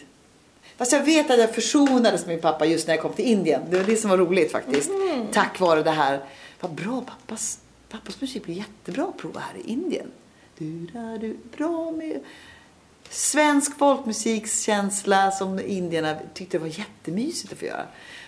Fast 0.78 0.92
jag 0.92 1.04
vet 1.04 1.32
att 1.32 1.40
jag 1.40 1.56
försonades 1.56 2.26
med 2.26 2.36
min 2.36 2.42
pappa 2.42 2.66
just 2.66 2.88
när 2.88 2.94
jag 2.94 3.02
kom 3.02 3.14
till 3.14 3.26
Indien. 3.26 3.62
Det 3.70 3.78
var 3.78 3.86
det 3.86 3.98
som 3.98 4.10
var 4.10 4.18
roligt 4.18 4.52
faktiskt. 4.52 4.92
Tack 5.32 5.60
vare 5.60 5.84
det 5.84 5.92
här. 5.92 6.20
Vad 6.60 6.72
bra 6.72 7.02
pappas, 7.02 7.60
pappas 7.90 8.22
musik 8.22 8.44
blir 8.44 8.56
jättebra 8.56 9.04
att 9.04 9.18
prova 9.18 9.40
här 9.40 9.58
i 9.66 9.72
Indien. 9.72 10.12
Du, 10.58 10.88
da, 10.94 11.18
du, 11.18 11.38
bra 11.58 11.92
med 11.92 12.20
svensk 13.12 13.78
folkmusikskänsla 13.78 15.32
som 15.32 15.60
indierna 15.60 16.16
tyckte 16.34 16.60
var 16.60 16.68
jättemysigt 16.68 17.54
att 17.54 17.60
få 17.60 17.66
göra. 17.66 17.86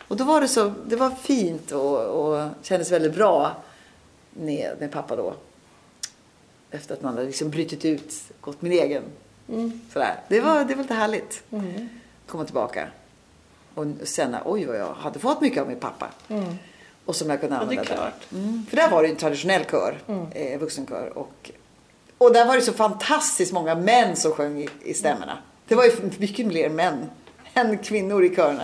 Och 0.07 0.17
då 0.17 0.23
var 0.23 0.41
det 0.41 0.47
så, 0.47 0.73
det 0.87 0.95
var 0.95 1.09
fint 1.09 1.71
och, 1.71 1.99
och 1.99 2.49
kändes 2.61 2.91
väldigt 2.91 3.15
bra 3.15 3.55
med, 4.33 4.75
med 4.79 4.91
pappa 4.91 5.15
då. 5.15 5.33
Efter 6.71 6.93
att 6.93 7.01
man 7.01 7.13
hade 7.13 7.27
liksom 7.27 7.49
brutit 7.49 7.85
ut, 7.85 8.13
gått 8.41 8.61
min 8.61 8.71
egen. 8.71 9.03
Mm. 9.49 9.81
Sådär. 9.93 10.19
Det, 10.27 10.41
var, 10.41 10.63
det 10.63 10.75
var 10.75 10.81
lite 10.81 10.93
härligt. 10.93 11.43
Mm. 11.51 11.89
Komma 12.27 12.45
tillbaka. 12.45 12.87
Och 13.75 13.85
sen, 14.03 14.35
oj 14.45 14.65
vad 14.65 14.77
jag 14.77 14.93
hade 14.93 15.19
fått 15.19 15.41
mycket 15.41 15.61
av 15.61 15.67
min 15.67 15.79
pappa. 15.79 16.09
Mm. 16.27 16.55
Och 17.05 17.15
som 17.15 17.29
jag 17.29 17.39
kunde 17.39 17.55
Ja, 17.55 17.59
det 17.59 17.65
är 17.65 17.79
använda 17.79 17.95
klart. 17.95 18.31
Mm. 18.33 18.65
För 18.69 18.77
där 18.77 18.89
var 18.89 19.01
det 19.01 19.07
ju 19.07 19.11
en 19.11 19.19
traditionell 19.19 19.65
kör, 19.65 19.97
eh, 20.33 20.59
vuxenkör. 20.59 21.17
Och 21.17 21.51
Och 22.23 22.33
där 22.33 22.45
var 22.45 22.55
det 22.55 22.61
så 22.61 22.73
fantastiskt 22.73 23.53
många 23.53 23.75
män 23.75 24.15
som 24.15 24.31
sjöng 24.31 24.61
i, 24.61 24.69
i 24.83 24.93
stämmorna. 24.93 25.37
Det 25.67 25.75
var 25.75 25.85
ju 25.85 25.91
mycket 26.17 26.51
fler 26.51 26.69
män 26.69 27.09
än 27.53 27.77
kvinnor 27.77 28.23
i 28.23 28.35
körerna 28.35 28.63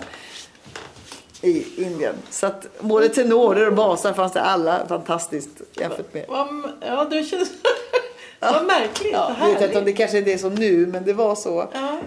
i 1.42 1.84
Indien. 1.84 2.16
Så 2.30 2.48
att 2.48 2.80
både 2.80 3.10
tenorer 3.10 3.68
och 3.68 3.74
basar 3.74 4.14
fanns 4.14 4.34
det 4.34 4.42
alla 4.42 4.88
fantastiskt 4.88 5.62
jämfört 5.74 6.14
med. 6.14 6.26
Ja, 6.82 7.08
det 7.10 7.24
känns... 7.24 7.52
Vad 8.40 8.66
märkligt. 8.66 9.14
Ja, 9.14 9.36
jag 9.40 9.48
vet 9.48 9.62
inte 9.62 9.80
om 9.80 9.86
det 9.86 9.94
kanske 9.94 10.18
är 10.18 10.22
det 10.22 10.38
som 10.38 10.56
nu, 10.56 10.88
men 10.88 11.06
det 11.06 11.14
var 11.14 11.36
så. 11.36 11.70
Ja. 11.74 12.00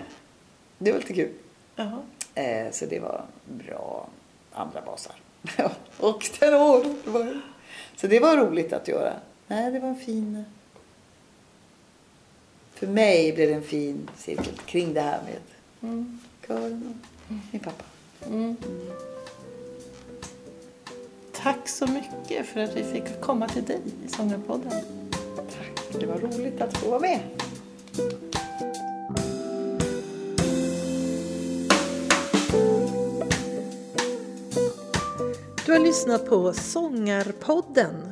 Det 0.79 0.93
var 0.93 0.99
lite 0.99 1.15
kul. 1.15 1.31
Jaha. 1.77 1.99
Eh, 2.35 2.71
så 2.73 2.87
det 2.87 3.01
var 3.01 3.25
bra 3.45 4.09
andra 4.53 4.81
basar. 4.81 5.15
och 5.99 6.21
tenor. 6.39 6.85
Så 7.97 8.07
det 8.07 8.21
var 8.21 8.37
roligt 8.37 8.73
att 8.73 8.89
göra. 8.89 9.13
Nej, 9.47 9.73
det 9.73 9.79
var 9.79 9.89
en 9.89 10.01
fin... 10.01 10.45
För 12.83 12.89
mig 12.89 13.33
blev 13.33 13.49
det 13.49 13.55
en 13.55 13.63
fin 13.63 14.11
cirkel 14.17 14.55
kring 14.67 14.95
det 14.95 15.01
här 15.01 15.21
med 15.23 15.37
Mm. 15.91 16.19
kören 16.47 16.95
och 17.29 17.35
min 17.51 17.61
pappa. 17.61 17.85
Tack 21.33 21.69
så 21.69 21.87
mycket 21.87 22.47
för 22.47 22.61
att 22.61 22.77
vi 22.77 22.85
fick 22.85 23.21
komma 23.21 23.49
till 23.49 23.65
dig 23.65 23.81
i 24.07 24.09
Sångarpodden. 24.09 24.73
Tack, 25.37 26.01
det 26.01 26.07
var 26.07 26.19
roligt 26.19 26.61
att 26.61 26.77
få 26.79 26.91
vara 26.91 27.01
med. 27.01 27.21
Du 35.67 35.73
har 35.73 35.81
lyssnat 35.81 36.27
på 36.29 36.53
Sångarpodden. 36.53 38.12